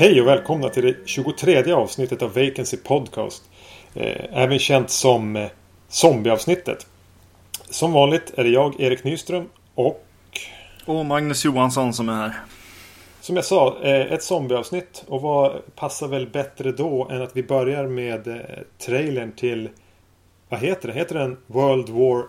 Hej 0.00 0.20
och 0.20 0.26
välkomna 0.26 0.68
till 0.68 0.84
det 0.84 0.96
23 1.04 1.72
avsnittet 1.72 2.22
av 2.22 2.34
Vacancy 2.34 2.76
Podcast. 2.76 3.42
Eh, 3.94 4.42
även 4.42 4.58
känt 4.58 4.90
som 4.90 5.36
eh, 5.36 5.48
Zombieavsnittet. 5.88 6.86
Som 7.70 7.92
vanligt 7.92 8.32
är 8.36 8.44
det 8.44 8.50
jag, 8.50 8.80
Erik 8.80 9.04
Nyström 9.04 9.48
och... 9.74 10.04
Och 10.84 11.06
Magnus 11.06 11.44
Johansson 11.44 11.92
som 11.92 12.08
är 12.08 12.12
här. 12.12 12.34
Som 13.28 13.36
jag 13.36 13.44
sa, 13.44 13.78
eh, 13.82 14.12
ett 14.12 14.22
zombieavsnitt. 14.22 15.04
Och 15.06 15.22
vad 15.22 15.74
passar 15.74 16.08
väl 16.08 16.26
bättre 16.26 16.72
då 16.72 17.08
än 17.10 17.22
att 17.22 17.36
vi 17.36 17.42
börjar 17.42 17.86
med 17.86 18.28
eh, 18.28 18.36
trailern 18.78 19.32
till... 19.32 19.68
Vad 20.48 20.60
heter 20.60 20.88
den? 20.88 20.96
Heter 20.96 21.14
den 21.14 21.36
World 21.46 21.88
War 21.88 22.24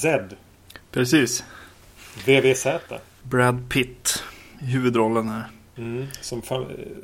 Z? 0.00 0.36
Precis. 0.90 1.44
VVZ. 2.26 2.66
Brad 3.22 3.70
Pitt 3.70 4.22
i 4.60 4.64
huvudrollen 4.64 5.28
här. 5.28 5.44
Mm, 5.76 6.06
som, 6.20 6.42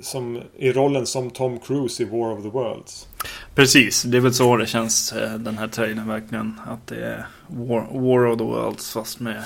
som 0.01 0.43
i 0.57 0.73
rollen 0.73 1.07
som 1.07 1.30
Tom 1.30 1.59
Cruise 1.59 2.03
i 2.03 2.07
War 2.07 2.33
of 2.33 2.43
the 2.43 2.49
Worlds. 2.49 3.09
Precis, 3.55 4.03
det 4.03 4.17
är 4.17 4.21
väl 4.21 4.35
så 4.35 4.57
det 4.57 4.67
känns 4.67 5.13
eh, 5.13 5.35
den 5.35 5.59
här 5.59 5.69
trailern 5.69 6.09
verkligen. 6.09 6.61
Att 6.67 6.87
det 6.87 7.05
är 7.05 7.27
War, 7.47 8.01
War 8.01 8.27
of 8.27 8.39
the 8.39 8.45
Worlds 8.45 8.93
fast 8.93 9.21
med 9.21 9.45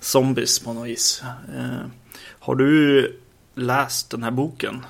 zombies 0.00 0.58
på 0.58 0.72
något 0.72 0.88
vis. 0.88 1.22
Eh, 1.56 1.86
har 2.40 2.54
du 2.54 3.20
läst 3.54 4.10
den 4.10 4.22
här 4.22 4.30
boken? 4.30 4.86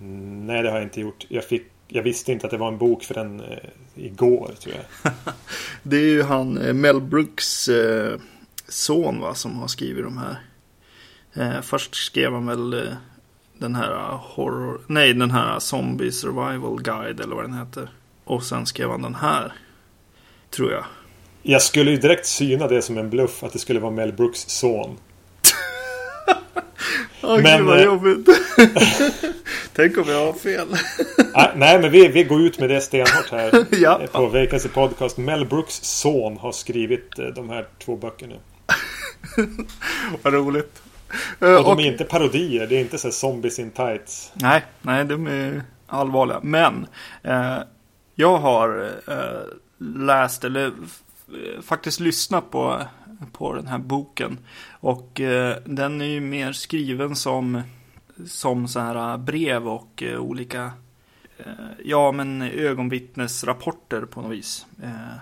Mm, 0.00 0.46
nej, 0.46 0.62
det 0.62 0.70
har 0.70 0.76
jag 0.76 0.86
inte 0.86 1.00
gjort. 1.00 1.26
Jag, 1.28 1.44
fick, 1.44 1.66
jag 1.88 2.02
visste 2.02 2.32
inte 2.32 2.46
att 2.46 2.50
det 2.50 2.56
var 2.56 2.68
en 2.68 2.78
bok 2.78 3.04
förrän 3.04 3.40
eh, 3.40 3.58
igår, 3.94 4.54
tror 4.60 4.74
jag. 4.74 5.12
det 5.82 5.96
är 5.96 6.04
ju 6.04 6.22
han 6.22 6.58
eh, 6.58 6.74
Mel 6.74 7.00
Brooks 7.00 7.68
eh, 7.68 8.18
son 8.68 9.20
va, 9.20 9.34
som 9.34 9.58
har 9.58 9.68
skrivit 9.68 10.04
de 10.04 10.18
här. 10.18 10.36
Eh, 11.34 11.60
först 11.60 11.94
skrev 11.94 12.32
han 12.32 12.46
väl 12.46 12.74
eh, 12.74 12.94
den 13.58 13.74
här 13.74 14.18
horror, 14.22 14.80
nej 14.86 15.14
den 15.14 15.30
här 15.30 15.58
Zombie 15.58 16.12
Survival 16.12 16.82
Guide 16.82 17.20
eller 17.20 17.34
vad 17.34 17.44
den 17.44 17.58
heter. 17.58 17.88
Och 18.24 18.42
sen 18.42 18.66
skrev 18.66 18.90
han 18.90 19.02
den 19.02 19.14
här. 19.14 19.52
Tror 20.50 20.72
jag. 20.72 20.84
Jag 21.42 21.62
skulle 21.62 21.90
ju 21.90 21.96
direkt 21.96 22.26
syna 22.26 22.68
det 22.68 22.82
som 22.82 22.98
en 22.98 23.10
bluff 23.10 23.42
att 23.42 23.52
det 23.52 23.58
skulle 23.58 23.80
vara 23.80 23.92
Mel 23.92 24.12
Brooks 24.12 24.40
son. 24.48 24.96
Åh 27.22 27.42
men, 27.42 27.58
gud 27.58 27.66
vad 27.66 27.78
eh, 27.78 27.84
jobbigt. 27.84 28.28
Tänk 29.72 29.98
om 29.98 30.04
jag 30.08 30.26
har 30.26 30.32
fel. 30.32 30.68
nej 31.54 31.80
men 31.80 31.90
vi, 31.90 32.08
vi 32.08 32.24
går 32.24 32.40
ut 32.40 32.58
med 32.58 32.70
det 32.70 32.80
stenhårt 32.80 33.30
här. 33.30 33.66
ja. 33.82 34.00
På 34.12 34.26
Vacancy 34.26 34.68
Podcast. 34.68 35.16
Mel 35.16 35.46
Brooks 35.46 35.74
son 35.82 36.36
har 36.36 36.52
skrivit 36.52 37.18
eh, 37.18 37.26
de 37.26 37.50
här 37.50 37.66
två 37.84 37.96
böckerna. 37.96 38.34
vad 40.22 40.34
roligt. 40.34 40.82
Och 41.38 41.46
de 41.46 41.64
och, 41.64 41.80
är 41.80 41.86
inte 41.86 42.04
parodier. 42.04 42.66
Det 42.66 42.76
är 42.76 42.80
inte 42.80 42.98
så 42.98 43.10
zombies 43.10 43.58
in 43.58 43.70
tights. 43.70 44.32
Nej, 44.34 44.64
nej 44.82 45.04
de 45.04 45.26
är 45.26 45.62
allvarliga. 45.86 46.40
Men 46.42 46.86
eh, 47.22 47.58
jag 48.14 48.38
har 48.38 48.90
eh, 49.08 49.42
läst 49.78 50.44
eller 50.44 50.72
faktiskt 51.62 52.00
lyssnat 52.00 52.50
på, 52.50 52.82
på 53.32 53.54
den 53.54 53.66
här 53.66 53.78
boken. 53.78 54.38
Och 54.70 55.20
eh, 55.20 55.56
den 55.64 56.00
är 56.00 56.06
ju 56.06 56.20
mer 56.20 56.52
skriven 56.52 57.16
som, 57.16 57.62
som 58.26 58.68
så 58.68 58.80
här 58.80 59.18
brev 59.18 59.68
och 59.68 60.02
eh, 60.02 60.18
olika 60.18 60.72
eh, 61.38 61.44
ja, 61.84 62.12
men 62.12 62.42
ögonvittnesrapporter 62.42 64.00
på 64.00 64.22
något 64.22 64.32
vis. 64.32 64.66
Eh, 64.82 65.16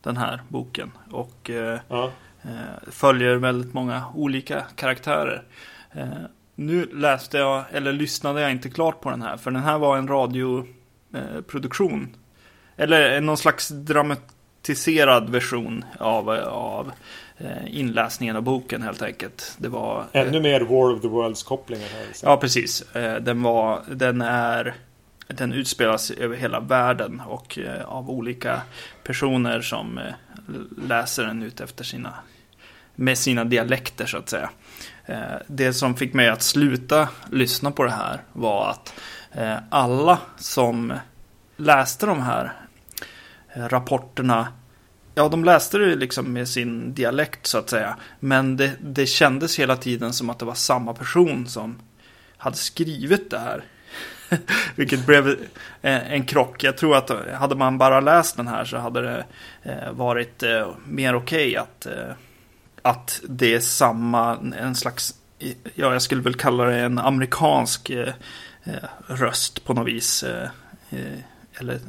den 0.00 0.16
här 0.16 0.42
boken. 0.48 0.90
Och 1.10 1.50
ja. 1.88 2.10
Eh, 2.42 2.90
följer 2.90 3.36
väldigt 3.36 3.74
många 3.74 4.04
olika 4.14 4.62
karaktärer. 4.76 5.42
Eh, 5.92 6.06
nu 6.54 6.86
läste 6.86 7.38
jag, 7.38 7.64
eller 7.72 7.92
lyssnade 7.92 8.40
jag 8.40 8.50
inte 8.50 8.70
klart 8.70 9.00
på 9.00 9.10
den 9.10 9.22
här, 9.22 9.36
för 9.36 9.50
den 9.50 9.62
här 9.62 9.78
var 9.78 9.96
en 9.96 10.08
radioproduktion. 10.08 12.16
Eller 12.76 13.20
någon 13.20 13.36
slags 13.36 13.68
dramatiserad 13.68 15.30
version 15.30 15.84
av, 15.98 16.30
av 16.30 16.86
eh, 16.86 16.92
inläsningen 17.66 18.36
av 18.36 18.42
boken 18.42 18.82
helt 18.82 19.02
enkelt. 19.02 19.56
Det 19.58 19.68
var... 19.68 20.04
Ännu 20.12 20.40
mer 20.40 20.60
War 20.60 20.94
of 20.94 21.02
the 21.02 21.08
Worlds 21.08 21.42
kopplingar 21.42 21.88
här. 21.88 22.06
Så. 22.12 22.26
Ja, 22.26 22.36
precis. 22.36 22.84
Den 23.20 23.42
var, 23.42 23.82
den 23.90 24.20
är... 24.20 24.74
Den 25.26 25.52
utspelas 25.52 26.10
över 26.10 26.36
hela 26.36 26.60
världen 26.60 27.22
och 27.26 27.58
av 27.84 28.10
olika 28.10 28.62
personer 29.04 29.60
som 29.60 30.00
läser 30.88 31.24
den 31.24 31.42
ut 31.42 31.60
efter 31.60 31.84
sina 31.84 32.14
med 32.94 33.18
sina 33.18 33.44
dialekter 33.44 34.06
så 34.06 34.18
att 34.18 34.28
säga. 34.28 34.50
Eh, 35.06 35.18
det 35.46 35.72
som 35.72 35.94
fick 35.96 36.14
mig 36.14 36.28
att 36.28 36.42
sluta 36.42 37.08
lyssna 37.30 37.70
på 37.70 37.84
det 37.84 37.90
här 37.90 38.22
var 38.32 38.70
att 38.70 38.94
eh, 39.32 39.56
alla 39.70 40.18
som 40.36 40.92
läste 41.56 42.06
de 42.06 42.20
här 42.20 42.52
eh, 43.54 43.68
rapporterna 43.68 44.48
Ja, 45.14 45.28
de 45.28 45.44
läste 45.44 45.78
det 45.78 45.96
liksom 45.96 46.32
med 46.32 46.48
sin 46.48 46.94
dialekt 46.94 47.46
så 47.46 47.58
att 47.58 47.70
säga. 47.70 47.96
Men 48.20 48.56
det, 48.56 48.72
det 48.80 49.06
kändes 49.06 49.58
hela 49.58 49.76
tiden 49.76 50.12
som 50.12 50.30
att 50.30 50.38
det 50.38 50.44
var 50.44 50.54
samma 50.54 50.94
person 50.94 51.46
som 51.46 51.80
hade 52.36 52.56
skrivit 52.56 53.30
det 53.30 53.38
här. 53.38 53.64
Vilket 54.74 55.06
blev 55.06 55.36
en 55.82 56.26
krock. 56.26 56.64
Jag 56.64 56.76
tror 56.76 56.96
att 56.96 57.10
hade 57.32 57.54
man 57.54 57.78
bara 57.78 58.00
läst 58.00 58.36
den 58.36 58.48
här 58.48 58.64
så 58.64 58.76
hade 58.76 59.00
det 59.02 59.24
eh, 59.62 59.92
varit 59.92 60.42
eh, 60.42 60.68
mer 60.86 61.14
okej 61.14 61.50
okay 61.50 61.56
att 61.56 61.86
eh, 61.86 62.14
att 62.82 63.20
det 63.28 63.54
är 63.54 63.60
samma, 63.60 64.36
en 64.58 64.74
slags, 64.74 65.14
ja 65.74 65.92
jag 65.92 66.02
skulle 66.02 66.22
väl 66.22 66.34
kalla 66.34 66.64
det 66.64 66.80
en 66.80 66.98
amerikansk 66.98 67.90
röst 69.06 69.64
på 69.64 69.74
något 69.74 69.88
vis. 69.88 70.24
Eller 71.58 71.80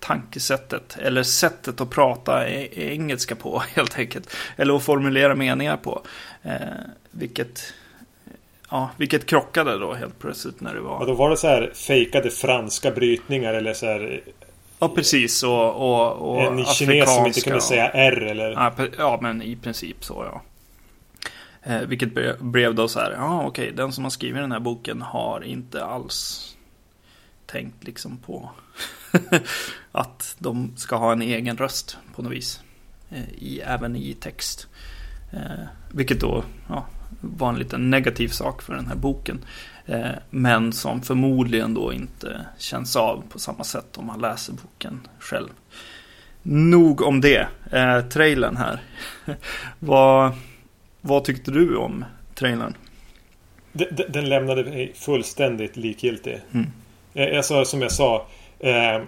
tankesättet, 0.00 0.96
eller 1.00 1.22
sättet 1.22 1.80
att 1.80 1.90
prata 1.90 2.48
engelska 2.48 3.34
på 3.34 3.62
helt 3.74 3.98
enkelt. 3.98 4.36
Eller 4.56 4.76
att 4.76 4.82
formulera 4.82 5.34
meningar 5.34 5.76
på. 5.76 6.02
Eh, 6.42 6.52
vilket, 7.10 7.74
ja, 8.70 8.90
vilket 8.96 9.26
krockade 9.26 9.78
då 9.78 9.94
helt 9.94 10.18
plötsligt 10.18 10.60
när 10.60 10.74
det 10.74 10.80
var. 10.80 10.98
Och 10.98 11.06
då 11.06 11.14
var 11.14 11.30
det 11.30 11.36
så 11.36 11.46
här 11.46 11.72
fejkade 11.74 12.30
franska 12.30 12.90
brytningar 12.90 13.54
eller 13.54 13.74
så 13.74 13.86
här 13.86 14.22
Ja, 14.82 14.88
precis. 14.88 15.42
Och, 15.42 15.74
och, 15.74 16.12
och 16.12 16.42
en 16.42 16.64
kines 16.64 17.14
som 17.14 17.26
inte 17.26 17.40
kunde 17.40 17.60
säga 17.60 17.88
R 17.88 18.22
eller? 18.22 18.50
Ja, 18.50 18.72
ja, 18.98 19.18
men 19.22 19.42
i 19.42 19.56
princip 19.56 20.04
så 20.04 20.26
ja. 20.32 20.42
Eh, 21.62 21.80
vilket 21.80 22.40
blev 22.40 22.74
då 22.74 22.88
så 22.88 23.00
här, 23.00 23.12
ja 23.12 23.46
okej, 23.46 23.64
okay, 23.64 23.76
den 23.76 23.92
som 23.92 24.04
har 24.04 24.10
skrivit 24.10 24.42
den 24.42 24.52
här 24.52 24.60
boken 24.60 25.02
har 25.02 25.44
inte 25.44 25.84
alls 25.84 26.46
tänkt 27.46 27.84
liksom 27.84 28.16
på 28.16 28.50
att 29.92 30.36
de 30.38 30.72
ska 30.76 30.96
ha 30.96 31.12
en 31.12 31.22
egen 31.22 31.56
röst 31.56 31.98
på 32.14 32.22
något 32.22 32.32
vis. 32.32 32.60
Eh, 33.10 33.32
i, 33.38 33.60
även 33.64 33.96
i 33.96 34.14
text. 34.14 34.66
Eh, 35.32 35.66
vilket 35.92 36.20
då 36.20 36.44
ja, 36.68 36.86
var 37.20 37.48
en 37.48 37.58
liten 37.58 37.90
negativ 37.90 38.28
sak 38.28 38.62
för 38.62 38.74
den 38.74 38.86
här 38.86 38.96
boken. 38.96 39.44
Eh, 39.86 40.10
men 40.30 40.72
som 40.72 41.02
förmodligen 41.02 41.74
då 41.74 41.92
inte 41.92 42.46
känns 42.58 42.96
av 42.96 43.24
på 43.28 43.38
samma 43.38 43.64
sätt 43.64 43.98
om 43.98 44.06
man 44.06 44.20
läser 44.20 44.52
boken 44.52 45.00
själv. 45.18 45.48
Nog 46.42 47.02
om 47.02 47.20
det. 47.20 47.48
Eh, 47.72 48.00
trailern 48.00 48.56
här. 48.56 48.80
vad, 49.78 50.32
vad 51.00 51.24
tyckte 51.24 51.50
du 51.50 51.76
om 51.76 52.04
trailern? 52.34 52.74
Den, 53.72 53.88
den 54.08 54.28
lämnade 54.28 54.64
mig 54.64 54.92
fullständigt 54.94 55.76
likgiltig. 55.76 56.40
Mm. 56.52 56.66
Eh, 57.14 57.36
alltså, 57.36 57.64
som 57.64 57.82
jag 57.82 57.92
sa. 57.92 58.26
Eh, 58.60 59.02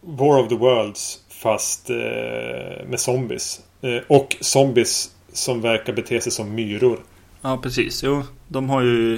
War 0.00 0.40
of 0.40 0.48
the 0.48 0.56
Worlds 0.56 1.18
fast 1.28 1.90
eh, 1.90 2.86
med 2.86 3.00
zombies. 3.00 3.60
Eh, 3.80 4.02
och 4.08 4.36
zombies 4.40 5.10
som 5.32 5.60
verkar 5.60 5.92
bete 5.92 6.20
sig 6.20 6.32
som 6.32 6.54
myror. 6.54 6.98
Ja, 7.42 7.58
precis. 7.58 8.02
Jo, 8.02 8.22
de 8.48 8.70
har 8.70 8.82
ju 8.82 9.14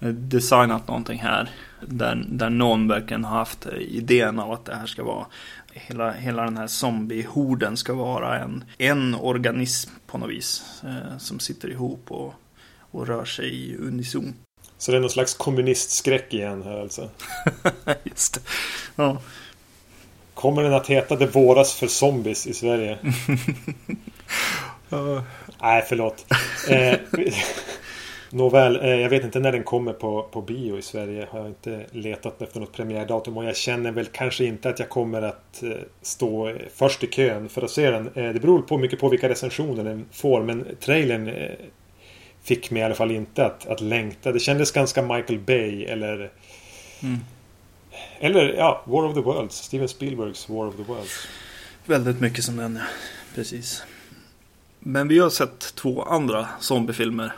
eh, 0.00 0.08
designat 0.08 0.88
någonting 0.88 1.18
här. 1.18 1.50
Där, 1.80 2.24
där 2.28 2.50
någon 2.50 2.88
verkligen 2.88 3.24
har 3.24 3.38
haft 3.38 3.66
eh, 3.66 3.78
idén 3.78 4.38
av 4.38 4.52
att 4.52 4.64
det 4.64 4.74
här 4.74 4.86
ska 4.86 5.04
vara 5.04 5.26
Hela, 5.72 6.12
hela 6.12 6.44
den 6.44 6.56
här 6.56 6.66
zombiehorden 6.66 7.76
ska 7.76 7.94
vara 7.94 8.38
en, 8.38 8.64
en 8.78 9.14
organism 9.14 9.90
på 10.06 10.18
något 10.18 10.30
vis. 10.30 10.82
Eh, 10.84 11.18
som 11.18 11.38
sitter 11.38 11.70
ihop 11.70 12.04
och, 12.08 12.34
och 12.90 13.06
rör 13.06 13.24
sig 13.24 13.54
i 13.54 13.76
unison. 13.76 14.34
Så 14.78 14.90
det 14.90 14.96
är 14.96 15.00
någon 15.00 15.10
slags 15.10 15.34
kommunistskräck 15.34 16.34
igen 16.34 16.62
här 16.62 16.80
alltså? 16.80 17.08
Just 18.04 18.34
det. 18.34 18.40
Ja. 18.96 19.18
Kommer 20.34 20.62
den 20.62 20.74
att 20.74 20.86
heta 20.86 21.16
Det 21.16 21.26
våras 21.26 21.74
för 21.74 21.86
zombies 21.86 22.46
i 22.46 22.54
Sverige? 22.54 22.98
uh. 24.92 25.22
Nej, 25.62 25.84
förlåt. 25.88 26.26
Eh, 26.68 26.94
Nåväl, 28.30 28.76
eh, 28.82 28.94
jag 28.94 29.08
vet 29.08 29.24
inte 29.24 29.40
när 29.40 29.52
den 29.52 29.64
kommer 29.64 29.92
på, 29.92 30.22
på 30.22 30.42
bio 30.42 30.78
i 30.78 30.82
Sverige. 30.82 31.26
Har 31.30 31.38
jag 31.38 31.48
inte 31.48 31.84
letat 31.92 32.42
efter 32.42 32.60
något 32.60 32.72
premiärdatum 32.72 33.36
och 33.36 33.44
jag 33.44 33.56
känner 33.56 33.92
väl 33.92 34.06
kanske 34.06 34.44
inte 34.44 34.68
att 34.68 34.78
jag 34.78 34.88
kommer 34.88 35.22
att 35.22 35.62
eh, 35.62 35.70
stå 36.02 36.52
först 36.74 37.04
i 37.04 37.06
kön 37.06 37.48
för 37.48 37.62
att 37.62 37.70
se 37.70 37.90
den. 37.90 38.10
Eh, 38.14 38.32
det 38.32 38.40
beror 38.40 38.62
på 38.62 38.78
mycket 38.78 39.00
på 39.00 39.08
vilka 39.08 39.28
recensioner 39.28 39.84
den 39.84 40.06
får 40.12 40.42
men 40.42 40.66
trailern 40.80 41.30
fick 42.42 42.70
mig 42.70 42.82
i 42.82 42.84
alla 42.84 42.94
fall 42.94 43.10
inte 43.10 43.46
att, 43.46 43.66
att 43.66 43.80
längta. 43.80 44.32
Det 44.32 44.40
kändes 44.40 44.72
ganska 44.72 45.02
Michael 45.02 45.38
Bay 45.38 45.84
eller 45.84 46.30
mm. 47.02 47.18
Eller 48.20 48.54
ja, 48.54 48.82
War 48.84 49.04
of 49.04 49.14
the 49.14 49.20
Worlds. 49.20 49.56
Steven 49.56 49.88
Spielbergs 49.88 50.48
War 50.48 50.66
of 50.66 50.76
the 50.76 50.82
Worlds. 50.82 51.28
Väldigt 51.84 52.20
mycket 52.20 52.44
som 52.44 52.56
den, 52.56 52.76
ja. 52.76 52.82
Precis. 53.34 53.82
Men 54.80 55.08
vi 55.08 55.18
har 55.18 55.30
sett 55.30 55.74
två 55.74 56.02
andra 56.02 56.48
zombiefilmer 56.60 57.32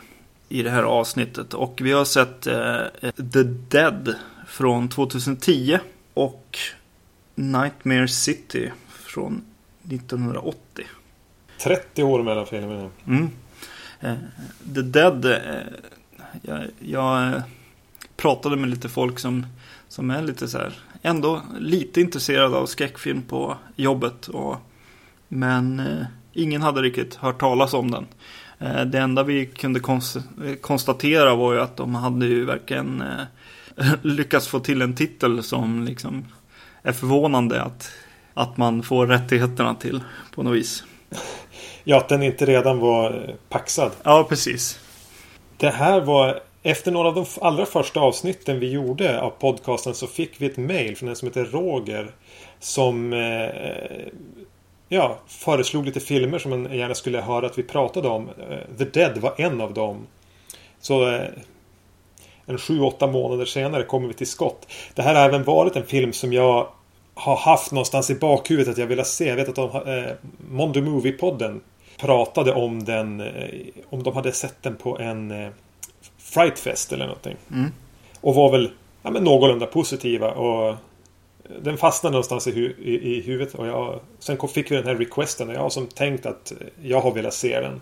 i 0.49 0.63
det 0.63 0.69
här 0.69 0.83
avsnittet. 0.83 1.53
Och 1.53 1.79
vi 1.81 1.91
har 1.91 2.05
sett 2.05 2.47
eh, 2.47 3.11
The 3.33 3.43
Dead 3.43 4.15
från 4.47 4.89
2010 4.89 5.79
och 6.13 6.57
Nightmare 7.35 8.07
City 8.07 8.71
från 8.89 9.43
1980. 9.89 10.85
30 11.63 12.03
år 12.03 12.23
mellan 12.23 12.45
filmerna. 12.45 12.89
Mm. 13.07 13.29
Eh, 14.01 14.15
The 14.75 14.81
Dead. 14.81 15.25
Eh, 15.25 15.39
jag, 16.41 16.61
jag 16.79 17.41
pratade 18.17 18.55
med 18.55 18.69
lite 18.69 18.89
folk 18.89 19.19
som, 19.19 19.45
som 19.87 20.09
är 20.09 20.21
lite 20.21 20.47
så 20.47 20.57
här. 20.57 20.73
Ändå 21.01 21.41
lite 21.59 22.01
intresserade 22.01 22.57
av 22.57 22.65
skräckfilm 22.65 23.21
på 23.21 23.57
jobbet. 23.75 24.27
Och, 24.27 24.57
men 25.27 25.79
eh, 25.79 26.05
ingen 26.33 26.61
hade 26.61 26.81
riktigt 26.81 27.15
hört 27.15 27.39
talas 27.39 27.73
om 27.73 27.91
den. 27.91 28.05
Eh, 28.59 28.85
det 28.85 28.99
enda 28.99 29.23
vi 29.23 29.45
kunde 29.45 29.79
konstatera 30.61 31.35
var 31.35 31.53
ju 31.53 31.61
att 31.61 31.77
de 31.77 31.95
hade 31.95 32.25
ju 32.25 32.45
verkligen 32.45 33.01
eh, 33.01 33.93
lyckats 34.01 34.47
få 34.47 34.59
till 34.59 34.81
en 34.81 34.95
titel 34.95 35.43
som 35.43 35.83
liksom 35.83 36.25
är 36.81 36.91
förvånande 36.91 37.61
att, 37.61 37.91
att 38.33 38.57
man 38.57 38.83
får 38.83 39.07
rättigheterna 39.07 39.75
till 39.75 40.03
på 40.35 40.43
något 40.43 40.55
vis. 40.55 40.83
Ja, 41.83 41.97
att 41.97 42.09
den 42.09 42.23
inte 42.23 42.45
redan 42.45 42.79
var 42.79 43.11
eh, 43.11 43.35
paxad. 43.49 43.91
Ja, 44.03 44.25
precis. 44.29 44.79
Det 45.57 45.69
här 45.69 46.01
var 46.01 46.41
efter 46.63 46.91
några 46.91 47.07
av 47.07 47.15
de 47.15 47.25
allra 47.41 47.65
första 47.65 47.99
avsnitten 47.99 48.59
vi 48.59 48.71
gjorde 48.71 49.21
av 49.21 49.29
podcasten 49.29 49.93
så 49.93 50.07
fick 50.07 50.41
vi 50.41 50.45
ett 50.45 50.57
mail 50.57 50.97
från 50.97 51.09
en 51.09 51.15
som 51.15 51.27
heter 51.27 51.45
Roger. 51.45 52.11
Som 52.59 53.13
eh, 53.13 53.49
ja, 54.89 55.19
föreslog 55.27 55.85
lite 55.85 55.99
filmer 55.99 56.39
som 56.39 56.49
man 56.49 56.77
gärna 56.77 56.95
skulle 56.95 57.21
höra 57.21 57.45
att 57.45 57.57
vi 57.57 57.63
pratade 57.63 58.07
om. 58.07 58.29
Eh, 58.29 58.77
The 58.77 58.85
Dead 58.85 59.17
var 59.17 59.33
en 59.37 59.61
av 59.61 59.73
dem. 59.73 60.07
Så 60.79 61.09
eh, 61.09 61.27
en 62.45 62.57
sju, 62.57 62.79
åtta 62.79 63.07
månader 63.07 63.45
senare 63.45 63.83
kommer 63.83 64.07
vi 64.07 64.13
till 64.13 64.27
skott. 64.27 64.67
Det 64.93 65.01
här 65.01 65.15
har 65.15 65.21
även 65.21 65.43
varit 65.43 65.75
en 65.75 65.85
film 65.85 66.13
som 66.13 66.33
jag 66.33 66.67
har 67.13 67.35
haft 67.35 67.71
någonstans 67.71 68.09
i 68.09 68.15
bakhuvudet 68.15 68.71
att 68.71 68.77
jag 68.77 68.87
vill 68.87 69.05
se. 69.05 69.27
Jag 69.27 69.35
vet 69.35 69.49
att 69.49 69.55
de, 69.55 69.75
eh, 69.75 70.11
Mondo 70.49 70.79
Movie-podden 70.81 71.59
pratade 72.01 72.53
om 72.53 72.83
den. 72.83 73.21
Eh, 73.21 73.49
om 73.89 74.03
de 74.03 74.15
hade 74.15 74.31
sett 74.31 74.63
den 74.63 74.75
på 74.75 74.99
en 74.99 75.31
eh, 75.31 75.49
Frightfest 76.17 76.93
eller 76.93 77.05
någonting. 77.05 77.37
Mm. 77.51 77.71
Och 78.21 78.35
var 78.35 78.51
väl 78.51 78.71
ja, 79.03 79.11
men 79.11 79.23
någorlunda 79.23 79.65
positiva. 79.65 80.31
Och 80.31 80.75
den 81.59 81.77
fastnade 81.77 82.11
någonstans 82.11 82.47
i, 82.47 82.51
hu 82.51 82.75
i, 82.83 83.17
i 83.17 83.21
huvudet. 83.21 83.55
Och 83.55 83.67
jag, 83.67 83.99
sen 84.19 84.37
fick 84.47 84.71
vi 84.71 84.75
den 84.75 84.85
här 84.85 84.95
requesten 84.95 85.49
och 85.49 85.55
jag 85.55 85.59
har 85.59 85.69
som 85.69 85.87
tänkt 85.87 86.25
att 86.25 86.53
jag 86.81 87.01
har 87.01 87.11
velat 87.11 87.33
se 87.33 87.59
den. 87.59 87.81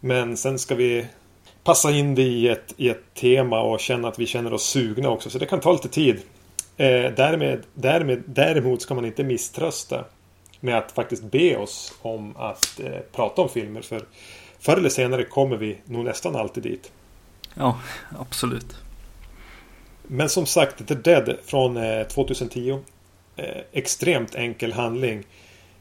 Men 0.00 0.36
sen 0.36 0.58
ska 0.58 0.74
vi 0.74 1.06
passa 1.64 1.90
in 1.90 2.14
det 2.14 2.22
i 2.22 2.48
ett, 2.48 2.74
i 2.76 2.88
ett 2.88 3.14
tema 3.14 3.60
och 3.60 3.80
känna 3.80 4.08
att 4.08 4.18
vi 4.18 4.26
känner 4.26 4.52
oss 4.52 4.64
sugna 4.64 5.10
också. 5.10 5.30
Så 5.30 5.38
det 5.38 5.46
kan 5.46 5.60
ta 5.60 5.72
lite 5.72 5.88
tid. 5.88 6.16
Eh, 6.76 7.12
därmed, 7.16 7.62
därmed, 7.74 8.22
däremot 8.26 8.82
ska 8.82 8.94
man 8.94 9.04
inte 9.04 9.24
misströsta 9.24 10.04
med 10.64 10.78
att 10.78 10.92
faktiskt 10.92 11.22
be 11.22 11.56
oss 11.56 11.94
om 12.02 12.36
att 12.36 12.80
eh, 12.80 12.98
prata 13.12 13.42
om 13.42 13.48
filmer. 13.48 13.82
För 13.82 14.02
förr 14.58 14.76
eller 14.76 14.88
senare 14.88 15.24
kommer 15.24 15.56
vi 15.56 15.78
nog 15.84 16.04
nästan 16.04 16.36
alltid 16.36 16.62
dit. 16.62 16.92
Ja, 17.54 17.78
absolut. 18.18 18.76
Men 20.02 20.28
som 20.28 20.46
sagt, 20.46 20.88
The 20.88 20.94
Dead 20.94 21.36
från 21.44 21.78
2010. 22.08 22.70
Eh, 23.36 23.44
eh, 23.44 23.62
extremt 23.72 24.34
enkel 24.34 24.72
handling. 24.72 25.24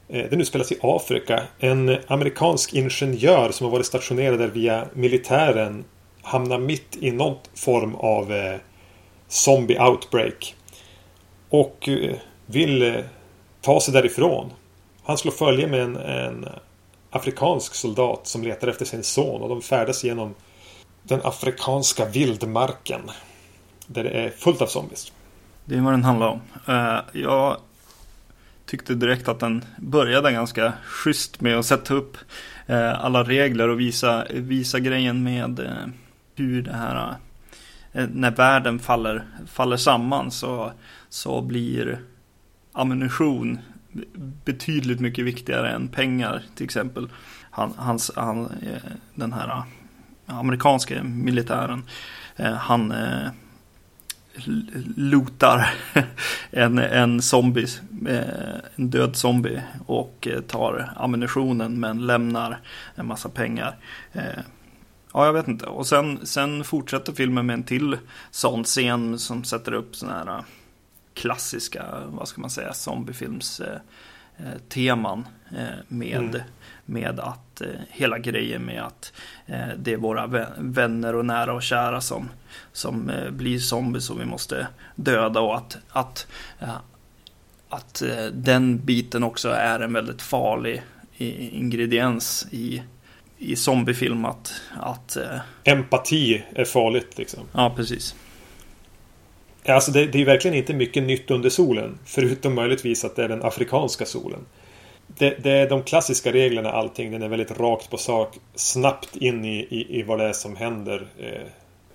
Eh, 0.10 0.30
den 0.30 0.42
utspelas 0.42 0.72
i 0.72 0.78
Afrika. 0.82 1.44
En 1.60 1.98
amerikansk 2.08 2.74
ingenjör 2.74 3.52
som 3.52 3.66
har 3.66 3.72
varit 3.72 3.86
stationerad 3.86 4.40
där 4.40 4.48
via 4.48 4.88
militären 4.94 5.86
hamnar 6.22 6.60
mitt 6.60 6.98
i 7.00 7.12
någon 7.12 7.38
form 7.56 7.96
av 7.96 8.58
zombie 9.28 9.80
outbreak. 9.80 10.56
Och 11.50 11.90
vill 12.46 13.04
ta 13.62 13.82
sig 13.82 13.94
därifrån. 13.94 14.52
Han 15.06 15.18
slår 15.18 15.32
följe 15.32 15.68
med 15.68 15.82
en, 15.82 15.96
en 15.96 16.46
afrikansk 17.10 17.76
soldat 17.76 18.28
som 18.28 18.44
letar 18.44 18.68
efter 18.68 18.86
sin 18.86 19.04
son 19.04 19.42
och 19.42 19.50
de 19.50 19.62
färdas 19.62 20.04
genom 20.04 20.36
den 21.04 21.20
afrikanska 21.24 22.06
vildmarken. 22.06 23.02
Där 23.88 24.04
det 24.04 24.10
är 24.10 24.30
fullt 24.30 24.62
av 24.62 24.68
zombies. 24.68 25.12
Det 25.66 25.76
är 25.76 25.82
vad 25.82 25.94
den 25.94 26.04
handlar 26.04 26.28
om. 26.28 26.42
Eh, 26.68 27.22
jag 27.22 27.58
tyckte 28.66 28.94
direkt 28.94 29.28
att 29.28 29.40
den 29.40 29.66
började 29.78 30.32
ganska 30.32 30.74
schysst 30.86 31.42
med 31.42 31.60
att 31.60 31.66
sätta 31.66 31.94
upp 31.94 32.18
eh, 32.68 33.06
alla 33.06 33.24
regler 33.24 33.70
och 33.70 33.80
visa, 33.80 34.26
visa 34.30 34.80
grejen 34.80 35.24
med 35.24 35.60
eh, 35.60 35.88
hur 36.36 36.62
det 36.62 36.74
här 36.74 37.16
när 37.92 38.32
världen 38.32 38.80
faller, 38.80 39.24
faller 39.48 39.78
samman 39.78 40.32
så, 40.32 40.72
så 41.10 41.42
blir 41.42 42.02
ammunition 42.72 43.60
betydligt 44.46 45.00
mycket 45.00 45.26
viktigare 45.26 45.72
än 45.72 45.88
pengar 45.88 46.44
till 46.56 46.66
exempel. 46.66 47.10
Han, 47.52 47.74
hans, 47.78 48.12
han, 48.16 48.46
eh, 48.46 48.92
den 49.16 49.34
här 49.34 49.48
ah, 49.48 49.66
amerikanska 50.26 51.04
militären, 51.04 51.84
eh, 52.36 52.54
han 52.54 52.92
eh, 52.92 53.28
lootar 54.96 55.74
en, 56.52 56.78
en 56.78 57.22
zombie, 57.22 57.68
en 58.76 58.90
död 58.90 59.16
zombie 59.16 59.64
och 59.86 60.28
tar 60.48 60.94
ammunitionen 60.96 61.80
men 61.80 62.06
lämnar 62.06 62.60
en 62.96 63.08
massa 63.08 63.30
pengar. 63.30 63.76
Ja, 65.14 65.26
jag 65.26 65.34
vet 65.34 65.48
inte. 65.48 65.66
Och 65.66 65.88
sen, 65.88 66.26
sen 66.26 66.64
fortsätter 66.64 67.14
filmen 67.14 67.46
med 67.46 67.54
en 67.54 67.64
till 67.64 67.98
sån 68.32 68.64
scen 68.64 69.20
som 69.20 69.44
sätter 69.44 69.74
upp 69.74 69.96
sådana 69.96 70.18
här 70.18 70.28
ah, 70.28 70.46
klassiska, 71.14 71.86
vad 72.06 72.28
ska 72.28 72.42
man 72.42 72.50
säga, 72.50 72.74
zombiefilms 72.74 73.62
teman 74.70 75.28
med 75.88 76.18
mm 76.18 76.42
med 76.86 77.20
att 77.20 77.62
eh, 77.62 77.68
hela 77.90 78.18
grejen 78.18 78.62
med 78.62 78.84
att 78.84 79.14
eh, 79.46 79.68
det 79.78 79.94
är 79.94 79.98
våra 79.98 80.48
vänner 80.58 81.16
och 81.16 81.26
nära 81.26 81.54
och 81.54 81.64
kära 81.64 82.02
som, 82.02 82.30
som 82.72 83.10
eh, 83.10 83.32
blir 83.32 83.60
zombies 83.60 84.10
och 84.10 84.22
vi 84.22 84.26
måste 84.26 84.68
döda 84.96 85.40
och 85.40 85.58
att, 85.58 85.78
att, 85.90 86.28
eh, 86.60 86.76
att 87.70 88.02
eh, 88.02 88.26
den 88.26 88.86
biten 88.86 89.24
också 89.24 89.50
är 89.50 89.80
en 89.80 89.94
väldigt 89.94 90.22
farlig 90.22 90.84
ingrediens 91.18 92.48
i, 92.52 92.84
i 93.38 93.56
zombiefilm 93.56 94.26
att, 94.26 94.62
att 94.80 95.18
eh, 95.18 95.40
Empati 95.64 96.44
är 96.56 96.66
farligt 96.66 97.18
liksom. 97.18 97.40
Ja, 97.52 97.74
precis. 97.76 98.16
Alltså 99.66 99.92
det, 99.92 100.06
det 100.06 100.22
är 100.22 100.26
verkligen 100.26 100.58
inte 100.58 100.74
mycket 100.74 101.04
nytt 101.04 101.32
under 101.32 101.50
solen. 101.50 101.98
Förutom 102.06 102.56
möjligtvis 102.56 103.06
att 103.06 103.16
det 103.16 103.24
är 103.24 103.30
den 103.30 103.44
afrikanska 103.44 104.06
solen 104.06 104.46
det, 105.08 105.44
det, 105.44 105.52
är 105.52 105.70
de 105.70 105.84
klassiska 105.84 106.32
reglerna 106.32 106.72
allting. 106.72 107.12
Den 107.12 107.22
är 107.22 107.30
väldigt 107.30 107.60
rakt 107.60 107.90
på 107.90 107.98
sak. 107.98 108.38
Snabbt 108.56 109.16
in 109.16 109.46
i, 109.46 109.58
i, 109.60 110.00
i 110.00 110.04
vad 110.04 110.20
det 110.20 110.26
är 110.26 110.34
som 110.34 110.56
händer. 110.56 111.08
Eh, 111.20 111.42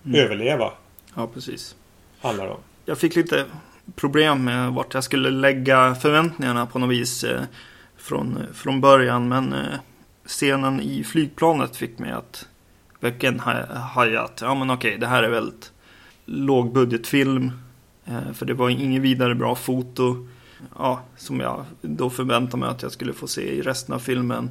mm. 0.05 0.25
Överleva. 0.25 0.73
Ja, 1.15 1.29
precis. 1.35 1.77
Handlar 2.21 2.49
om. 2.49 2.59
Jag 2.85 2.99
fick 2.99 3.17
lite 3.17 3.45
problem 3.97 4.45
med 4.45 4.73
vart 4.73 4.95
jag 4.95 5.05
skulle 5.05 5.31
lägga 5.31 5.95
förväntningarna 5.95 6.67
på 6.67 6.79
något 6.79 6.91
vis. 6.91 7.25
Eh, 7.25 7.43
från, 7.97 8.39
från 8.55 8.81
början. 8.81 9.29
Men 9.29 9.53
eh, 9.53 9.79
scenen 10.27 10.81
i 10.81 11.05
flygplanet 11.05 11.77
fick 11.77 11.99
mig 11.99 12.13
att 12.13 12.47
verkligen 13.01 13.41
haja 13.41 14.23
att 14.23 14.41
ja 14.41 14.55
men 14.55 14.71
okej, 14.71 14.99
det 14.99 15.07
här 15.07 15.23
är 15.23 15.29
väldigt 15.29 15.73
lågbudgetfilm. 16.29 17.51
Eh, 18.05 18.33
för 18.33 18.47
det 18.47 18.55
var 18.55 18.71
ingen 18.71 19.03
vidare 19.03 19.35
bra 19.35 19.55
foto 19.55 20.27
ja, 20.79 21.03
som 21.17 21.41
jag 21.41 21.65
då 21.81 22.11
förväntade 22.11 22.57
mig 22.57 22.69
att 22.69 22.83
jag 22.83 22.93
skulle 22.93 23.13
få 23.13 23.27
se 23.27 23.55
i 23.55 23.63
resten 23.63 23.95
av 23.95 23.99
filmen. 23.99 24.51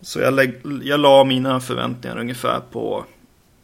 Så 0.00 0.20
jag, 0.20 0.34
lägg, 0.34 0.60
jag 0.82 1.00
la 1.00 1.24
mina 1.24 1.60
förväntningar 1.60 2.18
ungefär 2.18 2.60
på 2.72 3.04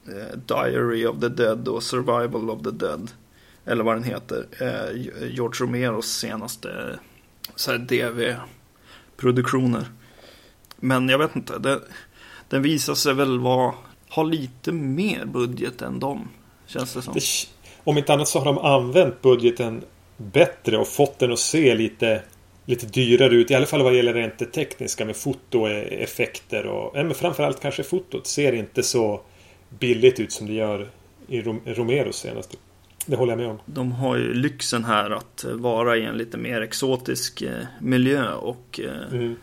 eh, 0.07 0.39
Diary 0.47 1.07
of 1.07 1.21
the 1.21 1.29
Dead 1.29 1.69
och 1.69 1.83
Survival 1.83 2.51
of 2.51 2.63
the 2.63 2.71
Dead. 2.71 3.11
Eller 3.65 3.85
vad 3.85 3.97
den 3.97 4.05
heter. 4.05 4.47
Eh, 4.61 4.91
George 5.29 5.67
Romeros 5.67 6.07
senaste 6.07 6.99
DV-produktioner. 7.79 9.85
Men 10.77 11.09
jag 11.09 11.19
vet 11.19 11.37
inte. 11.37 11.59
Det, 11.59 11.81
den 12.49 12.63
visar 12.63 12.95
sig 12.95 13.15
väl 13.15 13.39
vara 13.39 13.75
ha 14.11 14.23
lite 14.23 14.73
mer 14.73 15.25
budget 15.25 15.83
än 15.83 16.01
dem. 16.01 16.29
Känns 16.73 16.95
det 16.95 17.03
som. 17.03 17.15
Det, 17.15 17.23
om 17.85 17.99
inte 17.99 18.13
annat 18.13 18.29
så 18.29 18.39
har 18.39 18.47
de 18.47 18.59
använt 18.59 19.23
budgeten 19.23 19.83
bättre 20.17 20.79
och 20.79 20.89
fått 20.89 21.19
den 21.19 21.33
att 21.33 21.39
se 21.39 21.75
lite 21.75 22.23
lite 22.65 22.87
dyrare 22.87 23.35
ut. 23.35 23.51
I 23.51 23.55
alla 23.55 23.67
fall 23.67 23.83
vad 23.83 23.95
gäller 23.95 24.15
rent 24.15 24.39
det 24.39 24.45
tekniska 24.45 25.05
med 25.05 25.17
fotoeffekter 25.17 26.67
och 26.67 26.93
ja, 26.95 27.03
men 27.03 27.15
framförallt 27.15 27.61
kanske 27.61 27.83
fotot 27.83 28.27
ser 28.27 28.53
inte 28.53 28.83
så 28.83 29.21
billigt 29.79 30.21
ut 30.21 30.33
som 30.33 30.47
det 30.47 30.53
gör 30.53 30.89
i 31.29 31.43
Romeros 31.43 32.17
senaste. 32.17 32.57
Det 33.07 33.17
håller 33.17 33.33
jag 33.33 33.39
med 33.39 33.49
om. 33.49 33.59
De 33.67 33.93
har 33.93 34.17
ju 34.17 34.35
lyxen 34.35 34.85
här 34.85 35.11
att 35.11 35.45
vara 35.53 35.97
i 35.97 36.05
en 36.05 36.17
lite 36.17 36.39
mer 36.39 36.61
exotisk 36.61 37.43
eh, 37.43 37.65
miljö 37.81 38.33
och 38.35 38.81
eh, 38.85 39.13
mm. 39.13 39.37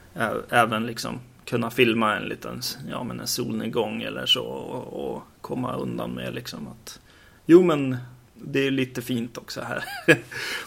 även 0.50 0.86
liksom 0.86 1.20
kunna 1.46 1.70
filma 1.70 2.16
en 2.16 2.24
liten 2.24 2.62
ja, 2.92 3.04
men 3.04 3.20
en 3.20 3.28
solnedgång 3.28 4.02
eller 4.02 4.26
så 4.26 4.44
och, 4.44 5.14
och 5.16 5.24
komma 5.42 5.76
undan 5.76 6.12
med 6.12 6.34
liksom 6.34 6.68
att 6.68 7.00
jo 7.48 7.64
men 7.64 7.98
det 8.34 8.68
är 8.68 8.72
lite 8.72 9.02
fint 9.02 9.38
också 9.38 9.62
här 9.62 9.84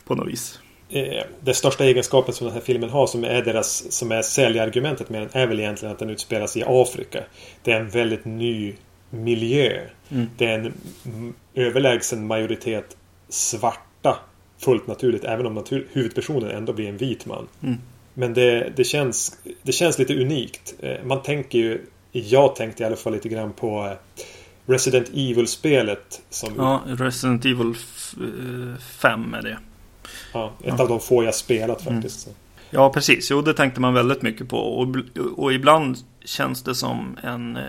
på 0.05 0.15
något 0.15 0.29
vis. 0.29 0.61
Eh, 0.89 1.25
den 1.41 1.55
största 1.55 1.85
egenskapen 1.85 2.35
som 2.35 2.47
den 2.47 2.55
här 2.55 2.61
filmen 2.61 2.91
har 2.91 3.07
som 3.07 3.25
är 3.25 3.43
deras 3.43 3.93
som 3.93 4.13
är 4.13 4.23
säljargumentet 4.23 5.09
med 5.09 5.23
den 5.23 5.31
är 5.33 5.47
väl 5.47 5.61
egentligen 5.61 5.93
att 5.93 5.99
den 5.99 6.11
utspelas 6.11 6.57
i 6.57 6.65
Afrika. 6.67 7.25
Det 7.63 7.73
är 7.73 7.81
en 7.81 7.89
väldigt 7.89 8.25
ny 8.25 8.75
miljö. 9.11 9.81
Mm. 10.09 10.27
Det 10.39 10.47
är 10.47 10.59
en 10.59 11.35
överlägsen 11.55 12.27
majoritet 12.27 12.97
svarta. 13.29 14.19
Fullt 14.59 14.87
naturligt, 14.87 15.25
även 15.25 15.47
om 15.47 15.55
natur 15.55 15.87
huvudpersonen 15.93 16.51
ändå 16.51 16.73
blir 16.73 16.89
en 16.89 16.97
vit 16.97 17.27
man. 17.27 17.49
Mm. 17.63 17.77
Men 18.15 18.35
det, 18.35 18.73
det, 18.77 18.85
känns, 18.85 19.39
det 19.63 19.73
känns 19.73 19.99
lite 19.99 20.15
unikt. 20.15 20.75
Eh, 20.81 21.05
man 21.05 21.23
tänker 21.23 21.59
ju, 21.59 21.87
jag 22.13 22.57
tänkte 22.57 22.83
i 22.83 22.87
alla 22.87 22.97
fall 22.97 23.13
lite 23.13 23.29
grann 23.29 23.53
på 23.53 23.87
eh, 23.87 24.25
Resident 24.71 25.09
Evil-spelet. 25.15 26.23
Som 26.31 26.55
ja, 26.57 26.83
Resident 26.87 27.45
Evil 27.45 27.75
5 28.81 29.35
är 29.35 29.43
det. 29.43 29.59
Ja, 30.33 30.53
ett 30.61 30.75
ja. 30.79 30.83
av 30.83 30.89
de 30.89 31.00
få 31.00 31.25
jag 31.25 31.35
spelat 31.35 31.87
mm. 31.87 32.03
faktiskt. 32.03 32.27
Mm. 32.27 32.37
Ja, 32.71 32.93
precis. 32.93 33.31
Jo, 33.31 33.43
det 33.43 33.55
tänkte 33.55 33.81
man 33.81 33.95
väldigt 33.95 34.23
mycket 34.23 34.49
på. 34.49 34.59
Och, 34.59 34.97
och 35.37 35.53
ibland 35.53 35.99
känns 36.25 36.62
det 36.62 36.75
som 36.75 37.17
en... 37.23 37.57
Eh, 37.57 37.62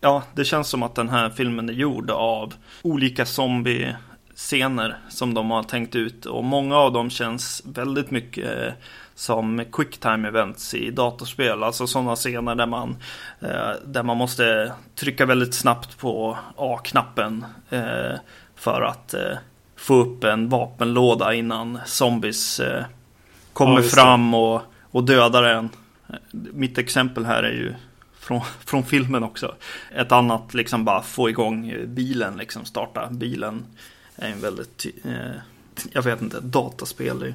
ja, 0.00 0.22
det 0.34 0.44
känns 0.44 0.68
som 0.68 0.82
att 0.82 0.94
den 0.94 1.08
här 1.08 1.30
filmen 1.30 1.68
är 1.68 1.72
gjord 1.72 2.10
av 2.10 2.54
olika 2.82 3.26
zombie-scener 3.26 4.96
som 5.08 5.34
de 5.34 5.50
har 5.50 5.62
tänkt 5.62 5.94
ut. 5.94 6.26
Och 6.26 6.44
många 6.44 6.76
av 6.76 6.92
dem 6.92 7.10
känns 7.10 7.62
väldigt 7.64 8.10
mycket 8.10 8.44
eh, 8.44 8.72
som 9.16 9.64
quicktime 9.72 10.28
events 10.28 10.74
i 10.74 10.90
datorspel. 10.90 11.62
Alltså 11.62 11.86
sådana 11.86 12.16
scener 12.16 12.54
där 12.54 12.66
man, 12.66 12.96
eh, 13.40 13.72
där 13.84 14.02
man 14.02 14.16
måste 14.16 14.72
trycka 14.94 15.26
väldigt 15.26 15.54
snabbt 15.54 15.98
på 15.98 16.38
A-knappen 16.56 17.44
för 18.54 18.82
att 18.82 19.14
få 19.76 19.94
upp 19.94 20.24
en 20.24 20.48
vapenlåda 20.48 21.34
innan 21.34 21.78
zombies 21.86 22.60
eh, 22.60 22.84
kommer 23.52 23.82
ja, 23.82 23.88
fram 23.88 24.34
och, 24.34 24.62
och 24.90 25.04
dödar 25.04 25.42
en. 25.42 25.68
Mitt 26.30 26.78
exempel 26.78 27.24
här 27.26 27.42
är 27.42 27.52
ju 27.52 27.74
från, 28.18 28.40
från 28.64 28.84
filmen 28.84 29.24
också. 29.24 29.54
Ett 29.94 30.12
annat 30.12 30.54
liksom 30.54 30.84
bara 30.84 31.02
få 31.02 31.30
igång 31.30 31.74
bilen, 31.86 32.36
liksom 32.36 32.64
starta 32.64 33.08
bilen. 33.10 33.64
Är 34.16 34.30
en 34.30 34.40
väldigt, 34.40 34.86
eh, 35.04 35.40
jag 35.92 36.02
vet 36.02 36.22
inte, 36.22 36.40
dataspel. 36.40 37.34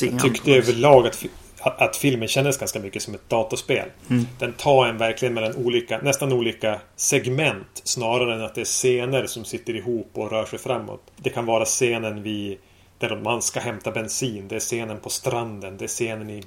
Jag 0.00 0.20
tyckte 0.20 0.52
överlag 0.52 1.06
att 1.06 1.24
att 1.62 1.96
filmen 1.96 2.28
kändes 2.28 2.58
ganska 2.58 2.80
mycket 2.80 3.02
som 3.02 3.14
ett 3.14 3.28
datorspel. 3.28 3.88
Mm. 4.10 4.26
Den 4.38 4.52
tar 4.52 4.86
en 4.86 4.98
verkligen 4.98 5.34
mellan 5.34 5.56
olika, 5.56 5.98
nästan 5.98 6.32
olika 6.32 6.80
segment 6.96 7.80
snarare 7.84 8.34
än 8.34 8.44
att 8.44 8.54
det 8.54 8.60
är 8.60 8.64
scener 8.64 9.26
som 9.26 9.44
sitter 9.44 9.76
ihop 9.76 10.10
och 10.14 10.30
rör 10.30 10.44
sig 10.44 10.58
framåt. 10.58 11.02
Det 11.16 11.30
kan 11.30 11.46
vara 11.46 11.64
scenen 11.64 12.22
vid 12.22 12.58
där 12.98 13.16
man 13.16 13.42
ska 13.42 13.60
hämta 13.60 13.90
bensin. 13.90 14.48
Det 14.48 14.56
är 14.56 14.60
scenen 14.60 15.00
på 15.00 15.10
stranden. 15.10 15.76
Det 15.76 15.84
är 15.84 15.88
scenen 15.88 16.30
i 16.30 16.42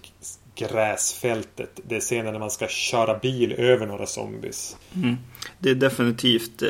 gräsfältet. 0.55 1.79
Det 1.87 1.95
är 1.95 1.99
scenen 1.99 2.33
när 2.33 2.39
man 2.39 2.51
ska 2.51 2.67
köra 2.67 3.19
bil 3.19 3.51
över 3.51 3.87
några 3.87 4.05
zombies. 4.05 4.77
Mm. 4.95 5.17
Det 5.59 5.69
är 5.69 5.75
definitivt 5.75 6.61
eh, 6.61 6.69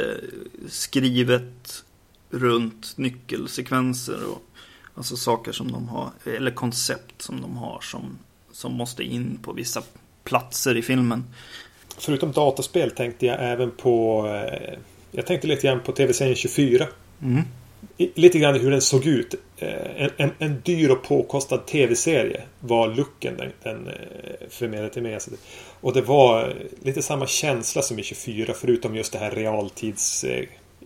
skrivet 0.70 1.84
runt 2.30 2.98
nyckelsekvenser 2.98 4.20
och 4.32 4.42
alltså 4.96 5.16
saker 5.18 5.52
som 5.52 5.72
de 5.72 5.88
har, 5.88 6.10
eller 6.26 6.52
koncept 6.52 7.22
som 7.22 7.42
de 7.42 7.58
har 7.58 7.82
som 7.82 8.18
som 8.56 8.74
måste 8.74 9.04
in 9.04 9.40
på 9.42 9.54
vissa 9.54 9.84
platser 10.24 10.78
i 10.78 10.82
filmen. 10.82 11.24
Förutom 11.98 12.32
dataspel 12.32 12.92
tänkte 12.92 13.26
jag 13.26 13.52
även 13.52 13.72
på 13.72 14.28
eh, 14.28 14.80
Jag 15.12 15.26
tänkte 15.26 15.48
lite 15.48 15.68
grann 15.68 15.80
på 15.80 15.92
TV-serien 15.92 16.36
24. 16.36 16.88
Mm. 17.22 17.44
Lite 17.98 18.40
grann 18.40 18.60
hur 18.60 18.72
den 18.72 18.82
såg 18.82 19.06
ut. 19.06 19.36
Eh, 19.58 20.04
en, 20.04 20.10
en, 20.18 20.32
en 20.40 20.62
dyr 20.62 20.90
och 20.90 21.04
påkostad 21.04 21.58
TV-serie 21.58 22.42
var 22.60 22.88
looken 22.88 23.38
den, 23.38 23.52
den 23.64 23.88
eh, 23.88 23.94
förmedlade 24.50 24.94
till 24.94 25.04
mig. 25.04 25.20
Och 25.82 25.94
det 25.94 26.02
var 26.02 26.54
lite 26.82 27.02
samma 27.02 27.28
känsla 27.28 27.82
som 27.82 28.00
i 28.00 28.04
24 28.04 28.54
förutom 28.54 28.96
just 28.96 29.14
det 29.14 29.20
här 29.20 29.32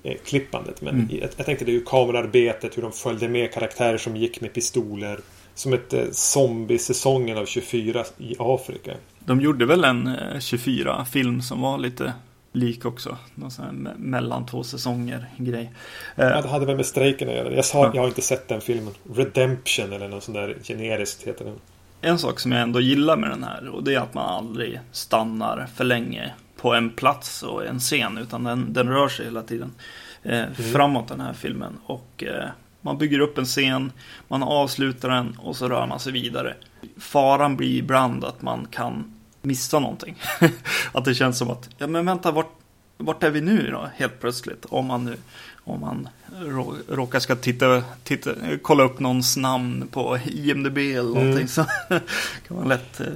realtidsklippandet. 0.03 0.81
Men 0.81 0.95
mm. 0.95 1.07
jag, 1.11 1.29
jag 1.37 1.45
tänkte 1.45 1.65
det 1.65 1.71
hur 1.71 1.85
kamerarbetet, 1.85 2.77
hur 2.77 2.81
de 2.81 2.91
följde 2.91 3.27
med 3.27 3.53
karaktärer 3.53 3.97
som 3.97 4.15
gick 4.15 4.41
med 4.41 4.53
pistoler 4.53 5.19
som 5.55 5.73
ett 5.73 5.93
eh, 5.93 6.03
zombie-säsongen 6.11 7.37
av 7.37 7.45
24 7.45 8.03
i 8.17 8.35
Afrika. 8.39 8.91
De 9.19 9.41
gjorde 9.41 9.65
väl 9.65 9.83
en 9.83 10.07
24-film 10.39 11.41
som 11.41 11.61
var 11.61 11.77
lite 11.77 12.13
lik 12.51 12.85
också. 12.85 13.17
Någon 13.35 13.51
sån 13.51 13.65
här 13.65 13.93
mellan 13.97 14.45
två 14.45 14.63
säsonger 14.63 15.25
grej. 15.37 15.71
Ja, 16.15 16.41
det 16.41 16.47
hade 16.47 16.65
väl 16.65 16.75
med 16.75 16.85
strejken 16.85 17.29
att 17.29 17.35
göra. 17.35 17.53
Jag, 17.53 17.65
sa, 17.65 17.85
ja. 17.85 17.91
jag 17.93 18.01
har 18.01 18.07
inte 18.07 18.21
sett 18.21 18.47
den 18.47 18.61
filmen. 18.61 18.93
Redemption 19.13 19.93
eller 19.93 20.07
något 20.07 20.23
sånt 20.23 20.35
där 20.35 20.55
generiskt 20.63 21.27
heter 21.27 21.45
den. 21.45 21.55
En 22.01 22.19
sak 22.19 22.39
som 22.39 22.51
jag 22.51 22.61
ändå 22.61 22.81
gillar 22.81 23.17
med 23.17 23.29
den 23.29 23.43
här 23.43 23.67
och 23.67 23.83
det 23.83 23.95
är 23.95 23.99
att 23.99 24.13
man 24.13 24.29
aldrig 24.29 24.79
stannar 24.91 25.67
för 25.75 25.83
länge 25.83 26.33
på 26.61 26.73
en 26.73 26.89
plats 26.89 27.43
och 27.43 27.65
en 27.65 27.79
scen 27.79 28.17
utan 28.17 28.43
den, 28.43 28.73
den 28.73 28.89
rör 28.89 29.09
sig 29.09 29.25
hela 29.25 29.43
tiden 29.43 29.71
eh, 30.23 30.39
mm. 30.39 30.53
framåt 30.53 31.07
den 31.07 31.21
här 31.21 31.33
filmen. 31.33 31.77
Och 31.85 32.23
eh, 32.23 32.49
man 32.81 32.97
bygger 32.97 33.19
upp 33.19 33.37
en 33.37 33.45
scen, 33.45 33.91
man 34.27 34.43
avslutar 34.43 35.09
den 35.09 35.37
och 35.39 35.55
så 35.55 35.69
rör 35.69 35.87
man 35.87 35.99
sig 35.99 36.13
vidare. 36.13 36.55
Faran 36.97 37.57
blir 37.57 37.77
ibland 37.77 38.23
att 38.23 38.41
man 38.41 38.67
kan 38.71 39.13
missa 39.41 39.79
någonting. 39.79 40.21
att 40.91 41.05
det 41.05 41.15
känns 41.15 41.37
som 41.37 41.49
att, 41.49 41.69
ja 41.77 41.87
men 41.87 42.05
vänta, 42.05 42.31
vart, 42.31 42.53
vart 42.97 43.23
är 43.23 43.29
vi 43.29 43.41
nu 43.41 43.71
då? 43.71 43.89
Helt 43.95 44.19
plötsligt. 44.19 44.65
Om 44.65 44.85
man 44.85 45.05
nu 45.05 45.17
om 45.63 45.81
man 45.81 46.09
råkar 46.87 47.19
ska 47.19 47.35
titta, 47.35 47.83
titta, 48.03 48.31
kolla 48.61 48.83
upp 48.83 48.99
någons 48.99 49.37
namn 49.37 49.87
på 49.91 50.19
IMDB 50.25 50.77
eller 50.77 51.03
någonting 51.03 51.31
mm. 51.31 51.47
så 51.47 51.65
kan 52.47 52.57
man 52.57 52.67
lätt 52.67 52.99
eh, 52.99 53.07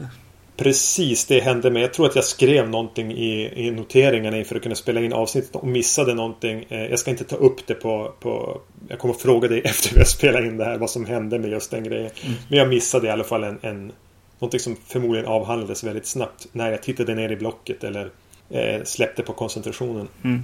Precis, 0.57 1.25
det 1.25 1.39
hände 1.39 1.71
mig. 1.71 1.81
Jag 1.81 1.93
tror 1.93 2.05
att 2.05 2.15
jag 2.15 2.25
skrev 2.25 2.69
någonting 2.69 3.11
i, 3.11 3.53
i 3.67 3.71
noteringarna 3.71 4.37
inför 4.37 4.55
att 4.55 4.63
kunna 4.63 4.75
spela 4.75 5.01
in 5.01 5.13
avsnittet 5.13 5.55
och 5.55 5.67
missade 5.67 6.13
någonting. 6.13 6.65
Eh, 6.69 6.85
jag 6.85 6.99
ska 6.99 7.11
inte 7.11 7.23
ta 7.23 7.35
upp 7.35 7.67
det 7.67 7.73
på, 7.73 8.13
på... 8.19 8.61
Jag 8.87 8.99
kommer 8.99 9.13
att 9.13 9.21
fråga 9.21 9.47
dig 9.47 9.61
efter 9.65 9.93
vi 9.93 9.99
har 9.99 10.05
spelat 10.05 10.43
in 10.43 10.57
det 10.57 10.65
här 10.65 10.77
vad 10.77 10.89
som 10.89 11.05
hände 11.05 11.39
med 11.39 11.49
just 11.49 11.71
den 11.71 11.83
grejen. 11.83 12.11
Mm. 12.23 12.35
Men 12.47 12.59
jag 12.59 12.69
missade 12.69 13.07
i 13.07 13.09
alla 13.09 13.23
fall 13.23 13.43
en, 13.43 13.59
en... 13.61 13.91
Någonting 14.39 14.59
som 14.59 14.75
förmodligen 14.87 15.27
avhandlades 15.27 15.83
väldigt 15.83 16.05
snabbt 16.05 16.47
när 16.51 16.71
jag 16.71 16.83
tittade 16.83 17.15
ner 17.15 17.31
i 17.31 17.35
blocket 17.35 17.83
eller 17.83 18.11
eh, 18.49 18.83
släppte 18.83 19.23
på 19.23 19.33
koncentrationen. 19.33 20.07
Mm. 20.23 20.41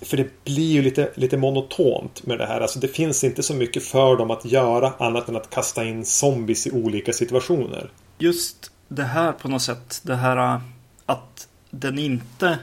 För 0.00 0.16
det 0.16 0.44
blir 0.44 0.72
ju 0.72 0.82
lite, 0.82 1.10
lite 1.14 1.36
monotont 1.36 2.26
med 2.26 2.38
det 2.38 2.46
här. 2.46 2.60
Alltså 2.60 2.78
det 2.78 2.88
finns 2.88 3.24
inte 3.24 3.42
så 3.42 3.54
mycket 3.54 3.82
för 3.82 4.16
dem 4.16 4.30
att 4.30 4.44
göra 4.44 4.92
annat 4.98 5.28
än 5.28 5.36
att 5.36 5.50
kasta 5.50 5.84
in 5.84 6.04
zombies 6.04 6.66
i 6.66 6.70
olika 6.70 7.12
situationer. 7.12 7.90
Just 8.18 8.70
det 8.88 9.04
här 9.04 9.32
på 9.32 9.48
något 9.48 9.62
sätt, 9.62 10.00
det 10.04 10.16
här 10.16 10.54
äh, 10.54 10.60
att 11.06 11.48
den 11.70 11.98
inte 11.98 12.58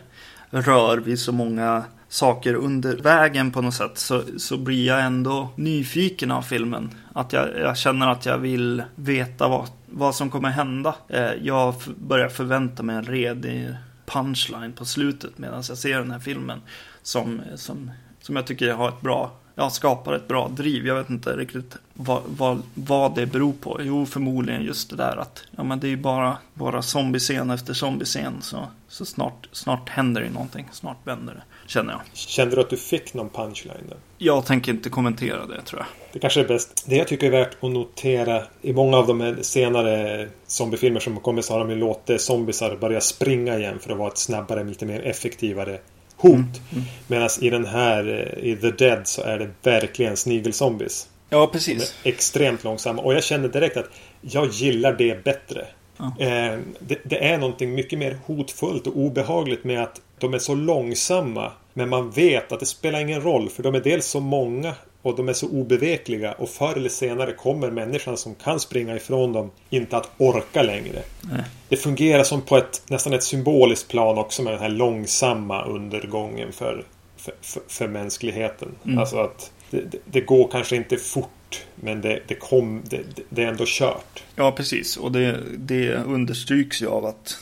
rör 0.50 0.98
vid 0.98 1.20
så 1.20 1.32
många 1.32 1.84
saker 2.08 2.54
under 2.54 2.98
vägen 2.98 3.52
på 3.52 3.62
något 3.62 3.74
sätt 3.74 3.98
så, 3.98 4.24
så 4.38 4.58
blir 4.58 4.88
jag 4.88 5.04
ändå 5.04 5.50
nyfiken 5.56 6.32
av 6.32 6.42
filmen. 6.42 6.90
Att 7.14 7.34
jag, 7.34 7.60
jag 7.60 7.78
känner 7.78 8.08
att 8.08 8.26
jag 8.26 8.38
vill 8.38 8.84
veta 8.96 9.48
vad, 9.48 9.70
vad 9.90 10.16
som 10.16 10.30
kommer 10.30 10.50
hända. 10.50 10.96
Eh, 11.10 11.32
jag 11.42 11.76
börjar 11.98 12.30
förvänta 12.30 12.84
mig 12.84 12.96
en 12.96 13.04
redig 13.04 13.76
punchline 14.06 14.74
på 14.74 14.86
slutet 14.86 15.38
medan 15.38 15.64
jag 15.68 15.78
ser 15.78 16.00
den 16.00 16.12
här 16.12 16.20
filmen. 16.20 16.62
Som, 17.02 17.42
som, 17.56 17.92
som 18.22 18.36
jag 18.36 18.48
tycker 18.48 18.74
har 18.74 18.90
ett 18.90 19.02
bra 19.02 19.32
ja, 19.56 19.70
skapar 19.70 20.14
ett 20.14 20.28
bra 20.28 20.48
driv. 20.48 20.88
Jag 20.88 20.96
vet 20.96 21.10
inte 21.10 21.30
riktigt 21.38 21.76
vad, 21.94 22.22
vad, 22.26 22.62
vad 22.74 23.16
det 23.16 23.26
beror 23.26 23.54
på. 23.54 23.80
Jo, 23.84 24.06
förmodligen 24.06 24.64
just 24.64 24.90
det 24.90 24.96
där 24.96 25.18
att 25.18 25.44
ja, 25.52 25.64
men 25.64 25.80
det 25.80 25.88
är 25.88 25.98
bara, 25.98 26.38
bara 26.54 26.82
zombiescen 26.82 27.50
efter 27.50 27.74
zombiescen. 27.74 28.42
Så, 28.42 28.68
så 28.88 29.06
snart, 29.06 29.50
snart 29.52 29.90
händer 29.90 30.22
det 30.22 30.30
någonting. 30.30 30.68
Snart 30.72 30.98
vänder 31.04 31.34
det, 31.34 31.70
känner 31.72 31.94
jag. 31.94 32.02
Kände 32.14 32.56
du 32.56 32.62
att 32.62 32.70
du 32.70 32.78
fick 32.78 33.14
någon 33.14 33.30
punchline 33.30 33.88
där? 33.90 33.98
Jag 34.18 34.46
tänker 34.46 34.72
inte 34.72 34.90
kommentera 34.90 35.46
det, 35.46 35.62
tror 35.62 35.82
jag. 35.82 35.88
Det 36.14 36.20
kanske 36.20 36.40
är 36.40 36.48
bäst. 36.48 36.86
Det 36.88 36.96
jag 36.96 37.08
tycker 37.08 37.28
är 37.28 37.32
värt 37.32 37.64
att 37.64 37.72
notera 37.72 38.44
i 38.62 38.74
många 38.74 38.98
av 38.98 39.08
de 39.08 39.36
senare 39.42 40.28
zombiefilmer 40.48 41.00
som 41.00 41.20
kommer 41.20 41.42
så 41.42 41.54
har 41.54 41.60
de 41.60 41.70
ju 41.70 41.76
låtit 41.76 42.22
zombiesar 42.22 42.76
börja 42.76 43.02
springa 43.02 43.58
igen 43.58 43.80
för 43.80 43.92
att 43.92 43.98
vara 43.98 44.08
ett 44.08 44.18
snabbare, 44.18 44.64
lite 44.64 44.86
mer 44.86 45.02
effektivare 45.02 45.80
hot. 46.24 46.34
Mm. 46.34 46.52
Mm. 46.72 46.84
Medan 47.08 47.30
i 47.42 47.50
den 47.50 47.66
här, 47.66 48.36
i 48.44 48.56
The 48.56 48.72
Dead, 48.72 49.08
så 49.08 49.22
är 49.22 49.40
det 49.40 49.50
verkligen 49.64 50.18
snigelsombies. 50.18 51.08
Ja, 51.30 51.48
precis. 51.48 51.96
extremt 52.04 52.64
långsamma. 52.64 53.02
Och 53.02 53.14
jag 53.14 53.24
känner 53.24 53.48
direkt 53.48 53.78
att 53.78 53.90
jag 54.22 54.48
gillar 54.48 54.94
det 54.94 55.24
bättre. 55.24 55.66
Ja. 55.98 56.06
Eh, 56.20 56.60
det, 56.80 57.00
det, 57.04 57.28
är 57.28 57.38
någonting 57.38 57.74
mycket 57.76 58.00
mer 58.00 58.20
hotfullt 58.26 58.88
och 58.88 58.98
obehagligt 58.98 59.64
med 59.64 59.84
att 59.84 60.02
de 60.20 60.34
är 60.34 60.40
så 60.40 60.56
långsamma. 60.56 61.52
Men 61.74 61.90
man 61.90 62.12
vet 62.12 62.52
att 62.52 62.60
det 62.60 62.66
spelar 62.66 63.00
ingen 63.00 63.22
roll 63.22 63.50
för 63.50 63.64
de 63.64 63.76
är 63.76 63.80
dels 63.80 64.06
så 64.06 64.20
många 64.20 64.74
och 65.04 65.16
de 65.16 65.30
är 65.30 65.34
så 65.34 65.48
obevekliga 65.48 66.32
och 66.32 66.50
förr 66.50 66.74
eller 66.78 66.90
senare 66.90 67.34
kommer 67.34 67.72
människan 67.72 68.18
som 68.18 68.36
kan 68.36 68.60
springa 68.60 68.96
ifrån 68.96 69.34
dem 69.34 69.52
inte 69.70 69.98
att 69.98 70.10
orka 70.18 70.64
längre. 70.64 71.02
Nej. 71.22 71.44
Det 71.70 71.78
fungerar 71.78 72.24
som 72.24 72.42
på 72.42 72.58
ett 72.58 72.82
nästan 72.88 73.14
ett 73.14 73.24
symboliskt 73.24 73.88
plan 73.88 74.18
också 74.18 74.44
med 74.44 74.54
den 74.54 74.62
här 74.62 74.70
långsamma 74.70 75.66
undergången 75.66 76.52
för, 76.52 76.86
för, 77.18 77.34
för, 77.42 77.62
för 77.68 77.88
mänskligheten. 77.88 78.70
Mm. 78.86 78.98
Alltså 78.98 79.18
att 79.18 79.52
det, 79.70 79.82
det, 79.92 79.98
det, 80.06 80.22
går 80.22 80.48
kanske 80.52 80.76
inte 80.76 80.98
fort 80.98 81.66
men 81.76 82.02
det, 82.02 82.20
det, 82.28 82.36
kom, 82.36 82.82
det, 82.90 83.02
det 83.30 83.44
är 83.44 83.48
ändå 83.48 83.64
kört. 83.68 84.24
Ja 84.36 84.52
precis 84.52 84.98
och 84.98 85.12
det, 85.12 85.40
det 85.58 85.96
understryks 85.96 86.82
ju 86.82 86.88
av 86.88 87.06
att 87.06 87.38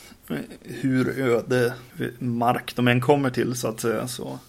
hur 0.63 1.19
öde 1.19 1.73
mark 2.19 2.75
de 2.75 2.87
än 2.87 3.01
kommer 3.01 3.29
till 3.29 3.55
så 3.55 3.67
att 3.67 3.79
säga 3.79 4.07
så, 4.07 4.39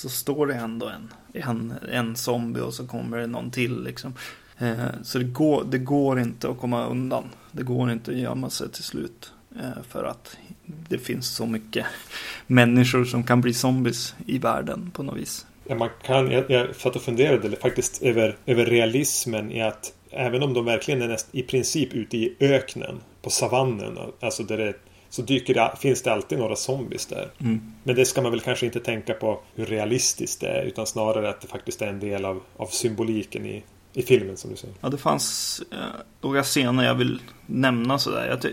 så 0.00 0.08
står 0.08 0.46
det 0.46 0.54
ändå 0.54 0.88
en, 0.88 1.12
en, 1.32 1.74
en 1.92 2.16
zombie 2.16 2.60
och 2.60 2.74
så 2.74 2.86
kommer 2.86 3.18
det 3.18 3.26
någon 3.26 3.50
till 3.50 3.84
liksom. 3.84 4.14
Eh, 4.58 4.74
så 5.02 5.18
det 5.18 5.24
går, 5.24 5.64
det 5.64 5.78
går 5.78 6.20
inte 6.20 6.48
att 6.48 6.58
komma 6.58 6.86
undan. 6.86 7.24
Det 7.52 7.62
går 7.62 7.92
inte 7.92 8.10
att 8.10 8.16
gömma 8.16 8.50
sig 8.50 8.70
till 8.70 8.84
slut. 8.84 9.32
Eh, 9.56 9.82
för 9.88 10.04
att 10.04 10.36
det 10.66 10.98
finns 10.98 11.28
så 11.28 11.46
mycket 11.46 11.86
människor 12.46 13.04
som 13.04 13.24
kan 13.24 13.40
bli 13.40 13.54
zombies 13.54 14.14
i 14.26 14.38
världen 14.38 14.90
på 14.94 15.02
något 15.02 15.16
vis. 15.16 15.46
Ja, 15.64 15.74
man 15.74 15.90
kan, 16.02 16.30
jag, 16.30 16.50
jag 16.50 16.76
satt 16.76 16.96
och 16.96 17.02
funderade 17.02 17.56
faktiskt 17.56 18.02
över, 18.02 18.36
över 18.46 18.66
realismen 18.66 19.52
i 19.52 19.62
att 19.62 19.92
även 20.10 20.42
om 20.42 20.54
de 20.54 20.64
verkligen 20.64 21.02
är 21.02 21.08
näst, 21.08 21.28
i 21.32 21.42
princip 21.42 21.94
ute 21.94 22.16
i 22.16 22.36
öknen 22.40 23.00
på 23.22 23.30
savannen, 23.30 23.98
alltså 24.20 24.42
där 24.42 24.56
det 24.56 24.74
så 25.10 25.22
dyker 25.22 25.54
det, 25.54 25.72
finns 25.80 26.02
det 26.02 26.12
alltid 26.12 26.38
några 26.38 26.56
zombies 26.56 27.06
där. 27.06 27.30
Mm. 27.38 27.60
Men 27.82 27.94
det 27.94 28.04
ska 28.04 28.22
man 28.22 28.30
väl 28.30 28.40
kanske 28.40 28.66
inte 28.66 28.80
tänka 28.80 29.14
på 29.14 29.40
hur 29.54 29.66
realistiskt 29.66 30.40
det 30.40 30.48
är 30.48 30.62
utan 30.62 30.86
snarare 30.86 31.30
att 31.30 31.40
det 31.40 31.48
faktiskt 31.48 31.82
är 31.82 31.86
en 31.86 32.00
del 32.00 32.24
av, 32.24 32.42
av 32.56 32.66
symboliken 32.66 33.46
i, 33.46 33.62
i 33.92 34.02
filmen 34.02 34.36
som 34.36 34.50
du 34.50 34.56
säger. 34.56 34.74
Ja, 34.80 34.88
det 34.88 34.98
fanns 34.98 35.62
eh, 35.72 35.78
några 36.20 36.42
scener 36.42 36.84
jag 36.84 36.94
vill 36.94 37.20
nämna 37.46 37.98
sådär. 37.98 38.28
Att, 38.28 38.44
eh, 38.44 38.50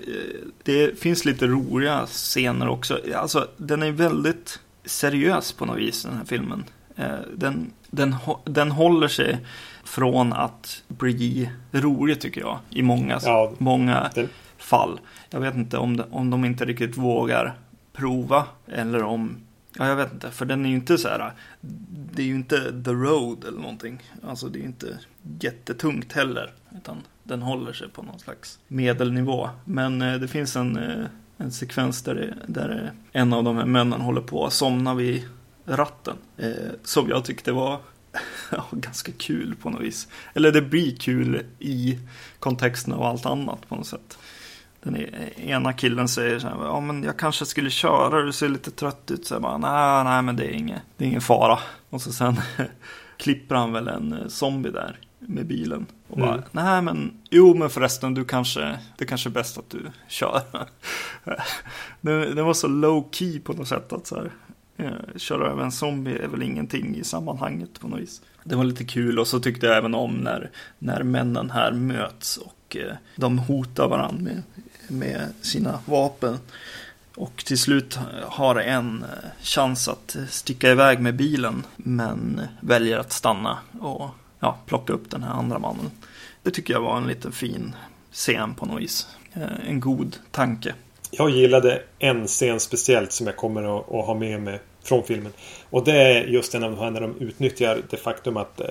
det 0.63 0.99
finns 0.99 1.25
lite 1.25 1.47
roliga 1.47 2.05
scener 2.05 2.69
också. 2.69 2.99
Alltså, 3.15 3.47
den 3.57 3.83
är 3.83 3.91
väldigt 3.91 4.59
seriös 4.85 5.51
på 5.51 5.65
något 5.65 5.77
vis, 5.77 6.03
den 6.03 6.17
här 6.17 6.25
filmen. 6.25 6.65
Eh, 6.95 7.19
den, 7.35 7.71
den, 7.91 8.15
den 8.43 8.71
håller 8.71 9.07
sig 9.07 9.37
från 9.83 10.33
att 10.33 10.83
bli 10.87 11.49
rolig 11.71 12.21
tycker 12.21 12.41
jag. 12.41 12.59
I 12.69 12.81
många, 12.81 13.19
ja, 13.23 13.51
många 13.57 14.11
den, 14.15 14.29
fall. 14.57 14.99
Jag 15.29 15.39
vet 15.39 15.55
inte 15.55 15.77
om 15.77 15.97
de, 15.97 16.03
om 16.11 16.29
de 16.29 16.45
inte 16.45 16.65
riktigt 16.65 16.97
vågar 16.97 17.57
prova 17.93 18.45
eller 18.67 19.03
om 19.03 19.37
Ja, 19.79 19.87
jag 19.87 19.95
vet 19.95 20.13
inte, 20.13 20.31
för 20.31 20.45
den 20.45 20.65
är 20.65 20.69
ju 20.69 20.75
inte 20.75 20.97
så 20.97 21.07
här. 21.07 21.33
Det 22.13 22.21
är 22.21 22.25
ju 22.25 22.35
inte 22.35 22.83
the 22.83 22.91
road 22.91 23.45
eller 23.47 23.59
någonting. 23.59 24.03
Alltså 24.23 24.47
det 24.47 24.59
är 24.59 24.61
ju 24.61 24.67
inte 24.67 24.99
jättetungt 25.39 26.13
heller. 26.13 26.53
Utan 26.77 26.97
den 27.23 27.41
håller 27.41 27.73
sig 27.73 27.89
på 27.89 28.03
någon 28.03 28.19
slags 28.19 28.59
medelnivå. 28.67 29.49
Men 29.65 30.01
eh, 30.01 30.19
det 30.19 30.27
finns 30.27 30.55
en, 30.55 30.77
eh, 30.77 31.05
en 31.37 31.51
sekvens 31.51 32.01
där, 32.01 32.15
det, 32.15 32.35
där 32.47 32.91
en 33.11 33.33
av 33.33 33.43
de 33.43 33.57
här 33.57 33.65
männen 33.65 34.01
håller 34.01 34.21
på 34.21 34.45
att 34.45 34.53
somna 34.53 34.95
vid 34.95 35.23
ratten. 35.65 36.17
Eh, 36.37 36.51
som 36.83 37.09
jag 37.09 37.25
tyckte 37.25 37.51
var 37.51 37.79
ganska 38.71 39.11
kul 39.11 39.55
på 39.61 39.69
något 39.69 39.81
vis. 39.81 40.07
Eller 40.33 40.51
det 40.51 40.61
blir 40.61 40.95
kul 40.95 41.45
i 41.59 41.99
kontexten 42.39 42.93
av 42.93 43.03
allt 43.03 43.25
annat 43.25 43.69
på 43.69 43.75
något 43.75 43.87
sätt 43.87 44.17
den 44.83 44.95
ena 45.37 45.73
killen 45.73 46.07
säger 46.07 46.39
så 46.39 46.47
här, 46.47 46.55
ja 46.55 46.79
men 46.79 47.03
jag 47.03 47.17
kanske 47.17 47.45
skulle 47.45 47.69
köra, 47.69 48.21
du 48.21 48.33
ser 48.33 48.49
lite 48.49 48.71
trött 48.71 49.11
ut. 49.11 49.25
Så 49.25 49.33
jag 49.35 49.41
bara, 49.41 49.57
nej, 49.57 50.03
nej 50.03 50.21
men 50.21 50.35
det 50.35 50.45
är, 50.45 50.51
inget, 50.51 50.81
det 50.97 51.05
är 51.05 51.07
ingen 51.07 51.21
fara. 51.21 51.59
Och 51.89 52.01
så 52.01 52.11
sen 52.13 52.35
klipper 53.17 53.55
han 53.55 53.73
väl 53.73 53.87
en 53.87 54.13
eh, 54.13 54.27
zombie 54.27 54.71
där 54.71 54.99
med 55.19 55.45
bilen. 55.45 55.85
Och 56.07 56.17
bara, 56.17 56.33
mm. 56.33 56.43
nej 56.51 56.81
men, 56.81 57.13
jo 57.29 57.53
men 57.53 57.69
förresten 57.69 58.13
du 58.13 58.25
kanske, 58.25 58.77
det 58.97 59.05
kanske 59.05 59.29
är 59.29 59.31
bäst 59.31 59.57
att 59.57 59.69
du 59.69 59.91
kör. 60.07 60.41
det, 62.01 62.33
det 62.33 62.43
var 62.43 62.53
så 62.53 62.67
low 62.67 63.09
key 63.11 63.39
på 63.39 63.53
något 63.53 63.67
sätt 63.67 63.93
att 63.93 64.07
så 64.07 64.15
här, 64.15 64.31
eh, 64.77 65.17
köra 65.17 65.51
över 65.51 65.63
en 65.63 65.71
zombie 65.71 66.17
är 66.17 66.27
väl 66.27 66.43
ingenting 66.43 66.95
i 66.95 67.03
sammanhanget 67.03 67.79
på 67.79 67.87
något 67.87 67.99
vis. 67.99 68.21
Det 68.43 68.55
var 68.55 68.63
lite 68.63 68.83
kul 68.83 69.19
och 69.19 69.27
så 69.27 69.39
tyckte 69.39 69.65
jag 69.65 69.77
även 69.77 69.95
om 69.95 70.11
när, 70.11 70.49
när 70.79 71.03
männen 71.03 71.51
här 71.51 71.71
möts 71.71 72.37
och 72.37 72.77
eh, 72.77 72.95
de 73.15 73.39
hotar 73.39 73.87
varandra 73.87 74.21
med 74.23 74.43
med 74.87 75.33
sina 75.41 75.79
vapen. 75.85 76.39
Och 77.15 77.45
till 77.45 77.57
slut 77.57 77.99
har 78.23 78.55
en 78.55 79.03
eh, 79.03 79.29
chans 79.41 79.87
att 79.87 80.17
sticka 80.29 80.71
iväg 80.71 80.99
med 80.99 81.15
bilen 81.15 81.63
men 81.75 82.41
väljer 82.61 82.97
att 82.97 83.11
stanna 83.11 83.57
och 83.79 84.09
ja, 84.39 84.57
plocka 84.65 84.93
upp 84.93 85.11
den 85.11 85.23
här 85.23 85.33
andra 85.33 85.59
mannen. 85.59 85.91
Det 86.43 86.51
tycker 86.51 86.73
jag 86.73 86.81
var 86.81 86.97
en 86.97 87.07
liten 87.07 87.31
fin 87.31 87.75
scen 88.11 88.55
på 88.55 88.65
något 88.65 88.81
vis. 88.81 89.07
Eh, 89.33 89.69
en 89.69 89.79
god 89.79 90.15
tanke. 90.31 90.73
Jag 91.11 91.29
gillade 91.29 91.81
en 91.99 92.27
scen 92.27 92.59
speciellt 92.59 93.11
som 93.11 93.27
jag 93.27 93.37
kommer 93.37 93.79
att, 93.79 94.05
ha 94.05 94.13
med 94.13 94.41
mig 94.41 94.59
från 94.83 95.03
filmen. 95.03 95.31
Och 95.69 95.85
det 95.85 95.93
är 95.93 96.23
just 96.23 96.51
den 96.51 96.61
när 96.61 97.01
de 97.01 97.15
utnyttjar 97.19 97.81
det 97.89 97.97
faktum 97.97 98.37
att 98.37 98.59
eh, 98.59 98.67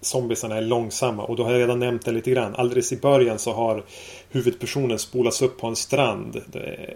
zombiesarna 0.00 0.56
är 0.56 0.62
långsamma. 0.62 1.22
Och 1.22 1.36
då 1.36 1.44
har 1.44 1.52
jag 1.52 1.60
redan 1.60 1.78
nämnt 1.78 2.04
det 2.04 2.12
lite 2.12 2.30
grann. 2.30 2.54
Alldeles 2.54 2.92
i 2.92 2.96
början 2.96 3.38
så 3.38 3.52
har 3.52 3.84
huvudpersonen 4.30 4.98
spolats 4.98 5.42
upp 5.42 5.58
på 5.60 5.66
en 5.66 5.76
strand 5.76 6.40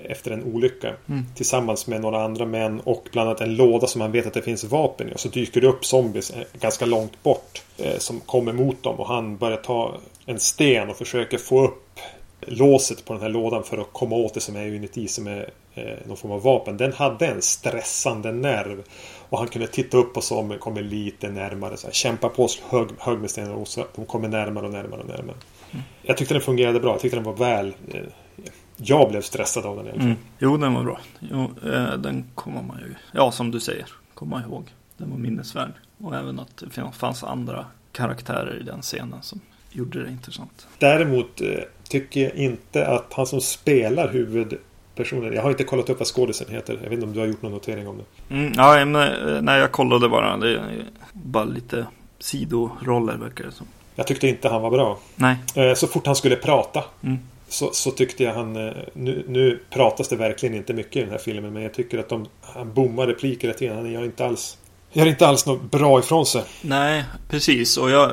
efter 0.04 0.30
en 0.30 0.44
olycka. 0.44 0.88
Mm. 1.08 1.24
Tillsammans 1.34 1.86
med 1.86 2.00
några 2.00 2.24
andra 2.24 2.46
män 2.46 2.80
och 2.80 3.08
bland 3.12 3.28
annat 3.28 3.40
en 3.40 3.56
låda 3.56 3.86
som 3.86 3.98
man 3.98 4.12
vet 4.12 4.26
att 4.26 4.34
det 4.34 4.42
finns 4.42 4.64
vapen 4.64 5.08
i. 5.08 5.14
Och 5.14 5.20
så 5.20 5.28
dyker 5.28 5.60
det 5.60 5.66
upp 5.66 5.84
zombies 5.84 6.30
eh, 6.30 6.42
ganska 6.60 6.86
långt 6.86 7.22
bort. 7.22 7.62
Eh, 7.78 7.98
som 7.98 8.20
kommer 8.20 8.52
mot 8.52 8.82
dem 8.82 9.00
och 9.00 9.08
han 9.08 9.36
börjar 9.36 9.56
ta 9.56 9.94
en 10.26 10.40
sten 10.40 10.90
och 10.90 10.96
försöker 10.96 11.38
få 11.38 11.64
upp 11.64 12.00
låset 12.46 13.04
på 13.04 13.12
den 13.12 13.22
här 13.22 13.28
lådan 13.28 13.64
för 13.64 13.78
att 13.78 13.92
komma 13.92 14.16
åt 14.16 14.34
det 14.34 14.40
som 14.40 14.56
är 14.56 14.66
inuti 14.66 15.08
som 15.08 15.26
är 15.26 15.50
eh, 15.74 15.84
någon 16.06 16.16
form 16.16 16.32
av 16.32 16.42
vapen. 16.42 16.76
Den 16.76 16.92
hade 16.92 17.26
en 17.26 17.42
stressande 17.42 18.32
nerv. 18.32 18.82
Och 19.28 19.38
han 19.38 19.48
kunde 19.48 19.66
titta 19.66 19.96
upp 19.96 20.14
på 20.14 20.20
zombien, 20.20 20.60
kommer 20.60 20.82
lite 20.82 21.28
närmare. 21.28 21.76
Så 21.76 21.86
här, 21.86 21.94
kämpa 21.94 22.28
på, 22.28 22.48
hög, 22.70 22.88
hög 22.98 23.18
med 23.18 23.30
stenar 23.30 23.54
och 23.54 23.68
så, 23.68 23.86
de 23.94 24.06
kommer 24.06 24.28
närmare 24.28 24.66
och 24.66 24.72
närmare 24.72 25.00
och 25.00 25.08
närmare. 25.08 25.36
Mm. 25.70 25.84
Jag 26.02 26.16
tyckte 26.16 26.34
den 26.34 26.40
fungerade 26.40 26.80
bra. 26.80 26.90
Jag 26.90 27.00
tyckte 27.00 27.16
den 27.16 27.24
var 27.24 27.36
väl... 27.36 27.74
Eh, 27.88 28.00
jag 28.76 29.10
blev 29.10 29.20
stressad 29.20 29.66
av 29.66 29.76
den 29.76 29.86
fall. 29.86 30.00
Mm. 30.00 30.16
Jo, 30.38 30.56
den 30.56 30.74
var 30.74 30.84
bra. 30.84 31.00
Jo, 31.20 31.50
eh, 31.72 31.98
den 31.98 32.24
kommer 32.34 32.62
man 32.62 32.78
ju... 32.78 32.94
Ja, 33.12 33.32
som 33.32 33.50
du 33.50 33.60
säger. 33.60 33.86
Komma 34.14 34.42
ihåg. 34.42 34.72
Den 34.96 35.10
var 35.10 35.18
minnesvärd. 35.18 35.72
Och 35.98 36.14
även 36.14 36.38
att 36.38 36.56
det 36.56 36.92
fanns 36.92 37.24
andra 37.24 37.66
karaktärer 37.92 38.60
i 38.60 38.62
den 38.62 38.82
scenen 38.82 39.22
som 39.22 39.40
gjorde 39.70 40.02
det 40.02 40.10
intressant. 40.10 40.66
Däremot 40.78 41.40
eh, 41.40 41.48
tycker 41.88 42.20
jag 42.20 42.34
inte 42.34 42.86
att 42.86 43.12
han 43.12 43.26
som 43.26 43.40
spelar 43.40 44.08
huvudpersonen. 44.94 45.34
Jag 45.34 45.42
har 45.42 45.50
inte 45.50 45.64
kollat 45.64 45.90
upp 45.90 45.98
vad 45.98 46.08
skådisen 46.08 46.46
heter. 46.50 46.72
Jag 46.82 46.90
vet 46.90 46.92
inte 46.92 47.06
om 47.06 47.12
du 47.12 47.20
har 47.20 47.26
gjort 47.26 47.42
någon 47.42 47.52
notering 47.52 47.88
om 47.88 47.98
det. 47.98 48.34
Mm, 48.34 48.52
ja, 48.56 48.84
men, 48.84 48.94
eh, 48.96 49.42
nej, 49.42 49.60
jag 49.60 49.72
kollade 49.72 50.08
bara. 50.08 50.36
Det 50.36 50.50
är 50.50 50.84
bara 51.12 51.44
lite 51.44 51.86
sidoroller 52.18 53.16
verkar 53.16 53.44
det 53.44 53.52
som. 53.52 53.66
Jag 53.94 54.06
tyckte 54.06 54.28
inte 54.28 54.48
han 54.48 54.62
var 54.62 54.70
bra. 54.70 54.98
Nej. 55.16 55.36
Eh, 55.54 55.74
så 55.74 55.86
fort 55.86 56.06
han 56.06 56.16
skulle 56.16 56.36
prata. 56.36 56.84
Mm. 57.02 57.18
Så, 57.48 57.70
så, 57.72 57.90
tyckte 57.90 58.24
jag 58.24 58.34
han... 58.34 58.52
Nu, 58.92 59.24
nu 59.28 59.60
pratas 59.70 60.08
det 60.08 60.16
verkligen 60.16 60.54
inte 60.54 60.72
mycket 60.72 60.96
i 60.96 61.00
den 61.00 61.10
här 61.10 61.18
filmen. 61.18 61.52
Men 61.52 61.62
jag 61.62 61.74
tycker 61.74 61.98
att 61.98 62.08
de, 62.08 62.26
han 62.40 62.72
bommar 62.72 63.06
repliker 63.06 63.48
rätt 63.48 63.62
igen. 63.62 63.76
Han 63.76 63.92
gör 63.92 64.04
inte 64.04 64.26
alls... 64.26 64.58
Gör 64.92 65.06
inte 65.06 65.26
alls 65.26 65.46
något 65.46 65.70
bra 65.70 65.98
ifrån 65.98 66.26
sig. 66.26 66.42
Nej, 66.62 67.04
precis. 67.28 67.76
Och 67.76 67.90
jag, 67.90 68.12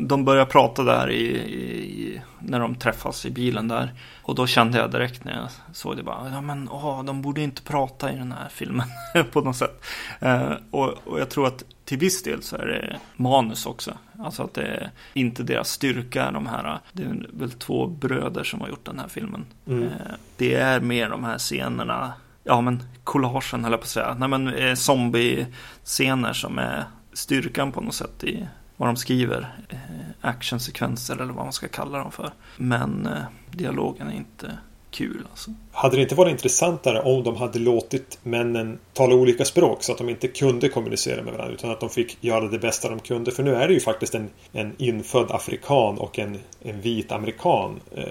de 0.00 0.24
börjar 0.24 0.44
prata 0.44 0.84
där 0.84 1.10
i, 1.10 1.36
i, 1.36 2.20
när 2.38 2.60
de 2.60 2.74
träffas 2.74 3.26
i 3.26 3.30
bilen 3.30 3.68
där. 3.68 3.92
Och 4.22 4.34
då 4.34 4.46
kände 4.46 4.78
jag 4.78 4.90
direkt 4.90 5.24
när 5.24 5.36
jag 5.36 5.76
såg 5.76 5.96
det 5.96 6.02
bara, 6.02 6.30
ja 6.32 6.40
men 6.40 6.68
åh, 6.68 7.04
de 7.04 7.22
borde 7.22 7.40
inte 7.40 7.62
prata 7.62 8.12
i 8.12 8.16
den 8.16 8.32
här 8.32 8.48
filmen 8.48 8.86
på 9.32 9.40
något 9.40 9.56
sätt. 9.56 9.84
Eh, 10.20 10.52
och, 10.70 10.94
och, 11.04 11.20
jag 11.20 11.30
tror 11.30 11.46
att 11.46 11.64
till 11.84 11.98
viss 11.98 12.22
del 12.22 12.42
så 12.42 12.56
är 12.56 12.66
det 12.66 12.98
manus 13.16 13.66
också. 13.66 13.92
Alltså 14.18 14.42
att 14.42 14.54
det 14.54 14.62
är 14.62 14.90
inte 15.14 15.42
deras 15.42 15.68
styrka, 15.68 16.30
de 16.30 16.46
här, 16.46 16.78
det 16.92 17.02
är 17.02 17.26
väl 17.32 17.52
två 17.52 17.86
bröder 17.86 18.44
som 18.44 18.60
har 18.60 18.68
gjort 18.68 18.84
den 18.84 18.98
här 18.98 19.08
filmen. 19.08 19.46
Mm. 19.66 19.82
Eh, 19.82 19.90
det 20.36 20.54
är 20.54 20.80
mer 20.80 21.10
de 21.10 21.24
här 21.24 21.38
scenerna, 21.38 22.12
ja 22.44 22.60
men 22.60 22.82
collagen 23.04 23.64
höll 23.64 23.72
jag 23.72 23.80
på 23.80 23.84
att 23.84 23.90
säga, 23.90 24.16
nej 24.18 24.28
men 24.28 24.48
eh, 24.48 24.74
zombie-scener 24.74 26.32
som 26.32 26.58
är 26.58 26.84
styrkan 27.12 27.72
på 27.72 27.80
något 27.80 27.94
sätt 27.94 28.24
i 28.24 28.46
vad 28.78 28.88
de 28.88 28.96
skriver. 28.96 29.54
Eh, 29.68 29.78
actionsekvenser 30.20 31.14
eller 31.14 31.32
vad 31.32 31.44
man 31.44 31.52
ska 31.52 31.68
kalla 31.68 31.98
dem 31.98 32.12
för. 32.12 32.30
Men 32.56 33.06
eh, 33.06 33.22
dialogen 33.50 34.08
är 34.08 34.16
inte 34.16 34.58
kul 34.90 35.26
alltså. 35.30 35.50
Hade 35.72 35.96
det 35.96 36.02
inte 36.02 36.14
varit 36.14 36.30
intressantare 36.30 37.02
om 37.02 37.22
de 37.22 37.36
hade 37.36 37.58
låtit 37.58 38.18
männen 38.22 38.78
tala 38.92 39.14
olika 39.14 39.44
språk 39.44 39.82
så 39.82 39.92
att 39.92 39.98
de 39.98 40.08
inte 40.08 40.28
kunde 40.28 40.68
kommunicera 40.68 41.22
med 41.22 41.32
varandra 41.32 41.54
utan 41.54 41.70
att 41.70 41.80
de 41.80 41.90
fick 41.90 42.24
göra 42.24 42.48
det 42.48 42.58
bästa 42.58 42.88
de 42.88 43.00
kunde? 43.00 43.30
För 43.30 43.42
nu 43.42 43.54
är 43.54 43.68
det 43.68 43.74
ju 43.74 43.80
faktiskt 43.80 44.14
en, 44.14 44.30
en 44.52 44.74
infödd 44.78 45.30
afrikan 45.30 45.98
och 45.98 46.18
en, 46.18 46.38
en 46.62 46.80
vit 46.80 47.12
amerikan 47.12 47.80
eh, 47.96 48.04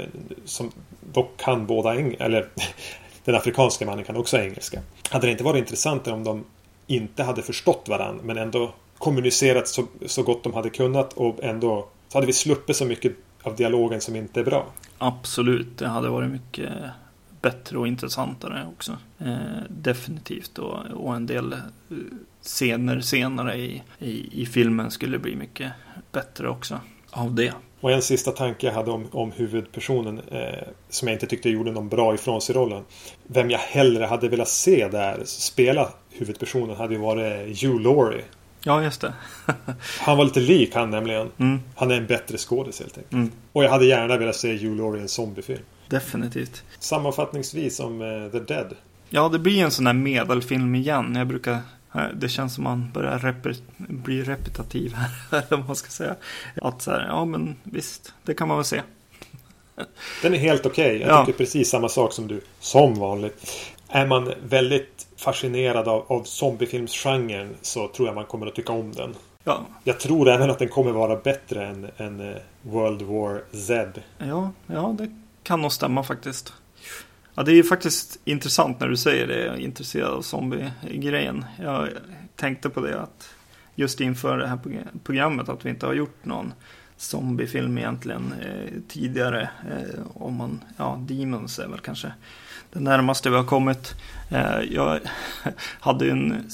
som 0.46 0.72
dock 1.14 1.38
kan 1.38 1.66
båda 1.66 1.96
engelska, 1.96 2.24
eller 2.26 2.50
den 3.24 3.36
afrikanska 3.36 3.86
mannen 3.86 4.06
kan 4.06 4.16
också 4.16 4.38
engelska. 4.38 4.82
Hade 5.10 5.28
det 5.28 5.32
inte 5.32 5.44
varit 5.44 5.60
intressantare 5.60 6.14
om 6.14 6.24
de 6.24 6.46
inte 6.88 7.24
hade 7.24 7.42
förstått 7.42 7.86
varandra 7.88 8.24
men 8.24 8.38
ändå 8.38 8.74
kommunicerat 8.98 9.68
så, 9.68 9.86
så 10.06 10.24
gott 10.24 10.44
de 10.44 10.54
hade 10.54 10.70
kunnat 10.70 11.14
och 11.14 11.44
ändå 11.44 11.88
så 12.08 12.18
hade 12.18 12.28
vi 12.28 12.34
sluppit 12.34 12.76
så 12.76 12.86
mycket 12.86 13.14
av 13.44 13.56
dialogen 13.56 14.02
som 14.02 14.16
inte 14.16 14.40
är 14.40 14.44
bra. 14.44 14.66
Absolut, 14.98 15.78
det 15.78 15.88
hade 15.88 16.10
varit 16.10 16.30
mycket 16.30 16.72
bättre 17.42 17.78
och 17.78 17.88
intressantare 17.88 18.68
också. 18.76 18.98
Eh, 19.20 19.36
definitivt 19.70 20.58
och, 20.58 20.80
och, 20.94 21.16
en 21.16 21.26
del 21.26 21.54
eh, 21.54 21.60
scener 22.42 23.00
senare 23.00 23.56
i, 23.56 23.84
i, 24.00 24.42
i, 24.42 24.46
filmen 24.46 24.92
skulle 24.92 25.20
bli 25.20 25.36
mycket 25.36 25.72
bättre 26.12 26.50
också 26.50 26.80
av 27.12 27.36
det. 27.36 27.54
Och 27.80 27.92
en 27.92 28.02
sista 28.02 28.32
tanke 28.32 28.68
jag 28.68 28.74
hade 28.74 28.92
om, 28.92 29.08
om 29.12 29.32
huvudpersonen 29.32 30.22
eh, 30.32 30.68
som 30.90 31.08
jag 31.08 31.16
inte 31.16 31.28
tyckte 31.28 31.50
gjorde 31.50 31.72
någon 31.72 31.90
bra 31.90 32.14
ifrån 32.14 32.42
sig 32.42 32.56
rollen. 32.56 32.84
Vem 33.24 33.50
jag 33.50 33.60
hellre 33.60 34.06
hade 34.06 34.30
velat 34.30 34.48
se 34.48 34.88
där 34.88 35.22
spela 35.26 35.90
huvudpersonen 36.10 36.76
hade 36.76 36.94
ju 36.94 37.00
varit 37.00 37.62
Hugh 37.62 37.82
Laurie 37.82 38.24
Ja, 38.64 38.84
just 38.84 39.02
det. 39.02 39.14
han 40.00 40.18
var 40.18 40.26
lite 40.26 40.40
lik 40.40 40.76
han 40.76 40.90
nämligen. 40.90 41.32
Mm. 41.38 41.60
Han 41.76 41.92
är 41.92 41.96
en 41.96 42.08
bättre 42.08 42.38
skådis 42.38 42.80
helt 42.80 42.98
enkelt. 42.98 43.14
Mm. 43.14 43.32
Och 43.54 43.64
jag 43.64 43.70
hade 43.70 43.86
gärna 43.86 44.18
velat 44.18 44.36
se 44.36 44.58
Hugh 44.58 44.78
Laurie 44.78 45.00
i 45.00 45.02
en 45.02 45.10
zombiefilm. 45.10 45.64
Definitivt. 45.90 46.64
Sammanfattningsvis 46.80 47.80
om 47.80 48.02
uh, 48.02 48.32
The 48.32 48.40
Dead. 48.40 48.76
Ja, 49.10 49.30
det 49.30 49.40
blir 49.40 49.64
en 49.64 49.72
sån 49.72 49.88
här 49.88 49.94
medelfilm 49.94 50.76
igen. 50.76 51.16
Jag 51.16 51.28
brukar 51.28 51.60
eh, 51.96 52.02
det 52.14 52.30
känns 52.30 52.56
som 52.56 52.64
man 52.64 52.92
börjar 52.94 53.20
repet 53.20 53.64
bli 53.78 54.24
repetitiv 54.24 54.94
här. 54.94 55.12
Eller 55.38 55.58
vad 55.58 55.68
man 55.68 55.76
ska 55.76 55.90
säga. 55.90 56.16
Att 56.62 56.82
så 56.82 56.92
här, 56.92 57.06
ja 57.08 57.26
men 57.26 57.56
visst, 57.64 58.14
det 58.24 58.34
kan 58.34 58.48
man 58.48 58.58
väl 58.58 58.66
se. 58.66 58.82
Den 60.22 60.34
är 60.34 60.38
helt 60.38 60.66
okej. 60.66 60.96
Okay. 60.96 61.08
Jag 61.08 61.10
ja. 61.10 61.26
tycker 61.26 61.38
precis 61.38 61.70
samma 61.70 61.90
sak 61.90 62.14
som 62.14 62.28
du. 62.28 62.42
Som 62.60 62.96
vanligt. 62.96 63.52
Är 63.90 64.08
man 64.08 64.34
väldigt 64.44 65.08
fascinerad 65.18 65.88
av, 65.88 66.06
av 66.08 66.24
zombiefilmsgenren 66.24 67.56
så 67.62 67.88
tror 67.88 68.08
jag 68.08 68.16
man 68.16 68.26
kommer 68.26 68.48
att 68.48 68.56
tycka 68.56 68.74
om 68.74 68.92
den. 68.92 69.16
Ja. 69.44 69.66
Jag 69.84 70.00
tror 70.00 70.30
även 70.30 70.50
att 70.50 70.60
den 70.60 70.70
kommer 70.70 70.92
vara 70.92 71.16
bättre 71.16 71.66
än, 71.66 71.88
än 71.98 72.20
eh, 72.20 72.38
World 72.62 73.02
War 73.02 73.44
Z. 73.52 74.02
Ja, 74.18 74.52
ja, 74.68 74.96
det 74.98 75.12
kan 75.44 75.62
nog 75.62 75.72
stämma 75.72 76.04
faktiskt. 76.04 76.54
Ja, 77.36 77.44
det 77.44 77.52
är 77.52 77.56
ju 77.56 77.64
faktiskt 77.64 78.20
intressant 78.26 78.80
när 78.80 78.88
du 78.88 78.98
säger 78.98 79.28
det. 79.28 79.46
Jag 79.46 79.56
är 79.56 79.60
intresserad 79.60 80.10
av 80.10 80.22
zombie-grejen. 80.22 81.46
Jag 81.64 81.90
tänkte 82.36 82.70
på 82.70 82.80
det 82.80 83.02
att 83.02 83.30
just 83.76 84.02
inför 84.02 84.38
det 84.38 84.48
här 84.48 84.60
programmet 85.04 85.50
att 85.50 85.66
vi 85.66 85.70
inte 85.70 85.86
har 85.86 85.94
gjort 85.94 86.26
någon 86.26 86.54
zombiefilm 86.98 87.78
egentligen 87.78 88.34
eh, 88.42 88.82
tidigare. 88.88 89.42
Eh, 89.42 90.02
om 90.14 90.36
man, 90.36 90.64
ja, 90.78 91.06
Demons 91.08 91.60
är 91.60 91.68
väl 91.68 91.80
kanske 91.80 92.12
det 92.78 92.84
närmaste 92.84 93.30
vi 93.30 93.36
har 93.36 93.44
kommit. 93.44 93.96
Eh, 94.30 94.62
jag 94.72 95.00
hade 95.80 96.12
en, 96.12 96.46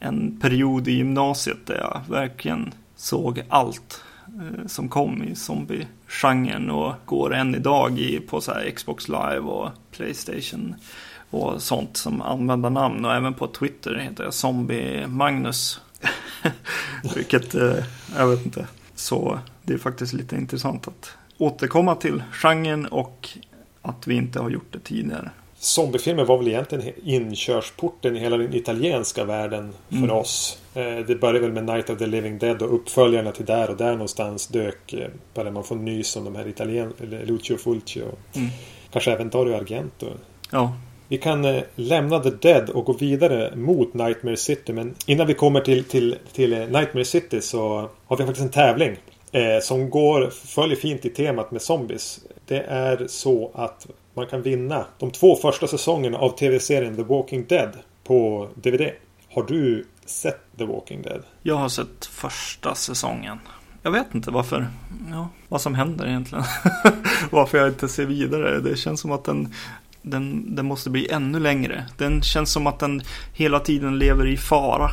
en 0.00 0.40
period 0.40 0.88
i 0.88 0.92
gymnasiet 0.92 1.66
där 1.66 1.76
jag 1.76 2.00
verkligen 2.08 2.74
såg 2.96 3.42
allt 3.48 4.02
eh, 4.26 4.66
som 4.66 4.88
kom 4.88 5.22
i 5.22 5.34
zombie-genren 5.34 6.70
och 6.70 6.94
går 7.04 7.34
än 7.34 7.54
idag 7.54 7.98
i, 7.98 8.20
på 8.20 8.40
så 8.40 8.52
Xbox 8.76 9.08
live 9.08 9.38
och 9.38 9.70
Playstation 9.90 10.74
och 11.30 11.62
sånt 11.62 11.96
som 11.96 12.22
användarnamn 12.22 13.04
och 13.04 13.14
även 13.14 13.34
på 13.34 13.46
Twitter 13.46 13.94
heter 13.94 14.24
jag 14.24 14.34
Zombie 14.34 15.06
Magnus. 15.06 15.80
Vilket, 17.14 17.54
eh, 17.54 17.84
jag 18.16 18.28
vet 18.28 18.44
inte. 18.44 18.66
Så 18.94 19.38
det 19.62 19.74
är 19.74 19.78
faktiskt 19.78 20.12
lite 20.12 20.36
intressant 20.36 20.88
att 20.88 21.10
återkomma 21.38 21.94
till 21.94 22.22
genren 22.32 22.86
och 22.86 23.28
att 23.82 24.06
vi 24.06 24.14
inte 24.14 24.40
har 24.40 24.50
gjort 24.50 24.72
det 24.72 24.80
tidigare. 24.80 25.30
Zombiefilmer 25.60 26.24
var 26.24 26.38
väl 26.38 26.48
egentligen 26.48 26.94
inkörsporten 27.04 28.16
i 28.16 28.18
hela 28.18 28.36
den 28.36 28.54
italienska 28.54 29.24
världen 29.24 29.72
för 29.88 29.96
mm. 29.96 30.10
oss. 30.10 30.58
Eh, 30.74 30.96
det 31.06 31.20
började 31.20 31.40
väl 31.40 31.52
med 31.52 31.64
Night 31.64 31.90
of 31.90 31.98
the 31.98 32.06
Living 32.06 32.38
Dead 32.38 32.62
och 32.62 32.74
uppföljarna 32.74 33.32
till 33.32 33.44
där 33.44 33.70
och 33.70 33.76
där 33.76 33.92
någonstans 33.92 34.46
dök 34.46 34.92
eh, 34.92 35.08
bara 35.34 35.50
man 35.50 35.64
får 35.64 35.76
nys 35.76 36.16
om 36.16 36.24
de 36.24 36.36
här 36.36 36.48
italien 36.48 36.92
Lucio 37.24 37.56
Fulci 37.56 38.02
och 38.02 38.36
mm. 38.36 38.48
kanske 38.92 39.12
även 39.12 39.30
Dario 39.30 39.56
Argento. 39.56 40.06
Ja. 40.50 40.72
Vi 41.08 41.18
kan 41.18 41.44
eh, 41.44 41.62
lämna 41.74 42.20
The 42.20 42.30
Dead 42.30 42.70
och 42.70 42.84
gå 42.84 42.92
vidare 42.92 43.56
mot 43.56 43.94
Nightmare 43.94 44.36
City 44.36 44.72
men 44.72 44.94
innan 45.06 45.26
vi 45.26 45.34
kommer 45.34 45.60
till, 45.60 45.84
till, 45.84 46.16
till 46.32 46.50
Nightmare 46.50 47.04
City 47.04 47.40
så 47.40 47.88
har 48.06 48.16
vi 48.16 48.24
faktiskt 48.24 48.44
en 48.44 48.50
tävling 48.50 48.96
som 49.62 49.90
går, 49.90 50.30
följer 50.30 50.76
fint 50.76 51.04
i 51.04 51.10
temat 51.10 51.50
med 51.50 51.62
zombies. 51.62 52.20
Det 52.46 52.60
är 52.60 53.06
så 53.06 53.50
att 53.54 53.86
man 54.18 54.26
kan 54.26 54.42
vinna 54.42 54.86
de 54.98 55.10
två 55.10 55.36
första 55.36 55.66
säsongerna 55.66 56.18
av 56.18 56.36
tv-serien 56.36 56.96
The 56.96 57.02
Walking 57.02 57.46
Dead 57.46 57.70
på 58.04 58.48
DVD. 58.54 58.90
Har 59.34 59.42
du 59.42 59.86
sett 60.06 60.40
The 60.58 60.64
Walking 60.64 61.02
Dead? 61.02 61.22
Jag 61.42 61.56
har 61.56 61.68
sett 61.68 62.06
första 62.06 62.74
säsongen. 62.74 63.38
Jag 63.82 63.90
vet 63.90 64.14
inte 64.14 64.30
varför. 64.30 64.68
Ja, 65.10 65.28
vad 65.48 65.60
som 65.60 65.74
händer 65.74 66.06
egentligen. 66.06 66.44
varför 67.30 67.58
jag 67.58 67.68
inte 67.68 67.88
ser 67.88 68.06
vidare. 68.06 68.60
Det 68.60 68.76
känns 68.76 69.00
som 69.00 69.12
att 69.12 69.24
den, 69.24 69.54
den, 70.02 70.54
den 70.54 70.66
måste 70.66 70.90
bli 70.90 71.08
ännu 71.10 71.40
längre. 71.40 71.84
Den 71.98 72.22
känns 72.22 72.52
som 72.52 72.66
att 72.66 72.78
den 72.78 73.02
hela 73.34 73.60
tiden 73.60 73.98
lever 73.98 74.26
i 74.26 74.36
fara. 74.36 74.90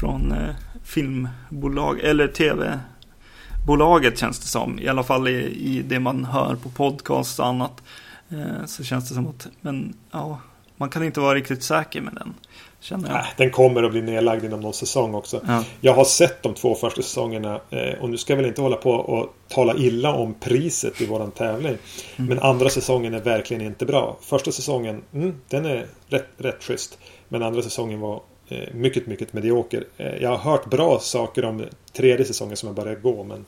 Från 0.00 0.32
eh, 0.32 0.54
filmbolag 0.84 2.00
eller 2.00 2.28
tv-bolaget 2.28 4.18
känns 4.18 4.38
det 4.38 4.46
som. 4.46 4.78
I 4.78 4.88
alla 4.88 5.02
fall 5.02 5.28
i, 5.28 5.40
i 5.44 5.82
det 5.82 6.00
man 6.00 6.24
hör 6.24 6.54
på 6.54 6.70
podcast 6.70 7.38
och 7.38 7.46
annat. 7.46 7.82
Eh, 8.30 8.66
så 8.66 8.84
känns 8.84 9.08
det 9.08 9.14
som 9.14 9.26
att, 9.26 9.46
men 9.60 9.94
ja, 10.10 10.40
man 10.76 10.88
kan 10.88 11.04
inte 11.04 11.20
vara 11.20 11.34
riktigt 11.34 11.62
säker 11.62 12.00
med 12.00 12.14
den. 12.14 12.34
Känner 12.80 13.08
jag. 13.08 13.14
Nej, 13.14 13.24
den 13.36 13.50
kommer 13.50 13.82
att 13.82 13.90
bli 13.90 14.02
nedlagd 14.02 14.44
inom 14.44 14.60
någon 14.60 14.72
säsong 14.72 15.14
också. 15.14 15.40
Ja. 15.46 15.64
Jag 15.80 15.94
har 15.94 16.04
sett 16.04 16.42
de 16.42 16.54
två 16.54 16.74
första 16.74 17.02
säsongerna 17.02 17.60
eh, 17.70 18.00
och 18.00 18.10
nu 18.10 18.18
ska 18.18 18.32
jag 18.32 18.36
väl 18.36 18.46
inte 18.46 18.60
hålla 18.60 18.76
på 18.76 18.90
och 18.90 19.34
tala 19.48 19.74
illa 19.76 20.12
om 20.12 20.34
priset 20.34 21.00
i 21.00 21.06
våran 21.06 21.30
tävling. 21.30 21.76
Mm. 22.16 22.28
Men 22.28 22.38
andra 22.38 22.68
säsongen 22.68 23.14
är 23.14 23.20
verkligen 23.20 23.62
inte 23.62 23.86
bra. 23.86 24.16
Första 24.20 24.52
säsongen, 24.52 25.02
mm, 25.14 25.34
den 25.48 25.64
är 25.64 25.86
rätt, 26.08 26.28
rätt 26.36 26.64
schysst. 26.64 26.98
Men 27.28 27.42
andra 27.42 27.62
säsongen 27.62 28.00
var 28.00 28.20
eh, 28.48 28.74
mycket, 28.74 29.06
mycket 29.06 29.32
medioker. 29.32 29.84
Jag 30.20 30.30
har 30.30 30.50
hört 30.50 30.70
bra 30.70 30.98
saker 30.98 31.44
om 31.44 31.64
tredje 31.92 32.24
säsongen 32.24 32.56
som 32.56 32.66
har 32.66 32.74
börjat 32.74 33.02
gå 33.02 33.24
men 33.24 33.44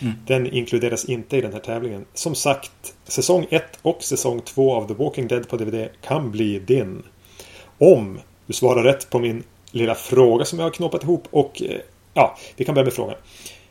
Mm. 0.00 0.14
Den 0.26 0.52
inkluderas 0.52 1.04
inte 1.04 1.36
i 1.36 1.40
den 1.40 1.52
här 1.52 1.60
tävlingen. 1.60 2.04
Som 2.14 2.34
sagt, 2.34 2.94
säsong 3.04 3.46
1 3.50 3.64
och 3.82 4.02
säsong 4.02 4.40
2 4.40 4.74
av 4.74 4.88
The 4.88 4.94
Walking 4.94 5.28
Dead 5.28 5.48
på 5.48 5.56
DVD 5.56 5.88
kan 6.02 6.30
bli 6.30 6.58
din. 6.58 7.02
Om 7.78 8.20
du 8.46 8.52
svarar 8.52 8.82
rätt 8.82 9.10
på 9.10 9.18
min 9.18 9.42
lilla 9.70 9.94
fråga 9.94 10.44
som 10.44 10.58
jag 10.58 10.66
har 10.66 10.70
knåpat 10.70 11.02
ihop 11.02 11.28
och 11.30 11.62
eh, 11.62 11.80
ja, 12.14 12.36
vi 12.56 12.64
kan 12.64 12.74
börja 12.74 12.84
med 12.84 12.92
frågan. 12.92 13.16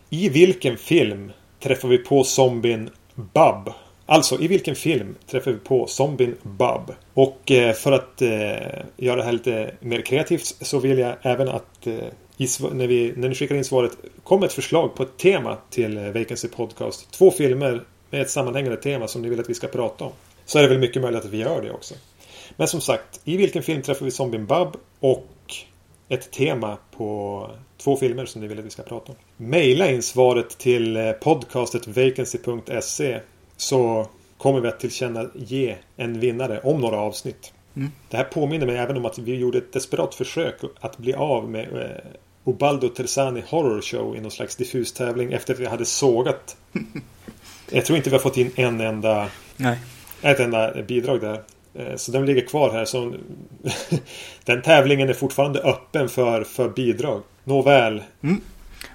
I 0.09 0.29
vilken 0.29 0.77
film 0.77 1.31
träffar 1.59 1.87
vi 1.87 1.97
på 1.97 2.23
zombien 2.23 2.89
Bub? 3.15 3.73
Alltså, 4.05 4.39
i 4.39 4.47
vilken 4.47 4.75
film 4.75 5.15
träffar 5.27 5.51
vi 5.51 5.57
på 5.57 5.87
zombien 5.87 6.37
Bub? 6.41 6.95
Och 7.13 7.51
eh, 7.51 7.73
för 7.73 7.91
att 7.91 8.21
eh, 8.21 8.83
göra 8.97 9.15
det 9.15 9.23
här 9.23 9.31
lite 9.31 9.71
mer 9.79 10.01
kreativt 10.01 10.45
så 10.45 10.79
vill 10.79 10.97
jag 10.97 11.15
även 11.21 11.49
att 11.49 11.87
eh, 11.87 11.95
när, 12.37 12.87
vi, 12.87 13.13
när 13.15 13.29
ni 13.29 13.35
skickar 13.35 13.55
in 13.55 13.65
svaret 13.65 13.91
kom 14.23 14.43
ett 14.43 14.53
förslag 14.53 14.95
på 14.95 15.03
ett 15.03 15.17
tema 15.17 15.57
till 15.69 15.97
eh, 15.97 16.03
Vacancy 16.03 16.47
Podcast. 16.47 17.11
Två 17.11 17.31
filmer 17.31 17.83
med 18.09 18.21
ett 18.21 18.29
sammanhängande 18.29 18.77
tema 18.77 19.07
som 19.07 19.21
ni 19.21 19.29
vill 19.29 19.39
att 19.39 19.49
vi 19.49 19.53
ska 19.53 19.67
prata 19.67 20.05
om. 20.05 20.11
Så 20.45 20.57
är 20.57 20.63
det 20.63 20.69
väl 20.69 20.79
mycket 20.79 21.01
möjligt 21.01 21.25
att 21.25 21.29
vi 21.29 21.37
gör 21.37 21.61
det 21.61 21.71
också. 21.71 21.95
Men 22.57 22.67
som 22.67 22.81
sagt, 22.81 23.21
i 23.23 23.37
vilken 23.37 23.63
film 23.63 23.81
träffar 23.81 24.05
vi 24.05 24.11
zombien 24.11 24.45
Bub 24.45 24.75
och 24.99 25.27
ett 26.09 26.31
tema 26.31 26.77
på 26.97 27.49
två 27.77 27.97
filmer 27.97 28.25
som 28.25 28.41
ni 28.41 28.47
vill 28.47 28.59
att 28.59 28.65
vi 28.65 28.69
ska 28.69 28.83
prata 28.83 29.11
om. 29.11 29.17
Maila 29.49 29.91
in 29.91 30.03
svaret 30.03 30.57
till 30.57 30.97
eh, 30.97 31.11
podcastet 31.11 31.87
vacancy.se 31.87 33.19
så 33.57 34.07
kommer 34.37 34.59
vi 34.59 34.67
att 34.67 34.79
tillkännage 34.79 35.77
en 35.95 36.19
vinnare 36.19 36.59
om 36.63 36.81
några 36.81 36.99
avsnitt. 36.99 37.53
Mm. 37.75 37.91
Det 38.09 38.17
här 38.17 38.23
påminner 38.23 38.65
mig 38.65 38.77
även 38.77 38.97
om 38.97 39.05
att 39.05 39.17
vi 39.17 39.35
gjorde 39.35 39.57
ett 39.57 39.73
desperat 39.73 40.15
försök 40.15 40.55
att 40.79 40.97
bli 40.97 41.13
av 41.13 41.49
med 41.49 41.73
eh, 41.73 42.11
Ubaldo 42.43 42.89
Terzani 42.89 43.43
Horror 43.47 43.81
Show 43.81 44.15
i 44.15 44.21
någon 44.21 44.31
slags 44.31 44.55
diffus 44.55 44.93
tävling 44.93 45.33
efter 45.33 45.53
att 45.53 45.59
vi 45.59 45.65
hade 45.65 45.85
sågat. 45.85 46.57
Jag 47.69 47.85
tror 47.85 47.97
inte 47.97 48.09
vi 48.09 48.15
har 48.15 48.21
fått 48.21 48.37
in 48.37 48.51
en 48.55 48.81
enda 48.81 49.27
Nej. 49.57 49.79
Ett 50.21 50.39
enda 50.39 50.81
bidrag 50.81 51.21
där. 51.21 51.43
Eh, 51.73 51.95
så 51.95 52.11
den 52.11 52.25
ligger 52.25 52.47
kvar 52.47 52.71
här. 52.71 52.85
Så 52.85 53.13
den 54.45 54.61
tävlingen 54.61 55.09
är 55.09 55.13
fortfarande 55.13 55.59
öppen 55.59 56.09
för, 56.09 56.43
för 56.43 56.69
bidrag. 56.69 57.21
Nåväl. 57.43 58.03
Mm. 58.21 58.41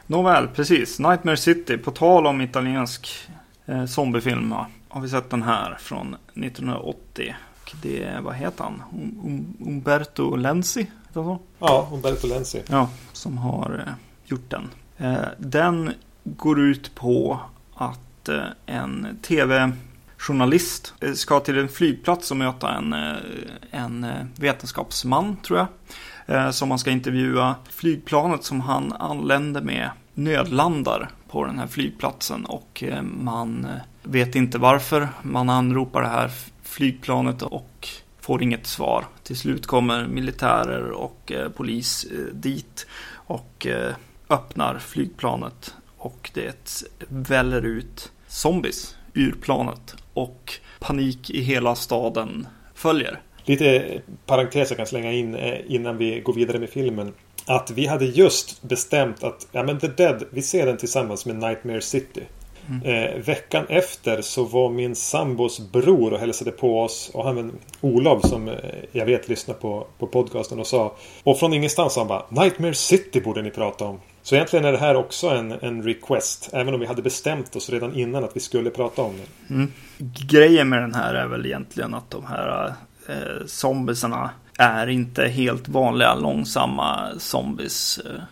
Nåväl, 0.07 0.49
precis. 0.49 0.99
Nightmare 0.99 1.37
City. 1.37 1.79
På 1.79 1.91
tal 1.91 2.27
om 2.27 2.41
italiensk 2.41 3.11
eh, 3.67 3.85
zombiefilm. 3.87 4.55
har 4.89 5.01
vi 5.01 5.09
sett 5.09 5.31
den 5.31 5.43
här 5.43 5.77
från 5.81 6.17
1980. 6.35 7.35
Och 7.63 7.75
det 7.83 8.19
vad 8.23 8.35
heter 8.35 8.65
han? 8.65 8.83
Um, 8.93 9.57
Umberto 9.61 10.37
Lenzi? 10.37 10.87
Så? 11.25 11.39
Ja, 11.59 11.89
Umberto 11.93 12.27
Lenzi. 12.27 12.63
Ja, 12.69 12.89
som 13.13 13.39
har 13.39 13.85
eh, 13.87 13.93
gjort 14.25 14.51
den. 14.51 14.71
Eh, 14.99 15.29
den 15.39 15.93
går 16.25 16.61
ut 16.61 16.95
på 16.95 17.41
att 17.75 18.29
eh, 18.29 18.43
en 18.67 19.19
tv-journalist 19.23 20.95
ska 21.15 21.41
till 21.41 21.59
en 21.59 21.69
flygplats 21.69 22.31
och 22.31 22.37
möta 22.37 22.75
en, 22.75 22.95
en 23.71 24.07
vetenskapsman, 24.37 25.37
tror 25.37 25.59
jag. 25.59 25.69
Som 26.55 26.69
man 26.69 26.79
ska 26.79 26.91
intervjua. 26.91 27.55
Flygplanet 27.71 28.45
som 28.45 28.61
han 28.61 28.93
anländer 28.93 29.61
med 29.61 29.91
nödlandar 30.15 31.11
på 31.31 31.45
den 31.45 31.59
här 31.59 31.67
flygplatsen 31.67 32.45
och 32.45 32.85
man 33.03 33.67
vet 34.03 34.35
inte 34.35 34.59
varför. 34.59 35.09
Man 35.23 35.49
anropar 35.49 36.03
det 36.03 36.09
här 36.09 36.31
flygplanet 36.63 37.43
och 37.43 37.89
får 38.29 38.43
inget 38.43 38.67
svar. 38.67 39.05
Till 39.23 39.37
slut 39.37 39.67
kommer 39.67 40.07
militärer 40.07 40.91
och 40.91 41.33
eh, 41.33 41.49
polis 41.49 42.05
eh, 42.05 42.35
dit 42.35 42.87
och 43.13 43.67
eh, 43.67 43.95
öppnar 44.29 44.79
flygplanet 44.79 45.75
och 45.97 46.31
det 46.35 46.83
väller 47.09 47.63
ut 47.67 48.13
zombies 48.27 48.97
ur 49.15 49.33
planet 49.33 49.95
och 50.15 50.55
panik 50.81 51.31
i 51.31 51.41
hela 51.41 51.75
staden 51.75 52.47
följer. 52.75 53.21
Lite 53.45 54.01
parentes 54.27 54.71
jag 54.71 54.77
kan 54.77 54.87
slänga 54.87 55.13
in 55.13 55.37
innan 55.67 55.97
vi 55.97 56.21
går 56.21 56.33
vidare 56.33 56.59
med 56.59 56.71
filmen. 56.71 57.13
Att 57.47 57.71
vi 57.71 57.87
hade 57.87 58.05
just 58.05 58.63
bestämt 58.63 59.25
att 59.25 59.47
ja, 59.53 59.63
men 59.63 59.79
The 59.79 59.89
Dead, 59.89 60.25
vi 60.31 60.43
ser 60.43 60.67
den 60.67 60.77
tillsammans 60.77 61.27
med 61.27 61.37
Nightmare 61.37 61.81
City. 61.81 62.23
Mm. 62.71 62.83
Eh, 62.83 63.19
veckan 63.19 63.67
efter 63.69 64.23
så 64.23 64.45
var 64.45 64.71
min 64.71 64.95
sambos 64.97 65.73
bror 65.73 66.13
och 66.13 66.19
hälsade 66.19 66.51
på 66.51 66.83
oss 66.83 67.11
och 67.15 67.25
han 67.25 67.53
Olof 67.81 68.29
som 68.29 68.49
eh, 68.49 68.55
jag 68.93 69.07
vet 69.07 69.29
lyssnar 69.29 69.55
på, 69.55 69.87
på 69.99 70.07
podcasten 70.07 70.59
och 70.59 70.67
sa 70.67 70.97
Och 71.23 71.39
från 71.39 71.53
ingenstans 71.53 71.93
sa 71.93 72.01
han 72.01 72.09
bara 72.09 72.25
Nightmare 72.29 72.75
City 72.75 73.21
borde 73.21 73.43
ni 73.43 73.51
prata 73.51 73.85
om. 73.85 74.01
Så 74.23 74.35
egentligen 74.35 74.65
är 74.65 74.73
det 74.73 74.79
här 74.79 74.97
också 74.97 75.29
en, 75.29 75.53
en 75.53 75.83
request. 75.83 76.51
Även 76.53 76.75
om 76.75 76.81
vi 76.81 76.87
hade 76.87 77.03
bestämt 77.03 77.57
oss 77.57 77.71
redan 77.71 77.95
innan 77.95 78.25
att 78.25 78.37
vi 78.37 78.41
skulle 78.41 78.71
prata 78.71 79.03
om 79.03 79.15
det. 79.17 79.55
Mm. 79.55 79.73
Grejen 80.29 80.69
med 80.69 80.83
den 80.83 80.95
här 80.95 81.15
är 81.15 81.27
väl 81.27 81.47
egentligen 81.47 81.95
att 81.95 82.11
de 82.11 82.27
här 82.27 82.73
eh, 83.09 83.47
zombiesarna 83.47 84.31
är 84.59 84.87
inte 84.87 85.29
helt 85.29 85.69
vanliga 85.69 86.15
långsamma 86.15 87.09
zombies. 87.19 87.99
Eh, 87.99 88.23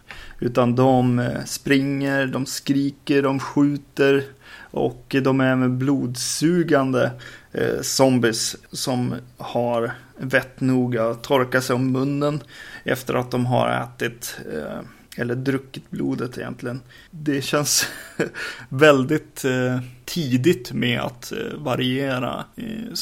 utan 0.40 0.76
de 0.76 1.18
eh, 1.18 1.44
springer, 1.44 2.26
de 2.26 2.46
skriker, 2.46 3.22
de 3.22 3.40
skjuter 3.40 4.24
och 4.70 5.16
de 5.22 5.40
är 5.40 5.56
med 5.56 5.70
blodsugande 5.70 7.10
eh, 7.52 7.80
zombies 7.82 8.56
som 8.72 9.14
har 9.36 9.92
vett 10.16 10.60
nog 10.60 10.96
att 10.96 11.22
torka 11.22 11.60
sig 11.60 11.74
om 11.74 11.92
munnen 11.92 12.42
efter 12.84 13.14
att 13.14 13.30
de 13.30 13.46
har 13.46 13.68
ätit 13.68 14.38
eh, 14.54 14.80
eller 15.16 15.34
druckit 15.34 15.90
blodet 15.90 16.38
egentligen. 16.38 16.80
Det 17.10 17.42
känns 17.42 17.86
väldigt 18.68 19.44
eh, 19.44 19.78
tidigt 20.04 20.72
med 20.72 21.00
att 21.00 21.32
eh, 21.32 21.38
variera 21.54 22.44
eh, 22.56 22.94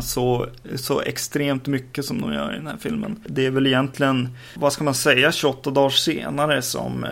så, 0.00 0.46
så 0.76 1.00
extremt 1.00 1.66
mycket 1.66 2.04
som 2.04 2.20
de 2.20 2.32
gör 2.32 2.52
i 2.52 2.56
den 2.56 2.66
här 2.66 2.76
filmen. 2.80 3.24
Det 3.26 3.46
är 3.46 3.50
väl 3.50 3.66
egentligen, 3.66 4.36
vad 4.56 4.72
ska 4.72 4.84
man 4.84 4.94
säga, 4.94 5.32
28 5.32 5.70
dagar 5.70 5.90
senare 5.90 6.62
som, 6.62 7.04
eh, 7.04 7.10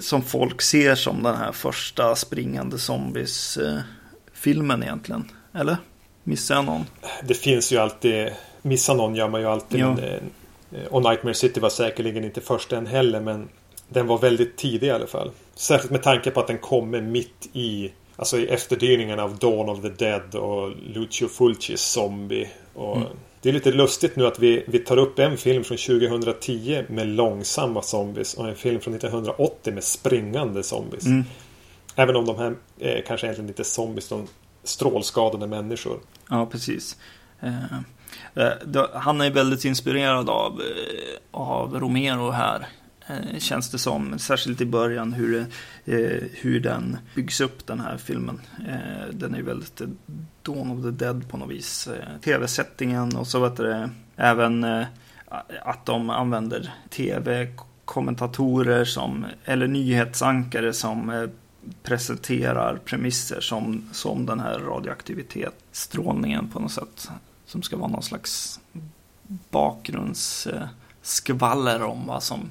som 0.00 0.22
folk 0.22 0.62
ser 0.62 0.94
som 0.94 1.22
den 1.22 1.36
här 1.36 1.52
första 1.52 2.16
springande 2.16 2.78
zombies-filmen 2.78 4.82
egentligen. 4.82 5.24
Eller? 5.54 5.76
Missar 6.24 6.54
jag 6.54 6.64
någon? 6.64 6.86
Det 7.24 7.34
finns 7.34 7.72
ju 7.72 7.76
alltid, 7.76 8.30
missa 8.62 8.94
någon 8.94 9.14
gör 9.14 9.28
man 9.28 9.40
ju 9.40 9.46
alltid. 9.46 9.80
Ja. 9.80 9.94
Men, 9.94 10.20
och 10.90 11.02
Nightmare 11.02 11.34
City 11.34 11.60
var 11.60 11.70
säkerligen 11.70 12.24
inte 12.24 12.40
först 12.40 12.72
än 12.72 12.86
heller 12.86 13.20
men 13.20 13.48
den 13.92 14.06
var 14.06 14.18
väldigt 14.18 14.56
tidig 14.56 14.86
i 14.86 14.90
alla 14.90 15.06
fall. 15.06 15.30
Särskilt 15.54 15.90
med 15.90 16.02
tanke 16.02 16.30
på 16.30 16.40
att 16.40 16.46
den 16.46 16.58
kommer 16.58 17.00
mitt 17.00 17.48
i 17.52 17.92
Alltså 18.20 18.38
i 18.38 18.46
efterdyningarna 18.46 19.22
av 19.22 19.38
Dawn 19.38 19.68
of 19.68 19.82
the 19.82 19.88
Dead 19.88 20.34
och 20.34 20.72
Lucio 20.86 21.28
Fulcis 21.28 21.80
Zombie. 21.80 22.48
Och 22.74 22.96
mm. 22.96 23.08
Det 23.42 23.48
är 23.48 23.52
lite 23.52 23.72
lustigt 23.72 24.16
nu 24.16 24.26
att 24.26 24.38
vi, 24.38 24.64
vi 24.66 24.78
tar 24.78 24.96
upp 24.96 25.18
en 25.18 25.36
film 25.36 25.64
från 25.64 25.78
2010 25.78 26.84
med 26.88 27.06
långsamma 27.06 27.82
zombies 27.82 28.34
och 28.34 28.48
en 28.48 28.56
film 28.56 28.80
från 28.80 28.94
1980 28.94 29.74
med 29.74 29.84
springande 29.84 30.62
zombies. 30.62 31.06
Mm. 31.06 31.24
Även 31.96 32.16
om 32.16 32.26
de 32.26 32.38
här 32.38 32.54
är 32.78 33.02
kanske 33.06 33.26
egentligen 33.26 33.48
inte 33.48 33.64
zombies, 33.64 34.08
de 34.08 34.26
strålskadade 34.64 35.46
människor. 35.46 35.98
Ja, 36.30 36.46
precis. 36.46 36.96
Uh, 37.42 37.54
uh, 38.76 38.86
han 38.92 39.20
är 39.20 39.30
väldigt 39.30 39.64
inspirerad 39.64 40.30
av, 40.30 40.52
uh, 40.52 40.64
av 41.30 41.80
Romero 41.80 42.30
här 42.30 42.66
Eh, 42.79 42.79
Eh, 43.10 43.38
känns 43.38 43.70
det 43.70 43.78
som. 43.78 44.18
Särskilt 44.18 44.60
i 44.60 44.66
början 44.66 45.12
hur, 45.12 45.46
eh, 45.84 46.22
hur 46.32 46.60
den 46.60 46.98
byggs 47.14 47.40
upp 47.40 47.66
den 47.66 47.80
här 47.80 47.96
filmen. 47.96 48.40
Eh, 48.68 49.08
den 49.12 49.34
är 49.34 49.42
väldigt 49.42 49.80
eh, 49.80 49.88
Dawn 50.42 50.70
of 50.70 50.82
the 50.82 50.90
Dead 50.90 51.28
på 51.28 51.36
något 51.36 51.50
vis. 51.50 51.86
Eh, 51.86 52.20
Tv-sättningen 52.24 53.16
och 53.16 53.26
så 53.26 53.40
vet 53.40 53.56
det 53.56 53.90
även 54.16 54.64
att 55.62 55.86
de 55.86 56.10
använder 56.10 56.74
tv-kommentatorer 56.90 58.84
som, 58.84 59.26
eller 59.44 59.66
nyhetsankare 59.66 60.72
som 60.72 61.28
presenterar 61.82 62.78
premisser 62.84 63.40
som, 63.40 63.88
som 63.92 64.26
den 64.26 64.40
här 64.40 64.58
radioaktivitetsstrålningen 64.58 66.48
på 66.48 66.60
något 66.60 66.72
sätt. 66.72 67.10
Som 67.46 67.62
ska 67.62 67.76
vara 67.76 67.90
någon 67.90 68.02
slags 68.02 68.60
bakgrundsskvaller 69.50 71.82
om 71.82 72.06
vad 72.06 72.22
som 72.22 72.50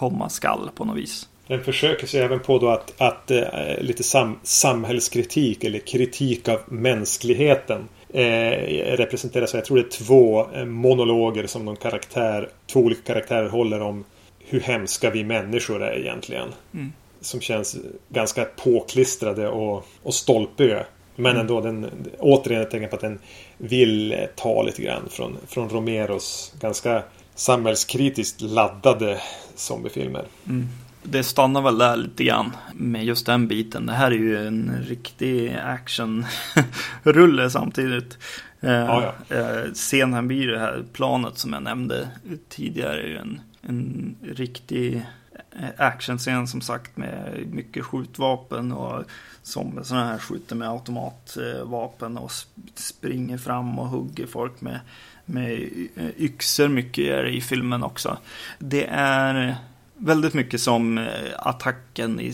komma 0.00 0.28
skall 0.28 0.70
på 0.74 0.84
något 0.84 0.96
vis. 0.96 1.28
Den 1.46 1.64
försöker 1.64 2.06
sig 2.06 2.20
även 2.20 2.40
på 2.40 2.58
då 2.58 2.68
att, 2.68 3.00
att 3.00 3.30
eh, 3.30 3.44
lite 3.80 4.02
sam, 4.02 4.38
samhällskritik 4.42 5.64
eller 5.64 5.78
kritik 5.78 6.48
av 6.48 6.60
mänskligheten 6.66 7.88
eh, 8.08 8.50
representeras. 8.96 9.54
Jag 9.54 9.64
tror 9.64 9.76
det 9.76 9.82
är 9.82 10.04
två 10.04 10.46
eh, 10.54 10.64
monologer 10.64 11.46
som 11.46 11.64
någon 11.64 11.76
karaktär, 11.76 12.48
två 12.66 12.80
olika 12.80 13.02
karaktärer 13.02 13.48
håller 13.48 13.80
om 13.80 14.04
hur 14.38 14.60
hemska 14.60 15.10
vi 15.10 15.24
människor 15.24 15.82
är 15.82 15.98
egentligen. 15.98 16.48
Mm. 16.74 16.92
Som 17.20 17.40
känns 17.40 17.76
ganska 18.08 18.44
påklistrade 18.44 19.48
och, 19.48 19.86
och 20.02 20.14
stolpiga. 20.14 20.84
Men 21.16 21.30
mm. 21.30 21.40
ändå 21.40 21.60
den, 21.60 21.90
återigen 22.18 22.62
ett 22.62 22.70
tecken 22.70 22.88
på 22.88 22.96
att 22.96 23.02
den 23.02 23.18
vill 23.58 24.26
ta 24.36 24.62
lite 24.62 24.82
grann 24.82 25.08
från, 25.10 25.36
från 25.46 25.68
Romeros 25.68 26.54
ganska 26.60 27.02
samhällskritiskt 27.34 28.40
laddade 28.40 29.20
zombiefilmer. 29.54 30.24
Mm. 30.48 30.68
Det 31.02 31.22
stannar 31.22 31.62
väl 31.62 31.78
där 31.78 31.96
lite 31.96 32.24
grann 32.24 32.56
med 32.74 33.04
just 33.04 33.26
den 33.26 33.48
biten. 33.48 33.86
Det 33.86 33.92
här 33.92 34.10
är 34.10 34.16
ju 34.16 34.46
en 34.46 34.84
riktig 34.88 35.56
actionrulle 35.64 37.50
samtidigt. 37.50 38.18
Eh, 38.60 38.70
ja, 38.72 39.14
ja. 39.28 39.36
Eh, 39.36 39.72
scenen 39.72 40.28
blir 40.28 40.48
det 40.48 40.58
här 40.58 40.84
planet 40.92 41.38
som 41.38 41.52
jag 41.52 41.62
nämnde 41.62 42.08
tidigare. 42.48 43.02
Är 43.02 43.06
ju 43.06 43.16
en, 43.16 43.40
en 43.62 44.16
riktig 44.22 45.02
actionscen 45.76 46.48
som 46.48 46.60
sagt 46.60 46.96
med 46.96 47.44
mycket 47.52 47.84
skjutvapen 47.84 48.72
och 48.72 49.04
som 49.42 49.84
sådana 49.84 50.06
här 50.06 50.18
skjuter 50.18 50.56
med 50.56 50.68
automatvapen 50.68 52.18
och 52.18 52.32
springer 52.74 53.38
fram 53.38 53.78
och 53.78 53.88
hugger 53.88 54.26
folk 54.26 54.60
med 54.60 54.80
med 55.30 55.70
yxor 56.18 56.68
mycket 56.68 57.04
det 57.04 57.28
i 57.28 57.40
filmen 57.40 57.82
också. 57.82 58.18
Det 58.58 58.86
är 58.90 59.56
väldigt 59.94 60.34
mycket 60.34 60.60
som 60.60 60.98
eh, 60.98 61.04
attacken 61.38 62.20
i 62.20 62.32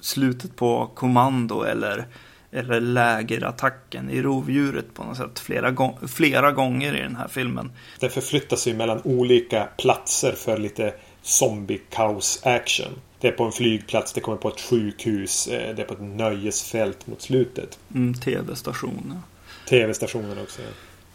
slutet 0.00 0.56
på 0.56 0.90
kommando 0.94 1.62
eller, 1.62 2.06
eller 2.52 2.80
lägerattacken 2.80 4.10
i 4.10 4.22
rovdjuret 4.22 4.94
på 4.94 5.04
något 5.04 5.16
sätt 5.16 5.38
flera, 5.38 5.70
gång, 5.70 5.98
flera 6.08 6.52
gånger 6.52 6.96
i 6.96 7.02
den 7.02 7.16
här 7.16 7.28
filmen. 7.28 7.72
Den 8.00 8.10
förflyttar 8.10 8.56
sig 8.56 8.74
mellan 8.74 9.00
olika 9.04 9.68
platser 9.78 10.32
för 10.32 10.58
lite 10.58 10.94
zombie-kaos-action. 11.22 12.92
Det 13.20 13.28
är 13.28 13.32
på 13.32 13.44
en 13.44 13.52
flygplats, 13.52 14.12
det 14.12 14.20
kommer 14.20 14.38
på 14.38 14.48
ett 14.48 14.60
sjukhus, 14.60 15.48
eh, 15.48 15.74
det 15.74 15.82
är 15.82 15.86
på 15.86 15.94
ett 15.94 16.02
nöjesfält 16.02 17.06
mot 17.06 17.22
slutet. 17.22 17.78
Mm, 17.94 18.14
Tv-station. 18.14 19.22
Tv-stationen 19.68 20.38
också. 20.42 20.62
Ja. 20.62 20.68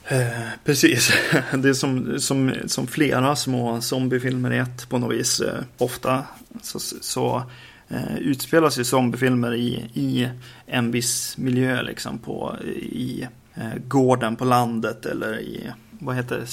Eh, 0.07 0.49
precis, 0.63 1.11
det 1.53 1.69
är 1.69 1.73
som, 1.73 2.19
som, 2.19 2.53
som 2.65 2.87
flera 2.87 3.35
små 3.35 3.81
zombiefilmer 3.81 4.53
i 4.53 4.57
ett 4.57 4.89
på 4.89 4.97
något 4.97 5.15
vis. 5.15 5.39
Eh, 5.39 5.63
ofta 5.77 6.23
så, 6.61 6.79
så 6.79 7.43
eh, 7.89 8.17
utspelas 8.17 8.79
ju 8.79 8.83
zombiefilmer 8.83 9.53
i, 9.53 9.89
i 9.93 10.29
en 10.65 10.91
viss 10.91 11.37
miljö 11.37 11.81
liksom 11.81 12.17
på, 12.17 12.55
i 12.75 13.27
eh, 13.55 13.79
gården 13.87 14.35
på 14.35 14.45
landet 14.45 15.05
eller 15.05 15.39
i 15.39 15.71
vad 15.99 16.15
heter 16.15 16.39
det? 16.39 16.45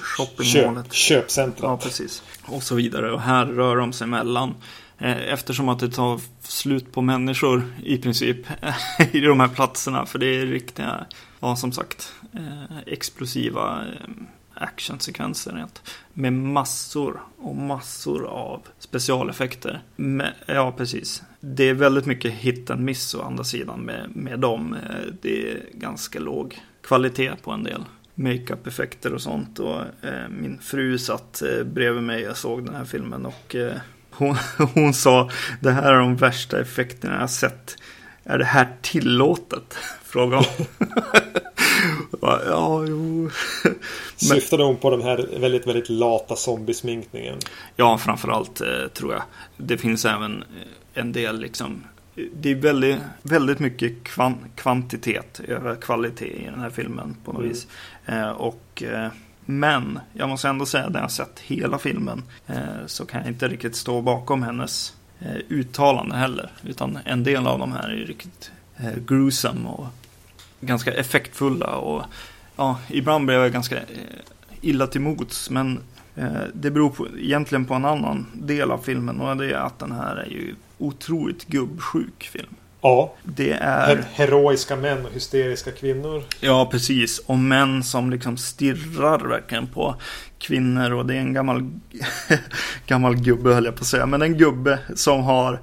Shoppingmålet. 0.00 0.92
Köp, 0.92 1.20
köpcentrum. 1.20 1.70
Ja, 1.70 1.76
precis. 1.76 2.22
Och 2.44 2.62
så 2.62 2.74
vidare. 2.74 3.12
Och 3.12 3.20
här 3.20 3.46
rör 3.46 3.76
de 3.76 3.92
sig 3.92 4.06
mellan 4.06 4.54
eftersom 5.28 5.68
att 5.68 5.78
det 5.78 5.88
tar 5.88 6.20
slut 6.42 6.92
på 6.92 7.02
människor 7.02 7.62
i 7.84 7.98
princip 7.98 8.36
i 9.12 9.20
de 9.20 9.40
här 9.40 9.48
platserna. 9.48 10.06
För 10.06 10.18
det 10.18 10.26
är 10.26 10.46
riktiga, 10.46 11.06
ja 11.44 11.56
som 11.56 11.72
sagt, 11.72 12.12
eh, 12.32 12.78
explosiva 12.86 13.84
eh, 13.86 14.10
actionsekvenser. 14.54 15.66
Med 16.12 16.32
massor 16.32 17.20
och 17.38 17.56
massor 17.56 18.26
av 18.26 18.62
specialeffekter. 18.78 19.82
ja, 20.46 20.74
precis. 20.76 21.22
Det 21.40 21.68
är 21.68 21.74
väldigt 21.74 22.06
mycket 22.06 22.32
hit 22.32 22.70
and 22.70 22.80
miss 22.84 23.14
å 23.14 23.22
andra 23.22 23.44
sidan 23.44 23.80
med, 23.80 24.10
med 24.16 24.40
dem. 24.40 24.74
Eh, 24.74 25.12
det 25.22 25.50
är 25.50 25.60
ganska 25.72 26.18
låg 26.18 26.60
kvalitet 26.82 27.32
på 27.42 27.50
en 27.50 27.64
del 27.64 27.84
makeup-effekter 28.14 29.14
och 29.14 29.22
sånt. 29.22 29.58
Och, 29.58 29.80
eh, 29.80 30.28
min 30.30 30.58
fru 30.58 30.98
satt 30.98 31.42
eh, 31.42 31.64
bredvid 31.64 32.02
mig 32.02 32.28
och 32.28 32.36
såg 32.36 32.64
den 32.64 32.74
här 32.74 32.84
filmen 32.84 33.26
och 33.26 33.54
eh, 33.54 33.76
hon, 34.10 34.36
hon 34.74 34.94
sa 34.94 35.30
det 35.60 35.70
här 35.70 35.92
är 35.92 35.98
de 35.98 36.16
värsta 36.16 36.60
effekterna 36.60 37.20
jag 37.20 37.30
sett. 37.30 37.76
Är 38.24 38.38
det 38.38 38.44
här 38.44 38.68
tillåtet? 38.82 39.74
Frågade 40.04 40.46
hon. 40.56 40.66
ja, 42.20 42.84
jo. 42.88 43.30
Syftade 44.16 44.64
hon 44.64 44.76
på 44.76 44.90
den 44.90 45.02
här 45.02 45.28
väldigt, 45.40 45.66
väldigt 45.66 45.88
lata 45.88 46.36
zombiesminkningen? 46.36 47.38
Ja, 47.76 47.98
framförallt 47.98 48.60
eh, 48.60 48.88
tror 48.94 49.12
jag. 49.12 49.22
Det 49.56 49.78
finns 49.78 50.04
även 50.04 50.42
eh, 50.42 51.00
en 51.00 51.12
del 51.12 51.40
liksom 51.40 51.82
det 52.14 52.50
är 52.50 52.54
väldigt, 52.54 52.98
väldigt 53.22 53.58
mycket 53.58 54.04
kvan, 54.04 54.36
kvantitet 54.54 55.40
över 55.48 55.76
kvalitet 55.76 56.42
i 56.42 56.44
den 56.44 56.60
här 56.60 56.70
filmen 56.70 57.16
på 57.24 57.32
något 57.32 57.40
mm. 57.40 57.52
vis. 57.52 57.66
Eh, 58.06 58.30
och, 58.30 58.82
eh, 58.82 59.08
men 59.44 59.98
jag 60.12 60.28
måste 60.28 60.48
ändå 60.48 60.66
säga 60.66 60.84
att 60.84 60.92
när 60.92 61.00
jag 61.00 61.10
sett 61.10 61.40
hela 61.40 61.78
filmen 61.78 62.22
eh, 62.46 62.86
så 62.86 63.06
kan 63.06 63.20
jag 63.20 63.30
inte 63.30 63.48
riktigt 63.48 63.76
stå 63.76 64.00
bakom 64.00 64.42
hennes 64.42 64.96
Eh, 65.24 65.30
uttalanden 65.30 65.58
uttalande 65.60 66.16
heller. 66.16 66.50
Utan 66.62 66.98
en 67.04 67.24
del 67.24 67.46
av 67.46 67.58
de 67.58 67.72
här 67.72 67.88
är 67.88 68.06
riktigt 68.06 68.52
eh, 68.76 68.98
gruesome 69.06 69.68
och 69.68 69.86
ganska 70.60 70.92
effektfulla. 70.92 71.76
Och 71.76 72.02
ja, 72.56 72.78
ibland 72.88 73.26
blev 73.26 73.40
jag 73.40 73.52
ganska 73.52 73.76
eh, 73.76 73.84
illa 74.60 74.86
till 74.86 75.00
mots. 75.00 75.50
Men 75.50 75.80
eh, 76.14 76.42
det 76.54 76.70
beror 76.70 76.90
på, 76.90 77.08
egentligen 77.18 77.64
på 77.64 77.74
en 77.74 77.84
annan 77.84 78.26
del 78.34 78.70
av 78.70 78.78
filmen 78.78 79.20
och 79.20 79.36
det 79.36 79.50
är 79.50 79.54
att 79.54 79.78
den 79.78 79.92
här 79.92 80.16
är 80.16 80.30
ju 80.30 80.54
otroligt 80.78 81.44
gubbsjuk 81.44 82.22
film. 82.32 82.54
Ja. 82.84 83.14
Det 83.22 83.52
är... 83.52 84.04
Heroiska 84.12 84.76
män 84.76 85.06
och 85.06 85.12
hysteriska 85.12 85.70
kvinnor. 85.70 86.22
Ja, 86.40 86.68
precis. 86.70 87.18
Och 87.18 87.38
män 87.38 87.82
som 87.82 88.10
liksom 88.10 88.36
stirrar 88.36 89.28
verkligen 89.28 89.66
på 89.66 89.94
kvinnor. 90.38 90.92
Och 90.92 91.06
det 91.06 91.14
är 91.14 91.18
en 91.18 91.32
gammal, 91.32 91.70
gammal 92.86 93.16
gubbe 93.16 93.54
höll 93.54 93.64
jag 93.64 93.76
på 93.76 93.80
att 93.80 93.86
säga. 93.86 94.06
Men 94.06 94.22
en 94.22 94.38
gubbe 94.38 94.78
som 94.94 95.22
har 95.22 95.60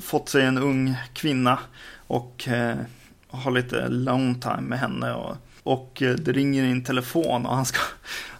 fått 0.00 0.28
sig 0.28 0.42
en 0.44 0.58
ung 0.58 0.94
kvinna. 1.12 1.58
Och 2.06 2.48
eh, 2.48 2.76
har 3.28 3.50
lite 3.50 3.88
long 3.88 4.40
time 4.40 4.60
med 4.60 4.78
henne. 4.78 5.12
Och 5.12 5.36
och 5.64 6.02
eh, 6.02 6.14
det 6.14 6.32
ringer 6.32 6.64
in 6.64 6.84
telefon 6.84 7.46
och 7.46 7.56
han 7.56 7.64
ska, 7.64 7.80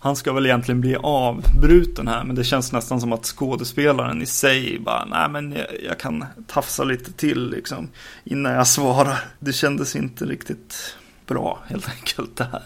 han 0.04 0.16
ska 0.16 0.32
väl 0.32 0.46
egentligen 0.46 0.80
bli 0.80 0.96
avbruten 1.02 2.08
här. 2.08 2.24
Men 2.24 2.36
det 2.36 2.44
känns 2.44 2.72
nästan 2.72 3.00
som 3.00 3.12
att 3.12 3.24
skådespelaren 3.24 4.22
i 4.22 4.26
sig 4.26 4.78
bara, 4.78 5.04
nej 5.04 5.28
men 5.28 5.52
jag, 5.52 5.66
jag 5.84 5.98
kan 5.98 6.24
tafsa 6.46 6.84
lite 6.84 7.12
till 7.12 7.50
liksom 7.50 7.88
innan 8.24 8.52
jag 8.52 8.66
svarar. 8.66 9.18
Det 9.38 9.52
kändes 9.52 9.96
inte 9.96 10.24
riktigt 10.24 10.96
bra 11.26 11.58
helt 11.66 11.88
enkelt 11.98 12.36
det 12.36 12.44
här. 12.44 12.62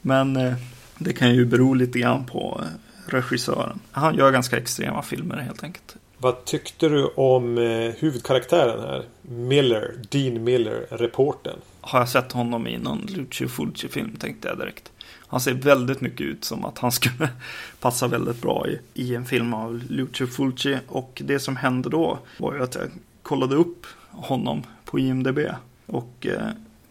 Men 0.00 0.36
eh, 0.36 0.54
det 0.98 1.12
kan 1.12 1.34
ju 1.34 1.44
bero 1.44 1.74
lite 1.74 1.98
grann 1.98 2.26
på 2.26 2.60
eh, 2.62 3.12
regissören. 3.12 3.80
Han 3.92 4.14
gör 4.14 4.30
ganska 4.30 4.56
extrema 4.56 5.02
filmer 5.02 5.36
helt 5.36 5.64
enkelt. 5.64 5.96
Vad 6.18 6.44
tyckte 6.44 6.88
du 6.88 7.06
om 7.06 7.58
eh, 7.58 7.92
huvudkaraktären 7.98 8.80
här? 8.80 9.04
Miller, 9.22 9.94
Dean 10.10 10.44
Miller, 10.44 10.86
reporten. 10.90 11.56
Har 11.80 11.98
jag 11.98 12.08
sett 12.08 12.32
honom 12.32 12.66
i 12.66 12.78
någon 12.78 13.06
Lucio 13.08 13.48
Fulci-film 13.48 14.16
tänkte 14.16 14.48
jag 14.48 14.58
direkt. 14.58 14.92
Han 15.30 15.40
ser 15.40 15.54
väldigt 15.54 16.00
mycket 16.00 16.20
ut 16.20 16.44
som 16.44 16.64
att 16.64 16.78
han 16.78 16.92
skulle 16.92 17.28
passa 17.80 18.08
väldigt 18.08 18.42
bra 18.42 18.66
i, 18.68 18.80
i 18.94 19.14
en 19.14 19.24
film 19.24 19.54
av 19.54 19.82
Lucio 19.88 20.26
Fulci. 20.26 20.78
Och 20.88 21.22
det 21.24 21.38
som 21.38 21.56
hände 21.56 21.90
då 21.90 22.18
var 22.38 22.54
ju 22.54 22.62
att 22.62 22.74
jag 22.74 22.90
kollade 23.22 23.54
upp 23.54 23.86
honom 24.10 24.62
på 24.84 24.98
IMDB. 24.98 25.38
Och 25.86 26.26
eh, 26.26 26.48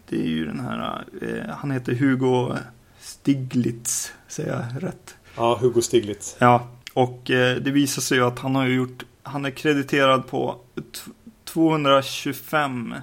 det 0.08 0.16
är 0.16 0.28
ju 0.28 0.46
den 0.46 0.60
här, 0.60 1.04
eh, 1.22 1.54
han 1.54 1.70
heter 1.70 1.94
Hugo 1.94 2.56
Stiglitz, 3.00 4.12
säger 4.28 4.52
jag 4.72 4.82
rätt? 4.82 5.14
Ja, 5.36 5.58
Hugo 5.60 5.82
Stiglitz. 5.82 6.36
Ja, 6.38 6.68
och 6.92 7.30
eh, 7.30 7.56
det 7.56 7.70
visar 7.70 8.02
sig 8.02 8.18
ju 8.18 8.24
att 8.24 8.38
han 8.38 8.54
har 8.54 8.66
gjort 8.66 9.04
han 9.22 9.44
är 9.44 9.50
krediterad 9.50 10.26
på 10.26 10.56
225 11.44 12.94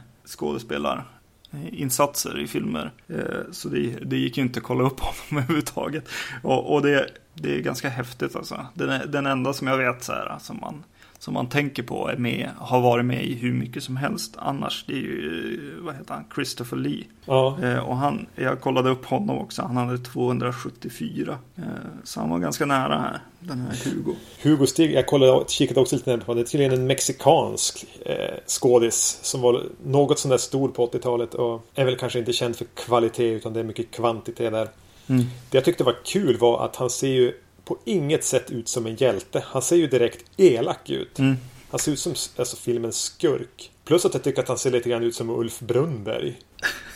insatser 1.71 2.39
i 2.39 2.47
filmer. 2.47 2.91
Eh, 3.07 3.51
så 3.51 3.69
det, 3.69 3.89
det 3.89 4.17
gick 4.17 4.37
ju 4.37 4.43
inte 4.43 4.59
att 4.59 4.63
kolla 4.63 4.83
upp 4.83 4.99
honom 4.99 5.43
överhuvudtaget. 5.43 6.09
Och, 6.43 6.73
och 6.73 6.81
det, 6.81 7.09
det 7.33 7.55
är 7.55 7.59
ganska 7.59 7.89
häftigt 7.89 8.35
alltså. 8.35 8.65
Den, 8.73 9.11
den 9.11 9.25
enda 9.25 9.53
som 9.53 9.67
jag 9.67 9.77
vet 9.77 10.03
så 10.03 10.11
här, 10.11 10.37
som 10.39 10.59
man 10.61 10.83
som 11.19 11.33
man 11.33 11.49
tänker 11.49 11.83
på 11.83 12.09
är 12.09 12.17
med, 12.17 12.49
har 12.57 12.81
varit 12.81 13.05
med 13.05 13.25
i 13.25 13.33
hur 13.35 13.53
mycket 13.53 13.83
som 13.83 13.97
helst 13.97 14.35
annars. 14.37 14.85
Det 14.87 14.93
är 14.93 14.97
ju, 14.97 15.79
vad 15.81 15.95
heter 15.95 16.13
han, 16.13 16.25
Christopher 16.35 16.77
Lee. 16.77 17.03
Ja. 17.25 17.57
Eh, 17.63 17.79
och 17.79 17.97
han, 17.97 18.27
jag 18.35 18.61
kollade 18.61 18.89
upp 18.89 19.05
honom 19.05 19.37
också, 19.37 19.61
han 19.61 19.77
hade 19.77 19.97
274. 19.97 21.37
Eh, 21.55 21.63
så 22.03 22.19
han 22.19 22.29
var 22.29 22.39
ganska 22.39 22.65
nära 22.65 22.99
här, 22.99 23.19
den 23.39 23.59
här 23.59 23.77
Hugo. 23.85 24.15
Hugo 24.43 24.67
Stig, 24.67 24.93
jag 24.93 25.07
kollade, 25.07 25.45
kikade 25.47 25.79
också 25.79 25.95
lite 25.95 26.17
på 26.17 26.33
det. 26.33 26.41
är 26.41 26.45
tydligen 26.45 26.73
en 26.73 26.87
mexikansk 26.87 27.85
eh, 28.05 28.15
skådis 28.47 29.19
som 29.21 29.41
var 29.41 29.63
något 29.83 30.19
sån 30.19 30.31
där 30.31 30.37
stor 30.37 30.69
på 30.69 30.87
80-talet 30.87 31.33
och 31.33 31.65
är 31.75 31.85
väl 31.85 31.95
kanske 31.95 32.19
inte 32.19 32.33
känd 32.33 32.55
för 32.55 32.65
kvalitet 32.65 33.33
utan 33.33 33.53
det 33.53 33.59
är 33.59 33.63
mycket 33.63 33.91
kvantitet 33.91 34.51
där. 34.51 34.67
Mm. 35.07 35.25
Det 35.49 35.57
jag 35.57 35.65
tyckte 35.65 35.83
var 35.83 35.95
kul 36.05 36.37
var 36.37 36.65
att 36.65 36.75
han 36.75 36.89
ser 36.89 37.07
ju 37.07 37.33
på 37.67 37.77
inget 37.85 38.23
sätt 38.23 38.51
ut 38.51 38.69
som 38.69 38.85
en 38.85 38.95
hjälte. 38.95 39.43
Han 39.45 39.61
ser 39.61 39.75
ju 39.75 39.87
direkt 39.87 40.25
elak 40.37 40.89
ut. 40.89 41.19
Mm. 41.19 41.37
Han 41.69 41.79
ser 41.79 41.91
ut 41.91 41.99
som 41.99 42.13
alltså, 42.35 42.57
filmens 42.57 42.97
skurk. 43.01 43.71
Plus 43.85 44.05
att 44.05 44.13
jag 44.13 44.23
tycker 44.23 44.41
att 44.41 44.47
han 44.47 44.57
ser 44.57 44.71
lite 44.71 44.89
grann 44.89 45.03
ut 45.03 45.15
som 45.15 45.29
Ulf 45.29 45.59
Brunnberg. 45.59 46.39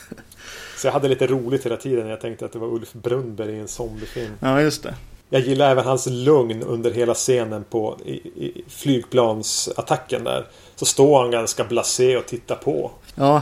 Så 0.77 0.87
jag 0.87 0.91
hade 0.91 1.07
lite 1.07 1.27
roligt 1.27 1.65
hela 1.65 1.77
tiden 1.77 2.03
när 2.03 2.09
jag 2.09 2.21
tänkte 2.21 2.45
att 2.45 2.51
det 2.51 2.59
var 2.59 2.67
Ulf 2.67 2.93
Brunnberg 2.93 3.55
i 3.55 3.59
en 3.59 3.67
zombiefilm. 3.67 4.33
Ja, 4.39 4.61
just 4.61 4.83
det. 4.83 4.95
Jag 5.33 5.41
gillar 5.41 5.71
även 5.71 5.85
hans 5.85 6.07
lugn 6.07 6.63
under 6.63 6.91
hela 6.91 7.13
scenen 7.13 7.63
på 7.69 7.97
i, 8.05 8.11
i 8.13 8.63
flygplansattacken 8.67 10.23
där. 10.23 10.47
Så 10.75 10.85
står 10.85 11.21
han 11.21 11.31
ganska 11.31 11.63
blasé 11.63 12.17
och 12.17 12.25
tittar 12.25 12.55
på. 12.55 12.91
Ja, 13.15 13.41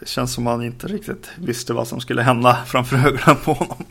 det 0.00 0.08
känns 0.08 0.32
som 0.32 0.46
han 0.46 0.62
inte 0.62 0.86
riktigt 0.86 1.30
visste 1.38 1.72
vad 1.72 1.88
som 1.88 2.00
skulle 2.00 2.22
hända 2.22 2.58
framför 2.66 2.96
ögonen 2.96 3.36
på 3.44 3.52
honom. 3.52 3.84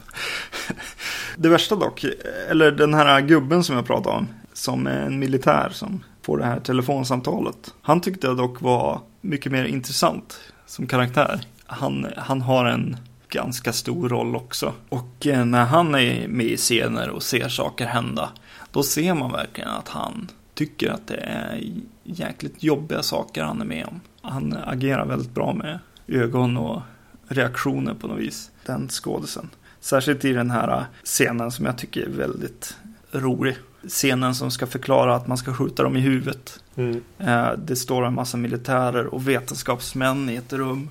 Det 1.37 1.49
värsta 1.49 1.75
dock, 1.75 2.05
eller 2.49 2.71
den 2.71 2.93
här 2.93 3.21
gubben 3.21 3.63
som 3.63 3.75
jag 3.75 3.85
pratade 3.85 4.17
om, 4.17 4.27
som 4.53 4.87
är 4.87 5.01
en 5.01 5.19
militär 5.19 5.69
som 5.73 6.03
får 6.21 6.37
det 6.37 6.45
här 6.45 6.59
telefonsamtalet. 6.59 7.73
Han 7.81 8.01
tyckte 8.01 8.27
jag 8.27 8.37
dock 8.37 8.61
var 8.61 9.01
mycket 9.21 9.51
mer 9.51 9.65
intressant 9.65 10.39
som 10.65 10.87
karaktär. 10.87 11.41
Han, 11.65 12.07
han 12.17 12.41
har 12.41 12.65
en 12.65 12.97
ganska 13.33 13.73
stor 13.73 14.09
roll 14.09 14.35
också. 14.35 14.73
Och 14.89 15.27
eh, 15.27 15.45
när 15.45 15.65
han 15.65 15.95
är 15.95 16.27
med 16.27 16.45
i 16.45 16.57
scener 16.57 17.09
och 17.09 17.23
ser 17.23 17.49
saker 17.49 17.85
hända, 17.85 18.29
då 18.71 18.83
ser 18.83 19.13
man 19.13 19.31
verkligen 19.31 19.69
att 19.69 19.89
han 19.89 20.31
tycker 20.53 20.91
att 20.91 21.07
det 21.07 21.15
är 21.17 21.63
jäkligt 22.03 22.63
jobbiga 22.63 23.03
saker 23.03 23.43
han 23.43 23.61
är 23.61 23.65
med 23.65 23.85
om. 23.85 24.01
Han 24.21 24.57
agerar 24.63 25.05
väldigt 25.05 25.33
bra 25.33 25.53
med 25.53 25.79
ögon 26.07 26.57
och 26.57 26.81
reaktioner 27.27 27.93
på 27.93 28.07
något 28.07 28.19
vis, 28.19 28.51
den 28.65 28.89
skådisen. 28.89 29.49
Särskilt 29.79 30.25
i 30.25 30.33
den 30.33 30.51
här 30.51 30.85
scenen 31.03 31.51
som 31.51 31.65
jag 31.65 31.77
tycker 31.77 32.01
är 32.01 32.09
väldigt 32.09 32.77
rolig. 33.11 33.55
Scenen 33.87 34.35
som 34.35 34.51
ska 34.51 34.67
förklara 34.67 35.15
att 35.15 35.27
man 35.27 35.37
ska 35.37 35.53
skjuta 35.53 35.83
dem 35.83 35.97
i 35.97 35.99
huvudet. 35.99 36.63
Mm. 36.75 37.01
Eh, 37.17 37.51
det 37.57 37.75
står 37.75 38.05
en 38.05 38.13
massa 38.13 38.37
militärer 38.37 39.05
och 39.05 39.27
vetenskapsmän 39.27 40.29
i 40.29 40.35
ett 40.35 40.53
rum. 40.53 40.89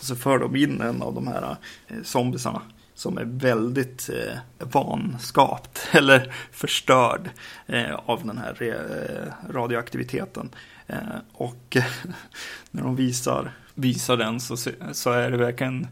Och 0.00 0.06
så 0.06 0.16
för 0.16 0.38
de 0.38 0.56
in 0.56 0.80
en 0.80 1.02
av 1.02 1.14
de 1.14 1.26
här 1.26 1.56
eh, 1.88 1.96
zombisarna 2.02 2.62
som 2.94 3.18
är 3.18 3.24
väldigt 3.24 4.08
eh, 4.08 4.38
vanskapt 4.58 5.88
eller 5.92 6.32
förstörd 6.52 7.30
eh, 7.66 7.94
av 8.06 8.26
den 8.26 8.38
här 8.38 8.62
eh, 8.62 9.52
radioaktiviteten. 9.54 10.50
Eh, 10.86 10.98
och 11.32 11.76
när 12.70 12.82
de 12.82 12.96
visar, 12.96 13.52
visar 13.74 14.16
den 14.16 14.40
så, 14.40 14.56
så 14.92 15.10
är 15.10 15.30
det 15.30 15.36
verkligen 15.36 15.86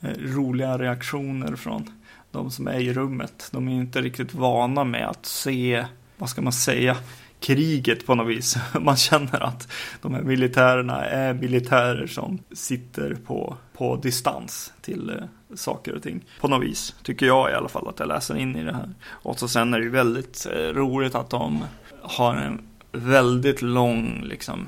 eh, 0.00 0.14
roliga 0.18 0.78
reaktioner 0.78 1.56
från 1.56 1.90
de 2.30 2.50
som 2.50 2.68
är 2.68 2.78
i 2.78 2.92
rummet. 2.92 3.48
De 3.52 3.68
är 3.68 3.72
inte 3.72 4.00
riktigt 4.00 4.34
vana 4.34 4.84
med 4.84 5.08
att 5.08 5.26
se, 5.26 5.86
vad 6.18 6.30
ska 6.30 6.42
man 6.42 6.52
säga, 6.52 6.96
kriget 7.40 8.06
på 8.06 8.14
något 8.14 8.28
vis. 8.28 8.56
Man 8.80 8.96
känner 8.96 9.42
att 9.42 9.68
de 10.02 10.14
här 10.14 10.22
militärerna 10.22 11.04
är 11.04 11.34
militärer 11.34 12.06
som 12.06 12.38
sitter 12.52 13.16
på, 13.26 13.56
på 13.72 13.96
distans 13.96 14.72
till 14.80 15.10
eh, 15.10 15.56
saker 15.56 15.94
och 15.94 16.02
ting. 16.02 16.24
På 16.40 16.48
något 16.48 16.62
vis, 16.62 16.94
tycker 17.02 17.26
jag 17.26 17.50
i 17.50 17.54
alla 17.54 17.68
fall 17.68 17.88
att 17.88 17.98
jag 17.98 18.08
läser 18.08 18.36
in 18.36 18.56
i 18.56 18.64
det 18.64 18.72
här. 18.74 18.94
Och 19.06 19.38
så 19.38 19.48
sen 19.48 19.74
är 19.74 19.78
det 19.78 19.84
ju 19.84 19.90
väldigt 19.90 20.46
eh, 20.52 20.58
roligt 20.58 21.14
att 21.14 21.30
de 21.30 21.64
har 22.02 22.34
en 22.34 22.60
väldigt 22.92 23.62
lång 23.62 24.22
liksom, 24.24 24.66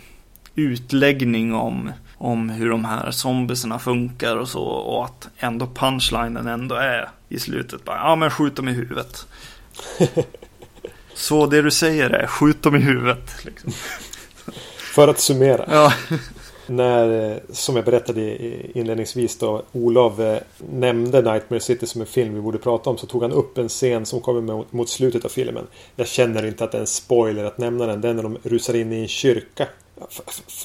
utläggning 0.55 1.55
om, 1.55 1.93
om 2.14 2.51
hur 2.51 2.70
de 2.70 2.85
här 2.85 3.11
zombiesarna 3.11 3.79
funkar 3.79 4.37
och 4.37 4.49
så. 4.49 4.62
Och 4.62 5.05
att 5.05 5.29
ändå 5.39 5.66
punchlinen 5.66 6.47
ändå 6.47 6.75
är 6.75 7.09
i 7.29 7.39
slutet 7.39 7.85
bara, 7.85 7.97
ja 7.97 8.16
men 8.16 8.31
skjut 8.31 8.57
dem 8.57 8.68
i 8.68 8.73
huvudet. 8.73 9.27
så 11.23 11.47
det 11.47 11.62
du 11.62 11.70
säger 11.70 12.11
är, 12.11 12.27
skjut 12.27 12.62
dem 12.62 12.77
i 12.77 12.79
huvudet. 12.79 13.31
Liksom. 13.45 13.73
För 14.77 15.09
att 15.09 15.20
summera. 15.20 15.64
Ja. 15.70 15.93
När, 16.66 17.41
som 17.51 17.77
jag 17.77 17.85
berättade 17.85 18.39
inledningsvis 18.79 19.39
då, 19.39 19.62
Olof 19.73 20.18
eh, 20.18 20.39
nämnde 20.70 21.23
Nightmare 21.23 21.61
City 21.61 21.87
som 21.87 22.01
en 22.01 22.07
film 22.07 22.35
vi 22.35 22.41
borde 22.41 22.59
prata 22.59 22.91
om 22.91 22.99
så 22.99 23.07
tog 23.07 23.23
han 23.23 23.33
upp 23.33 23.59
en 23.59 23.68
scen 23.68 24.07
som 24.07 24.20
kommer 24.20 24.64
mot 24.70 24.89
slutet 24.89 25.25
av 25.25 25.29
filmen. 25.29 25.66
Jag 25.97 26.09
känner 26.09 26.47
inte 26.47 26.64
att 26.64 26.73
det 26.73 26.79
är 26.79 26.81
en 26.81 26.87
spoiler 26.87 27.45
att 27.45 27.59
nämna 27.59 27.87
den. 27.87 28.01
Det 28.01 28.09
är 28.09 28.14
när 28.14 28.23
de 28.23 28.39
rusar 28.43 28.75
in 28.75 28.93
i 28.93 29.01
en 29.01 29.09
kyrka. 29.09 29.68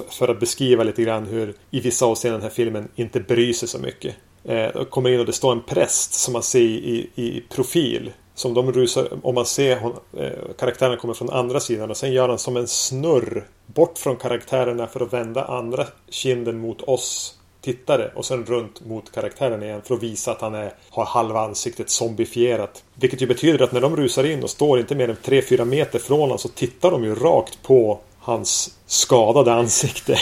För 0.09 0.27
att 0.27 0.39
beskriva 0.39 0.83
lite 0.83 1.03
grann 1.03 1.25
hur 1.25 1.53
i 1.71 1.79
vissa 1.79 2.05
avseenden 2.05 2.41
den 2.41 2.49
här 2.49 2.55
filmen 2.55 2.87
inte 2.95 3.19
bryr 3.19 3.53
sig 3.53 3.67
så 3.67 3.79
mycket. 3.79 4.15
Eh, 4.43 4.83
kommer 4.83 5.09
in 5.09 5.19
och 5.19 5.25
det 5.25 5.33
står 5.33 5.51
en 5.51 5.63
präst 5.63 6.13
som 6.13 6.33
man 6.33 6.43
ser 6.43 6.59
i, 6.59 7.09
i 7.15 7.43
profil 7.49 8.11
som 8.37 8.53
de 8.53 8.71
rusar, 8.71 9.07
om 9.23 9.35
man 9.35 9.45
ser 9.45 9.79
hon, 9.79 9.93
eh, 10.17 10.31
karaktären 10.59 10.97
kommer 10.97 11.13
från 11.13 11.29
andra 11.29 11.59
sidan 11.59 11.89
och 11.89 11.97
sen 11.97 12.13
gör 12.13 12.29
han 12.29 12.37
som 12.37 12.57
en 12.57 12.67
snurr 12.67 13.47
bort 13.65 13.97
från 13.97 14.15
karaktärerna 14.15 14.87
för 14.87 14.99
att 14.99 15.13
vända 15.13 15.45
andra 15.45 15.85
kinden 16.09 16.59
mot 16.59 16.81
oss 16.81 17.37
tittare 17.61 18.11
och 18.15 18.25
sen 18.25 18.45
runt 18.45 18.85
mot 18.85 19.11
karaktären 19.11 19.63
igen 19.63 19.81
för 19.85 19.95
att 19.95 20.03
visa 20.03 20.31
att 20.31 20.41
han 20.41 20.55
är, 20.55 20.73
har 20.89 21.05
halva 21.05 21.41
ansiktet 21.41 21.89
zombifierat. 21.89 22.83
Vilket 22.93 23.21
ju 23.21 23.27
betyder 23.27 23.63
att 23.63 23.71
när 23.71 23.81
de 23.81 23.95
rusar 23.95 24.23
in 24.23 24.43
och 24.43 24.49
står 24.49 24.79
inte 24.79 24.95
mer 24.95 25.09
än 25.09 25.17
3-4 25.23 25.65
meter 25.65 25.99
från 25.99 26.19
honom 26.19 26.37
så 26.37 26.49
tittar 26.49 26.91
de 26.91 27.03
ju 27.03 27.15
rakt 27.15 27.63
på 27.63 27.99
hans 28.19 28.75
skadade 28.85 29.53
ansikte. 29.53 30.17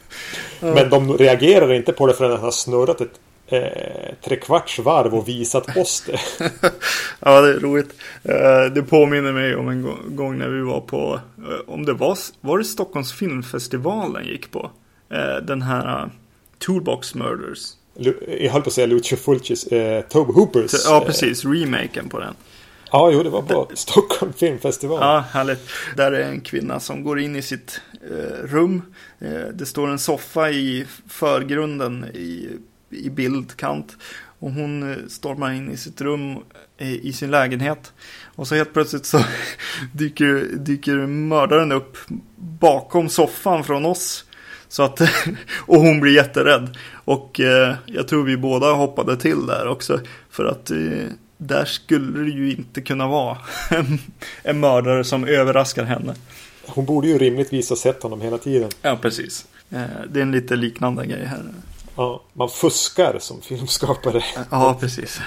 Men 0.60 0.90
de 0.90 1.18
reagerar 1.18 1.72
inte 1.72 1.92
på 1.92 2.06
det 2.06 2.14
förrän 2.14 2.30
han 2.30 2.40
har 2.40 2.50
snurrat 2.50 3.00
ett 3.00 3.20
eh, 3.46 4.14
trekvarts 4.24 4.78
varv 4.78 5.14
och 5.14 5.28
visat 5.28 5.76
oss 5.76 6.04
det. 6.06 6.20
ja, 7.20 7.40
det 7.40 7.48
är 7.48 7.60
roligt. 7.60 7.94
Eh, 8.22 8.72
det 8.74 8.82
påminner 8.82 9.32
mig 9.32 9.56
om 9.56 9.68
en 9.68 10.16
gång 10.16 10.38
när 10.38 10.48
vi 10.48 10.60
var 10.60 10.80
på, 10.80 11.20
eh, 11.38 11.72
om 11.74 11.84
det 11.84 11.92
var, 11.92 12.18
var 12.40 12.58
det 12.58 12.64
Stockholms 12.64 13.12
filmfestival 13.12 14.12
den 14.12 14.24
gick 14.24 14.50
på? 14.50 14.70
Eh, 15.10 15.36
den 15.46 15.62
här 15.62 16.10
Toolbox 16.58 17.14
Murders. 17.14 17.58
Jag 17.94 18.50
höll 18.50 18.62
på 18.62 18.68
att 18.68 18.74
säga 18.74 18.86
Lucio 18.86 19.16
Fulcis, 19.16 19.66
eh, 19.66 20.02
Tobe 20.02 20.32
Hoopers. 20.32 20.72
Ja, 20.84 21.02
precis. 21.06 21.44
Remaken 21.44 22.08
på 22.08 22.18
den. 22.20 22.34
Ja, 22.92 23.10
jo, 23.12 23.22
det 23.22 23.30
var 23.30 23.42
på 23.42 23.68
Stockholm 23.74 24.32
filmfestival. 24.32 24.98
Ja, 25.00 25.24
härligt. 25.32 25.68
Där 25.96 26.12
är 26.12 26.28
en 26.28 26.40
kvinna 26.40 26.80
som 26.80 27.04
går 27.04 27.20
in 27.20 27.36
i 27.36 27.42
sitt 27.42 27.80
eh, 28.10 28.46
rum. 28.46 28.82
Eh, 29.18 29.48
det 29.54 29.66
står 29.66 29.88
en 29.88 29.98
soffa 29.98 30.50
i 30.50 30.86
förgrunden 31.08 32.04
i 32.04 32.48
i 32.92 33.10
bildkant. 33.10 33.96
Och 34.38 34.52
hon 34.52 34.92
eh, 34.92 34.96
stormar 35.08 35.52
in 35.52 35.70
i 35.70 35.76
sitt 35.76 36.00
rum 36.00 36.36
eh, 36.78 36.92
i 36.92 37.12
sin 37.12 37.30
lägenhet. 37.30 37.92
Och 38.34 38.48
så 38.48 38.54
helt 38.54 38.72
plötsligt 38.72 39.06
så 39.06 39.24
dyker, 39.92 40.56
dyker 40.56 40.96
mördaren 41.06 41.72
upp 41.72 41.96
bakom 42.36 43.08
soffan 43.08 43.64
från 43.64 43.86
oss. 43.86 44.24
Så 44.68 44.82
att, 44.82 45.00
och 45.56 45.80
hon 45.80 46.00
blir 46.00 46.14
jätterädd. 46.14 46.76
Och 47.04 47.40
eh, 47.40 47.74
jag 47.86 48.08
tror 48.08 48.24
vi 48.24 48.36
båda 48.36 48.72
hoppade 48.72 49.16
till 49.16 49.46
där 49.46 49.68
också. 49.68 50.00
För 50.30 50.44
att 50.44 50.70
eh, 50.70 50.78
där 51.36 51.64
skulle 51.64 52.22
det 52.22 52.30
ju 52.30 52.50
inte 52.50 52.80
kunna 52.80 53.08
vara 53.08 53.38
en, 53.70 53.98
en 54.42 54.60
mördare 54.60 55.04
som 55.04 55.24
överraskar 55.24 55.84
henne. 55.84 56.14
Hon 56.66 56.86
borde 56.86 57.08
ju 57.08 57.18
rimligtvis 57.18 57.68
ha 57.68 57.76
sett 57.76 58.02
honom 58.02 58.20
hela 58.20 58.38
tiden. 58.38 58.70
Ja, 58.82 58.98
precis. 59.02 59.46
Eh, 59.70 59.80
det 60.10 60.20
är 60.20 60.22
en 60.22 60.32
lite 60.32 60.56
liknande 60.56 61.06
grej 61.06 61.24
här. 61.24 61.42
Ja, 61.96 62.22
man 62.32 62.48
fuskar 62.48 63.18
som 63.18 63.40
filmskapare. 63.40 64.24
Ja, 64.50 64.76
precis. 64.80 65.20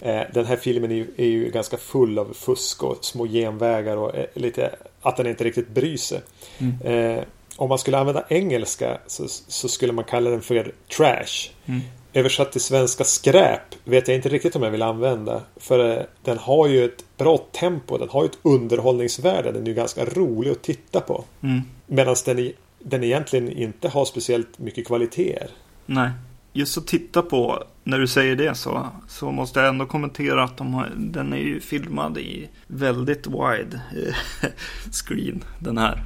Eh, 0.00 0.22
den 0.34 0.46
här 0.46 0.56
filmen 0.56 0.90
är 0.90 0.94
ju, 0.94 1.06
är 1.16 1.26
ju, 1.26 1.50
ganska 1.50 1.76
full 1.76 2.18
av 2.18 2.34
fusk 2.34 2.82
och 2.82 3.04
små 3.04 3.26
genvägar 3.26 3.96
och 3.96 4.14
eh, 4.14 4.26
lite 4.34 4.74
att 5.02 5.16
den 5.16 5.26
inte 5.26 5.44
riktigt 5.44 5.68
bryr 5.68 5.96
sig. 5.96 6.20
Mm. 6.58 6.80
Eh, 6.82 7.24
om 7.56 7.68
man 7.68 7.78
skulle 7.78 7.98
använda 7.98 8.24
engelska 8.28 8.98
så, 9.06 9.28
så, 9.28 9.68
skulle 9.68 9.92
man 9.92 10.04
kalla 10.04 10.30
den 10.30 10.40
för 10.40 10.72
trash. 10.96 11.50
Mm. 11.66 11.80
Översatt 12.12 12.52
till 12.52 12.60
svenska 12.60 13.04
skräp 13.04 13.60
vet 13.84 14.08
jag 14.08 14.16
inte 14.16 14.28
riktigt 14.28 14.56
om 14.56 14.62
jag 14.62 14.70
vill 14.70 14.82
använda. 14.82 15.42
För 15.56 16.06
den 16.24 16.38
har 16.38 16.66
ju 16.66 16.84
ett 16.84 17.04
bra 17.16 17.38
tempo, 17.38 17.98
den 17.98 18.08
har 18.08 18.22
ju 18.22 18.28
ett 18.28 18.38
underhållningsvärde. 18.42 19.52
Den 19.52 19.62
är 19.62 19.66
ju 19.66 19.74
ganska 19.74 20.04
rolig 20.04 20.50
att 20.50 20.62
titta 20.62 21.00
på. 21.00 21.24
Mm. 21.42 21.60
Medan 21.86 22.16
den, 22.24 22.52
den 22.78 23.04
egentligen 23.04 23.52
inte 23.52 23.88
har 23.88 24.04
speciellt 24.04 24.58
mycket 24.58 24.86
kvaliteter. 24.86 25.50
Nej. 25.90 26.10
Just 26.52 26.78
att 26.78 26.86
titta 26.86 27.22
på, 27.22 27.64
när 27.84 27.98
du 27.98 28.06
säger 28.06 28.36
det 28.36 28.54
så, 28.54 28.88
så 29.08 29.30
måste 29.30 29.60
jag 29.60 29.68
ändå 29.68 29.86
kommentera 29.86 30.44
att 30.44 30.56
de 30.56 30.74
har, 30.74 30.92
den 30.96 31.32
är 31.32 31.36
ju 31.36 31.60
filmad 31.60 32.18
i 32.18 32.48
väldigt 32.66 33.26
wide 33.26 33.80
eh, 33.96 34.50
screen, 34.92 35.44
den 35.58 35.78
här. 35.78 36.02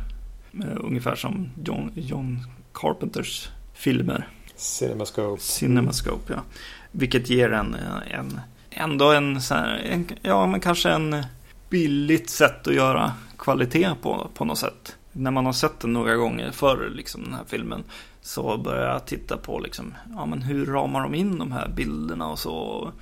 Ungefär 0.77 1.15
som 1.15 1.51
John, 1.65 1.91
John 1.95 2.39
Carpenters 2.73 3.49
filmer. 3.75 4.29
Cinemascope. 4.57 5.43
Cinemascope, 5.43 6.33
ja. 6.33 6.43
Vilket 6.91 7.31
ger 7.31 7.53
en, 7.53 7.77
en 8.11 8.41
ändå 8.71 9.13
en, 9.13 9.41
så 9.41 9.55
här, 9.55 9.77
en, 9.77 10.07
ja 10.23 10.47
men 10.47 10.61
kanske 10.61 10.91
en 10.91 11.25
billigt 11.69 12.31
sätt 12.31 12.67
att 12.67 12.75
göra 12.75 13.13
kvalitet 13.39 13.91
på, 14.03 14.31
på 14.35 14.45
något 14.45 14.59
sätt. 14.59 14.97
När 15.13 15.31
man 15.31 15.47
har 15.47 15.53
sett 15.53 15.81
den 15.81 15.93
några 15.93 16.17
gånger 16.17 16.51
förr, 16.51 16.91
liksom 16.95 17.25
den 17.25 17.35
här 17.35 17.45
filmen, 17.47 17.85
så 18.25 18.57
började 18.57 18.93
jag 18.93 19.07
titta 19.07 19.37
på 19.37 19.59
liksom, 19.59 19.95
ja 20.15 20.27
men 20.27 20.43
hur 20.43 20.67
ramar 20.67 21.03
de 21.03 21.15
in 21.15 21.39
de 21.39 21.53
här 21.53 21.69
bilderna 21.69 22.31
och 22.31 22.39
så. 22.39 22.93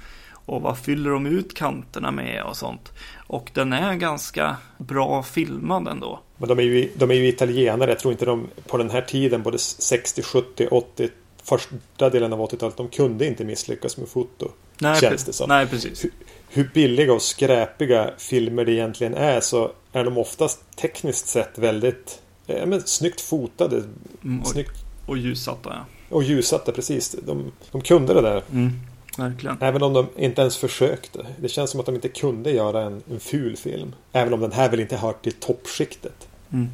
Och 0.44 0.62
vad 0.62 0.78
fyller 0.78 1.10
de 1.10 1.26
ut 1.26 1.54
kanterna 1.54 2.10
med 2.10 2.44
och 2.44 2.56
sånt. 2.56 2.92
Och 3.26 3.50
den 3.54 3.72
är 3.72 3.94
ganska 3.94 4.56
bra 4.78 5.22
filmad 5.22 5.88
ändå. 5.88 6.20
Men 6.36 6.48
de 6.48 6.58
är 6.58 6.62
ju, 6.62 6.90
de 6.94 7.10
är 7.10 7.14
ju 7.14 7.28
italienare. 7.28 7.90
Jag 7.90 7.98
tror 7.98 8.12
inte 8.12 8.24
de 8.24 8.48
på 8.66 8.76
den 8.76 8.90
här 8.90 9.00
tiden, 9.00 9.42
både 9.42 9.58
60, 9.58 10.22
70, 10.22 10.68
80, 10.70 11.08
första 11.42 12.10
delen 12.10 12.32
av 12.32 12.40
80-talet, 12.40 12.76
de 12.76 12.88
kunde 12.88 13.26
inte 13.26 13.44
misslyckas 13.44 13.96
med 13.96 14.08
foto. 14.08 14.48
Nej, 14.78 15.00
känns 15.00 15.24
det 15.24 15.32
som. 15.32 15.48
Nej, 15.48 15.66
precis. 15.66 16.04
Hur, 16.04 16.10
hur 16.48 16.70
billiga 16.74 17.12
och 17.12 17.22
skräpiga 17.22 18.10
filmer 18.18 18.64
det 18.64 18.72
egentligen 18.72 19.14
är 19.14 19.40
så 19.40 19.70
är 19.92 20.04
de 20.04 20.18
oftast 20.18 20.76
tekniskt 20.76 21.26
sett 21.28 21.58
väldigt 21.58 22.22
eh, 22.46 22.66
men, 22.66 22.82
snyggt 22.82 23.20
fotade. 23.20 23.82
Mm, 24.24 24.44
snyggt 24.44 24.81
och 25.06 25.18
ljussatta 25.18 25.70
ja. 25.70 25.84
Och 26.16 26.22
ljussatta 26.22 26.72
precis. 26.72 27.16
De, 27.26 27.52
de 27.70 27.80
kunde 27.80 28.14
det 28.14 28.20
där. 28.20 28.42
Mm, 28.52 28.70
verkligen. 29.18 29.56
Även 29.60 29.82
om 29.82 29.92
de 29.92 30.06
inte 30.16 30.40
ens 30.40 30.56
försökte. 30.56 31.26
Det 31.40 31.48
känns 31.48 31.70
som 31.70 31.80
att 31.80 31.86
de 31.86 31.94
inte 31.94 32.08
kunde 32.08 32.50
göra 32.50 32.82
en, 32.82 33.02
en 33.10 33.20
ful 33.20 33.56
film. 33.56 33.94
Även 34.12 34.34
om 34.34 34.40
den 34.40 34.52
här 34.52 34.70
väl 34.70 34.80
inte 34.80 34.96
hör 34.96 35.12
till 35.12 35.32
toppskiktet. 35.32 36.28
Mm. 36.52 36.68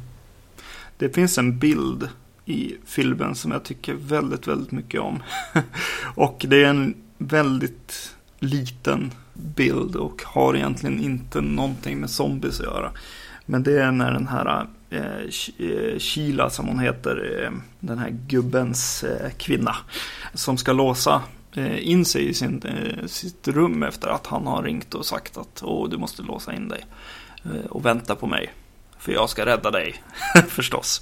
Det 0.97 1.15
finns 1.15 1.37
en 1.37 1.59
bild 1.59 2.09
i 2.45 2.75
filmen 2.85 3.35
som 3.35 3.51
jag 3.51 3.63
tycker 3.63 3.93
väldigt, 3.93 4.47
väldigt 4.47 4.71
mycket 4.71 5.01
om. 5.01 5.23
och 6.15 6.45
det 6.47 6.63
är 6.63 6.69
en 6.69 6.95
väldigt 7.17 8.15
liten 8.39 9.11
bild 9.33 9.95
och 9.95 10.21
har 10.25 10.55
egentligen 10.55 10.99
inte 10.99 11.41
någonting 11.41 11.99
med 11.99 12.09
zombies 12.09 12.59
att 12.59 12.65
göra. 12.65 12.91
Men 13.45 13.63
det 13.63 13.81
är 13.81 13.91
när 13.91 14.11
den 14.11 14.27
här 14.27 14.67
Eh, 14.89 15.29
Kila 15.97 16.43
eh, 16.43 16.49
som 16.49 16.67
hon 16.67 16.79
heter, 16.79 17.43
eh, 17.43 17.51
den 17.79 17.97
här 17.97 18.09
gubbens 18.09 19.03
eh, 19.03 19.31
kvinna, 19.37 19.75
som 20.33 20.57
ska 20.57 20.73
låsa 20.73 21.21
eh, 21.55 21.89
in 21.89 22.05
sig 22.05 22.29
i 22.29 22.33
sin, 22.33 22.61
eh, 22.65 23.05
sitt 23.05 23.47
rum 23.47 23.83
efter 23.83 24.07
att 24.07 24.27
han 24.27 24.47
har 24.47 24.63
ringt 24.63 24.93
och 24.93 25.05
sagt 25.05 25.37
att 25.37 25.63
Åh, 25.63 25.89
du 25.89 25.97
måste 25.97 26.21
låsa 26.21 26.53
in 26.53 26.67
dig 26.67 26.85
eh, 27.45 27.65
och 27.69 27.85
vänta 27.85 28.15
på 28.15 28.27
mig. 28.27 28.53
För 28.99 29.11
jag 29.11 29.29
ska 29.29 29.45
rädda 29.45 29.71
dig, 29.71 30.03
förstås. 30.47 31.01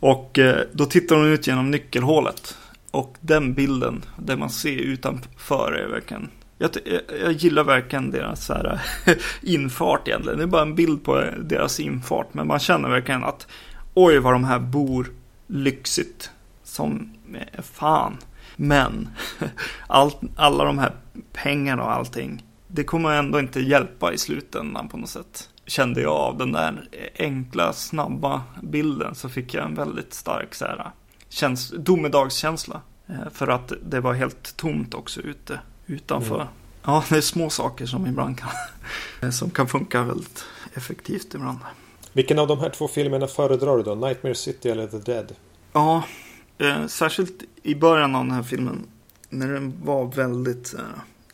Och 0.00 0.38
eh, 0.38 0.66
då 0.72 0.86
tittar 0.86 1.16
hon 1.16 1.32
ut 1.32 1.46
genom 1.46 1.70
nyckelhålet. 1.70 2.58
Och 2.90 3.16
den 3.20 3.54
bilden, 3.54 4.04
det 4.18 4.36
man 4.36 4.50
ser 4.50 4.76
utanför 4.76 5.72
är 5.72 5.88
verkligen 5.88 6.28
jag, 6.58 6.70
jag, 7.22 7.32
gillar 7.32 7.64
verkligen 7.64 8.10
deras 8.10 8.44
så 8.44 8.52
här, 8.54 8.80
infart 9.42 10.08
egentligen. 10.08 10.38
Det 10.38 10.44
är 10.44 10.48
bara 10.48 10.62
en 10.62 10.74
bild 10.74 11.04
på 11.04 11.24
deras 11.38 11.80
infart. 11.80 12.34
Men 12.34 12.46
man 12.46 12.58
känner 12.58 12.88
verkligen 12.88 13.24
att 13.24 13.46
oj 13.94 14.18
vad 14.18 14.34
de 14.34 14.44
här 14.44 14.58
bor 14.58 15.06
lyxigt 15.46 16.30
som 16.62 17.12
eh, 17.34 17.62
fan. 17.62 18.16
Men 18.56 19.08
all, 19.86 20.12
alla 20.36 20.64
de 20.64 20.78
här 20.78 20.92
pengarna 21.32 21.82
och 21.82 21.92
allting. 21.92 22.44
Det 22.66 22.84
kommer 22.84 23.10
ändå 23.10 23.40
inte 23.40 23.60
hjälpa 23.60 24.12
i 24.12 24.18
slutändan 24.18 24.88
på 24.88 24.96
något 24.96 25.08
sätt. 25.08 25.48
Kände 25.66 26.00
jag 26.00 26.12
av 26.12 26.38
den 26.38 26.52
där 26.52 26.88
enkla, 27.18 27.72
snabba 27.72 28.42
bilden 28.62 29.14
så 29.14 29.28
fick 29.28 29.54
jag 29.54 29.64
en 29.64 29.74
väldigt 29.74 30.14
stark 30.14 30.54
så 30.54 30.64
här, 30.64 30.90
käns 31.28 31.74
domedagskänsla. 31.78 32.80
Eh, 33.06 33.30
för 33.32 33.48
att 33.48 33.72
det 33.82 34.00
var 34.00 34.14
helt 34.14 34.56
tomt 34.56 34.94
också 34.94 35.20
ute 35.20 35.60
utanför. 35.86 36.34
Mm. 36.34 36.46
Ja, 36.82 37.04
det 37.08 37.16
är 37.16 37.20
små 37.20 37.50
saker 37.50 37.86
som 37.86 38.06
ibland 38.06 38.38
kan, 38.38 39.32
som 39.32 39.50
kan 39.50 39.68
funka 39.68 40.02
väldigt 40.02 40.44
effektivt 40.74 41.34
ibland. 41.34 41.58
Vilken 42.12 42.38
av 42.38 42.48
de 42.48 42.58
här 42.58 42.70
två 42.70 42.88
filmerna 42.88 43.26
föredrar 43.26 43.76
du 43.76 43.82
då? 43.82 43.94
Nightmare 43.94 44.34
City 44.34 44.68
eller 44.68 44.86
The 44.86 44.98
Dead? 44.98 45.32
Ja, 45.72 46.04
eh, 46.58 46.86
särskilt 46.86 47.42
i 47.62 47.74
början 47.74 48.14
av 48.14 48.24
den 48.24 48.34
här 48.34 48.42
filmen. 48.42 48.86
När 49.28 49.48
den 49.52 49.74
var 49.84 50.06
väldigt 50.06 50.74
eh, 50.74 50.80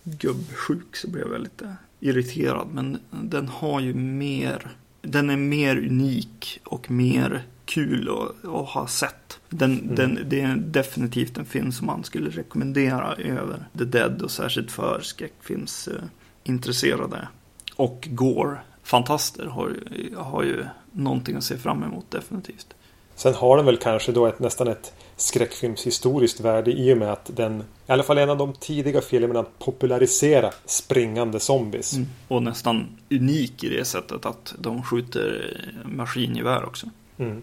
gubbsjuk 0.05 0.96
så 0.96 1.09
blev 1.09 1.32
jag 1.32 1.40
lite 1.40 1.76
irriterad. 2.01 2.68
Men 2.72 2.98
den 3.11 3.48
har 3.48 3.80
ju 3.80 3.94
mer, 3.94 4.70
den 5.03 5.30
är 5.30 5.36
mer 5.36 5.76
unik 5.76 6.61
och 6.64 6.90
mer 6.90 7.44
kul 7.71 8.09
att, 8.09 8.45
att 8.45 8.68
ha 8.68 8.87
sett. 8.87 9.41
Den, 9.49 9.81
mm. 9.81 9.95
den, 9.95 10.25
det 10.29 10.41
är 10.41 10.57
definitivt 10.57 11.39
en 11.39 11.45
film 11.45 11.73
som 11.73 11.87
man 11.87 12.05
skulle 12.05 12.31
rekommendera 12.31 13.14
över 13.14 13.64
The 13.79 13.85
Dead 13.85 14.23
och 14.23 14.31
särskilt 14.31 14.73
för 14.73 15.01
skräckfilmsintresserade. 15.03 17.29
Och 17.77 18.09
Gore, 18.11 18.59
fantaster, 18.83 19.47
har, 19.47 19.77
har 20.16 20.43
ju 20.43 20.64
någonting 20.93 21.37
att 21.37 21.45
se 21.45 21.57
fram 21.57 21.83
emot 21.83 22.11
definitivt. 22.11 22.66
Sen 23.14 23.35
har 23.35 23.57
den 23.57 23.66
väl 23.66 23.77
kanske 23.77 24.12
då 24.12 24.27
ett, 24.27 24.39
nästan 24.39 24.68
ett 24.68 24.93
skräckfilmshistoriskt 25.16 26.41
värde 26.41 26.73
i 26.73 26.95
och 26.95 26.99
med 26.99 27.12
att 27.12 27.31
den 27.37 27.61
i 27.61 27.93
alla 27.93 28.03
fall 28.03 28.18
en 28.18 28.31
av 28.31 28.39
de 28.39 28.53
tidiga 28.53 29.01
filmerna 29.01 29.45
popularisera 29.59 30.51
springande 30.64 31.41
zombies. 31.41 31.93
Mm. 31.93 32.09
Och 32.29 32.43
nästan 32.43 32.87
unik 33.11 33.64
i 33.64 33.68
det 33.68 33.85
sättet 33.85 34.27
att 34.27 34.55
de 34.59 34.83
skjuter 34.83 35.57
maskingevär 35.85 36.64
också. 36.64 36.87
Mm. 37.18 37.43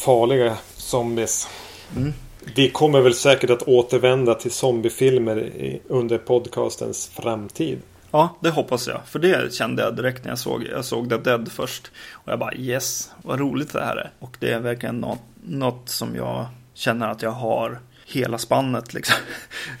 Farliga 0.00 0.56
zombies. 0.76 1.48
Mm. 1.96 2.12
Vi 2.54 2.70
kommer 2.70 3.00
väl 3.00 3.14
säkert 3.14 3.50
att 3.50 3.62
återvända 3.62 4.34
till 4.34 4.50
zombiefilmer 4.50 5.52
under 5.88 6.18
podcastens 6.18 7.08
framtid. 7.08 7.78
Ja, 8.10 8.36
det 8.40 8.50
hoppas 8.50 8.88
jag. 8.88 9.00
För 9.06 9.18
det 9.18 9.54
kände 9.54 9.82
jag 9.82 9.96
direkt 9.96 10.24
när 10.24 10.30
jag 10.30 10.38
såg, 10.38 10.66
jag 10.72 10.84
såg 10.84 11.10
The 11.10 11.16
Dead 11.16 11.52
först. 11.52 11.90
Och 12.12 12.32
jag 12.32 12.38
bara 12.38 12.54
yes, 12.54 13.10
vad 13.22 13.40
roligt 13.40 13.72
det 13.72 13.84
här 13.84 13.96
är. 13.96 14.10
Och 14.18 14.36
det 14.40 14.52
är 14.52 14.60
verkligen 14.60 14.96
något, 14.96 15.20
något 15.44 15.88
som 15.88 16.16
jag 16.16 16.46
känner 16.74 17.08
att 17.08 17.22
jag 17.22 17.30
har 17.30 17.80
hela 18.06 18.38
spannet 18.38 18.94
liksom. 18.94 19.16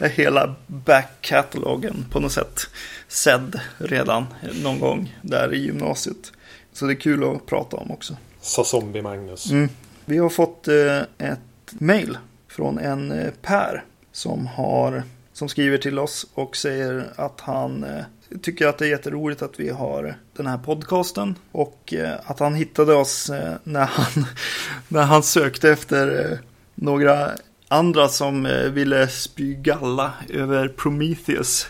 hela 0.00 0.54
back-catalogen 0.66 2.04
på 2.10 2.20
något 2.20 2.32
sätt 2.32 2.60
sedd 3.08 3.60
redan 3.78 4.26
någon 4.62 4.80
gång 4.80 5.16
där 5.22 5.54
i 5.54 5.58
gymnasiet. 5.58 6.32
Så 6.72 6.86
det 6.86 6.92
är 6.92 7.00
kul 7.00 7.24
att 7.24 7.46
prata 7.46 7.76
om 7.76 7.90
också. 7.90 8.16
Sa 8.40 8.64
Zombie-Magnus. 8.64 9.50
Mm. 9.50 9.68
Vi 10.10 10.18
har 10.18 10.28
fått 10.28 10.68
eh, 10.68 11.00
ett 11.18 11.40
mail 11.68 12.18
från 12.48 12.78
en 12.78 13.12
eh, 13.12 13.30
Per 13.42 13.84
som 14.12 14.46
har 14.46 15.02
som 15.32 15.48
skriver 15.48 15.78
till 15.78 15.98
oss 15.98 16.26
och 16.34 16.56
säger 16.56 17.12
att 17.16 17.40
han 17.40 17.84
eh, 17.84 18.04
tycker 18.42 18.66
att 18.66 18.78
det 18.78 18.86
är 18.86 18.90
jätteroligt 18.90 19.42
att 19.42 19.60
vi 19.60 19.70
har 19.70 20.14
den 20.36 20.46
här 20.46 20.58
podcasten 20.58 21.34
och 21.52 21.94
att 22.24 22.38
han 22.38 22.54
hittade 22.54 22.94
oss 22.94 23.30
när 23.64 23.84
han, 23.84 24.24
när 24.88 25.02
han 25.02 25.22
sökte 25.22 25.70
efter 25.70 26.38
några 26.74 27.30
andra 27.68 28.08
som 28.08 28.48
ville 28.72 29.08
spy 29.08 29.54
galla 29.54 30.12
över 30.28 30.68
Prometheus. 30.68 31.66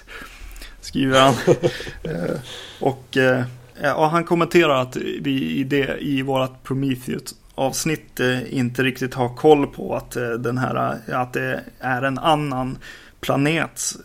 Skriver 0.80 1.20
han. 1.20 1.34
och 2.80 3.16
ja, 3.82 4.06
han 4.06 4.24
kommenterar 4.24 4.82
att 4.82 4.96
vi 4.96 5.50
i, 5.50 5.64
det, 5.64 5.98
i 6.00 6.22
vårt 6.22 6.62
Prometheus 6.62 7.34
avsnitt 7.60 8.20
eh, 8.20 8.54
inte 8.54 8.82
riktigt 8.82 9.14
har 9.14 9.28
koll 9.28 9.66
på 9.66 9.96
att 9.96 10.16
eh, 10.16 10.30
den 10.30 10.58
här 10.58 11.00
eh, 11.08 11.20
att 11.20 11.32
det 11.32 11.64
är 11.80 12.02
en 12.02 12.18
annan 12.18 12.78
planet 13.20 13.96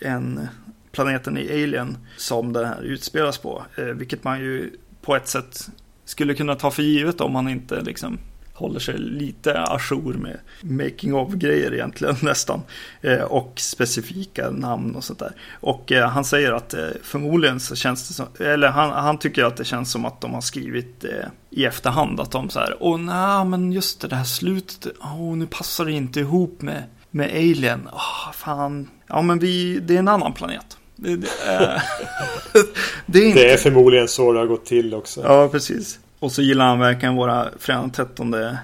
än 0.00 0.48
planeten 0.92 1.38
i 1.38 1.50
Alien 1.50 1.98
som 2.16 2.52
den 2.52 2.64
här 2.64 2.82
utspelas 2.82 3.38
på. 3.38 3.62
Vilket 3.94 4.24
man 4.24 4.40
ju 4.40 4.70
på 5.02 5.16
ett 5.16 5.28
sätt 5.28 5.68
skulle 6.04 6.34
kunna 6.34 6.54
ta 6.54 6.70
för 6.70 6.82
givet 6.82 7.20
om 7.20 7.32
man 7.32 7.48
inte 7.48 7.80
liksom 7.80 8.18
håller 8.54 8.80
sig 8.80 8.98
lite 8.98 9.64
ajour 9.66 10.14
med 10.14 10.38
making 10.62 11.14
of 11.14 11.32
grejer 11.32 11.74
egentligen 11.74 12.16
nästan. 12.22 12.62
Eh, 13.00 13.22
och 13.22 13.52
specifika 13.56 14.50
namn 14.50 14.94
och 14.94 15.04
sånt 15.04 15.18
där. 15.18 15.32
Och 15.60 15.92
eh, 15.92 16.08
han 16.08 16.24
säger 16.24 16.52
att 16.52 16.74
eh, 16.74 16.88
förmodligen 17.02 17.60
så 17.60 17.76
känns 17.76 18.08
det 18.08 18.14
som, 18.14 18.26
eller 18.38 18.68
han, 18.68 18.90
han 18.90 19.18
tycker 19.18 19.44
att 19.44 19.56
det 19.56 19.64
känns 19.64 19.90
som 19.90 20.04
att 20.04 20.20
de 20.20 20.34
har 20.34 20.40
skrivit 20.40 21.04
eh, 21.04 21.10
i 21.50 21.64
efterhand 21.64 22.20
att 22.20 22.30
de 22.30 22.50
så 22.50 22.58
här, 22.60 22.76
åh 22.80 22.98
nej 22.98 23.44
men 23.44 23.72
just 23.72 24.00
det, 24.00 24.08
det 24.08 24.16
här 24.16 24.24
slutet, 24.24 24.86
åh 25.00 25.36
nu 25.36 25.46
passar 25.46 25.84
det 25.84 25.92
inte 25.92 26.20
ihop 26.20 26.62
med 26.62 26.82
med 27.12 27.30
Alien. 27.30 27.88
Oh, 27.92 28.32
fan. 28.32 28.88
Ja, 29.06 29.22
men 29.22 29.38
vi, 29.38 29.80
det 29.80 29.94
är 29.94 29.98
en 29.98 30.08
annan 30.08 30.32
planet. 30.32 30.76
Det, 30.96 31.16
det, 31.16 31.28
är, 31.46 31.82
det, 33.06 33.18
är, 33.18 33.26
inte... 33.26 33.38
det 33.38 33.52
är 33.52 33.56
förmodligen 33.56 34.08
så 34.08 34.32
det 34.32 34.38
har 34.38 34.46
gått 34.46 34.66
till 34.66 34.94
också. 34.94 35.22
Ja, 35.24 35.48
precis. 35.48 35.98
Och 36.22 36.32
så 36.32 36.42
gillar 36.42 36.66
han 36.66 36.78
verkligen 36.78 37.14
våra 37.14 37.48
fredag 37.58 37.90
13 37.92 38.34
eh, 38.34 38.54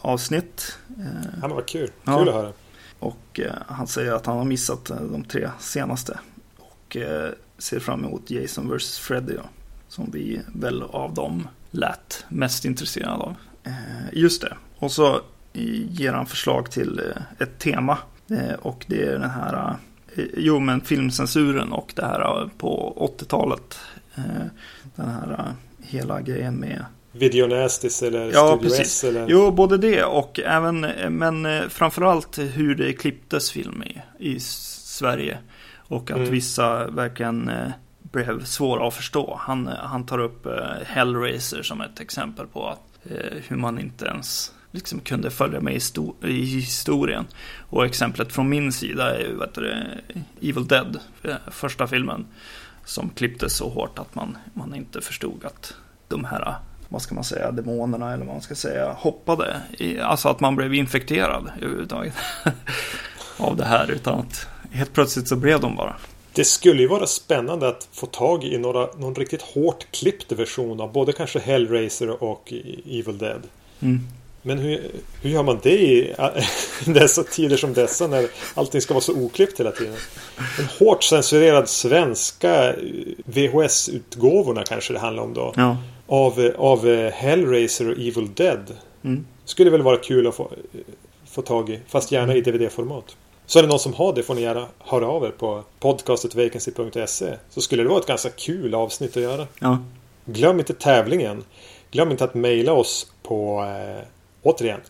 avsnitt. 0.00 0.78
Eh, 0.98 1.04
ja, 1.40 1.48
men 1.48 1.50
vad 1.50 1.66
kul. 1.66 1.86
Kul 1.86 1.94
ja. 2.04 2.20
att 2.28 2.34
höra. 2.34 2.52
Och 2.98 3.40
eh, 3.40 3.52
han 3.66 3.86
säger 3.86 4.12
att 4.12 4.26
han 4.26 4.38
har 4.38 4.44
missat 4.44 4.90
eh, 4.90 4.96
de 4.96 5.24
tre 5.24 5.50
senaste. 5.60 6.18
Och 6.56 6.96
eh, 6.96 7.30
ser 7.58 7.80
fram 7.80 8.04
emot 8.04 8.30
Jason 8.30 8.76
vs 8.76 8.98
Freddy. 8.98 9.34
Då, 9.34 9.42
som 9.88 10.10
vi 10.12 10.40
väl 10.54 10.82
av 10.82 11.14
dem 11.14 11.48
lät 11.70 12.24
mest 12.28 12.64
intresserade 12.64 13.12
av. 13.12 13.34
Eh, 13.64 13.72
just 14.12 14.42
det. 14.42 14.56
Och 14.78 14.92
så 14.92 15.20
ger 15.52 16.12
han 16.12 16.26
förslag 16.26 16.70
till 16.70 17.00
ett 17.38 17.58
tema. 17.58 17.98
Och 18.58 18.84
det 18.88 19.02
är 19.02 19.18
den 19.18 19.30
här, 19.30 19.76
jo 20.36 20.58
men 20.58 20.80
filmcensuren 20.80 21.72
och 21.72 21.92
det 21.96 22.04
här 22.04 22.50
på 22.58 22.96
80-talet. 23.18 23.78
Den 24.94 25.08
här 25.08 25.54
hela 25.92 26.20
grejen 26.20 26.54
med 26.54 26.84
Videonastis 27.12 28.02
eller 28.02 28.32
ja, 28.32 28.46
Studio 28.46 28.70
precis. 28.70 28.86
S? 28.86 29.04
Eller? 29.04 29.26
Jo, 29.28 29.50
både 29.50 29.78
det 29.78 30.04
och 30.04 30.40
även, 30.40 30.80
men 31.08 31.70
framförallt 31.70 32.38
hur 32.38 32.74
det 32.74 32.92
klipptes 32.92 33.50
film 33.50 33.82
i, 33.82 34.02
i 34.18 34.40
Sverige. 34.40 35.38
Och 35.76 36.10
att 36.10 36.16
mm. 36.16 36.30
vissa 36.30 36.86
verkligen 36.86 37.50
blev 38.12 38.44
svåra 38.44 38.88
att 38.88 38.94
förstå. 38.94 39.38
Han, 39.40 39.66
han 39.66 40.06
tar 40.06 40.18
upp 40.18 40.46
Hellraiser 40.84 41.62
som 41.62 41.80
ett 41.80 42.00
exempel 42.00 42.46
på 42.46 42.68
att, 42.68 43.10
hur 43.48 43.56
man 43.56 43.78
inte 43.78 44.04
ens 44.04 44.52
liksom 44.72 45.00
kunde 45.00 45.30
följa 45.30 45.60
med 45.60 45.80
i, 46.22 46.44
historien. 46.44 47.26
Och 47.58 47.84
exemplet 47.84 48.32
från 48.32 48.48
min 48.48 48.72
sida 48.72 49.16
är 49.16 49.20
ju 49.20 49.36
vet 49.36 49.54
du, 49.54 49.84
Evil 50.40 50.66
Dead, 50.66 50.98
eh, 51.22 51.34
första 51.50 51.86
filmen. 51.86 52.26
Som 52.84 53.10
klipptes 53.10 53.56
så 53.56 53.68
hårt 53.68 53.98
att 53.98 54.14
man, 54.14 54.38
man 54.54 54.74
inte 54.74 55.00
förstod 55.00 55.44
att 55.44 55.74
de 56.08 56.24
här, 56.24 56.54
vad 56.88 57.02
ska 57.02 57.14
man 57.14 57.24
säga, 57.24 57.50
demonerna 57.50 58.12
eller 58.12 58.24
vad 58.24 58.34
man 58.34 58.42
ska 58.42 58.54
säga, 58.54 58.92
hoppade. 58.92 59.56
I, 59.78 59.98
alltså 59.98 60.28
att 60.28 60.40
man 60.40 60.56
blev 60.56 60.74
infekterad 60.74 61.52
överhuvudtaget 61.56 62.14
av 63.36 63.56
det 63.56 63.64
här. 63.64 63.90
Utan 63.90 64.18
att 64.20 64.46
helt 64.70 64.92
plötsligt 64.92 65.28
så 65.28 65.36
blev 65.36 65.60
de 65.60 65.76
bara. 65.76 65.96
Det 66.34 66.44
skulle 66.44 66.82
ju 66.82 66.88
vara 66.88 67.06
spännande 67.06 67.68
att 67.68 67.88
få 67.92 68.06
tag 68.06 68.44
i 68.44 68.58
några, 68.58 68.88
någon 68.96 69.14
riktigt 69.14 69.42
hårt 69.42 69.86
klippt 69.90 70.32
version 70.32 70.80
av 70.80 70.92
både 70.92 71.12
kanske 71.12 71.38
Hellraiser 71.38 72.22
och 72.22 72.52
Evil 72.86 73.18
Dead. 73.18 73.42
Mm. 73.80 74.00
Men 74.42 74.58
hur, 74.58 74.90
hur 75.22 75.30
gör 75.30 75.42
man 75.42 75.58
det 75.62 75.82
i 75.82 76.14
dessa 76.86 77.22
tider 77.22 77.56
som 77.56 77.74
dessa 77.74 78.06
när 78.06 78.26
allting 78.54 78.80
ska 78.80 78.94
vara 78.94 79.02
så 79.02 79.12
oklippt 79.12 79.60
hela 79.60 79.70
tiden? 79.70 79.94
En 80.58 80.86
hårt 80.86 81.04
censurerad 81.04 81.68
svenska 81.68 82.74
VHS-utgåvorna 83.24 84.64
kanske 84.64 84.92
det 84.92 84.98
handlar 84.98 85.22
om 85.22 85.34
då. 85.34 85.52
Ja. 85.56 85.76
Av, 86.06 86.52
av 86.58 87.10
Hellraiser 87.10 87.90
och 87.90 87.98
Evil 87.98 88.34
Dead. 88.34 88.76
Mm. 89.04 89.26
Skulle 89.44 89.70
väl 89.70 89.82
vara 89.82 89.96
kul 89.96 90.26
att 90.26 90.34
få, 90.34 90.50
få 91.26 91.42
tag 91.42 91.70
i. 91.70 91.80
Fast 91.88 92.12
gärna 92.12 92.34
i 92.34 92.40
DVD-format. 92.40 93.16
Så 93.46 93.58
är 93.58 93.62
det 93.62 93.68
någon 93.68 93.78
som 93.78 93.94
har 93.94 94.12
det 94.12 94.22
får 94.22 94.34
ni 94.34 94.40
gärna 94.40 94.66
höra 94.78 95.06
av 95.06 95.24
er 95.24 95.30
på 95.30 95.62
podcastetvacancy.se. 95.80 97.34
Så 97.50 97.60
skulle 97.60 97.82
det 97.82 97.88
vara 97.88 98.00
ett 98.00 98.06
ganska 98.06 98.30
kul 98.30 98.74
avsnitt 98.74 99.16
att 99.16 99.22
göra. 99.22 99.46
Ja. 99.58 99.78
Glöm 100.24 100.58
inte 100.58 100.74
tävlingen. 100.74 101.44
Glöm 101.90 102.10
inte 102.10 102.24
att 102.24 102.34
mejla 102.34 102.72
oss 102.72 103.12
på 103.22 103.62
eh, 103.62 104.04
återigen 104.42 104.80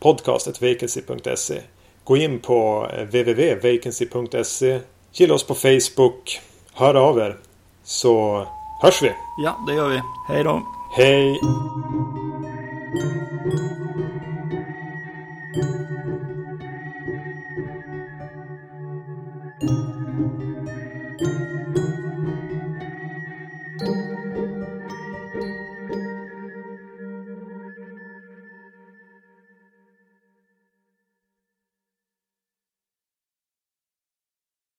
podcastet 0.00 0.60
podcastetvacancy.se 0.60 1.62
Gå 2.04 2.16
in 2.16 2.38
på 2.38 2.88
eh, 2.92 3.04
www.vacancy.se 3.04 4.80
Gilla 5.12 5.34
oss 5.34 5.46
på 5.46 5.54
Facebook. 5.54 6.40
Hör 6.72 6.94
av 6.94 7.18
er 7.18 7.36
så 7.84 8.46
hörs 8.82 9.02
vi. 9.02 9.12
Ja, 9.44 9.64
det 9.66 9.74
gör 9.74 9.88
vi. 9.88 10.00
Hej 10.28 10.44
då. 10.44 10.62
Hej. 10.96 11.40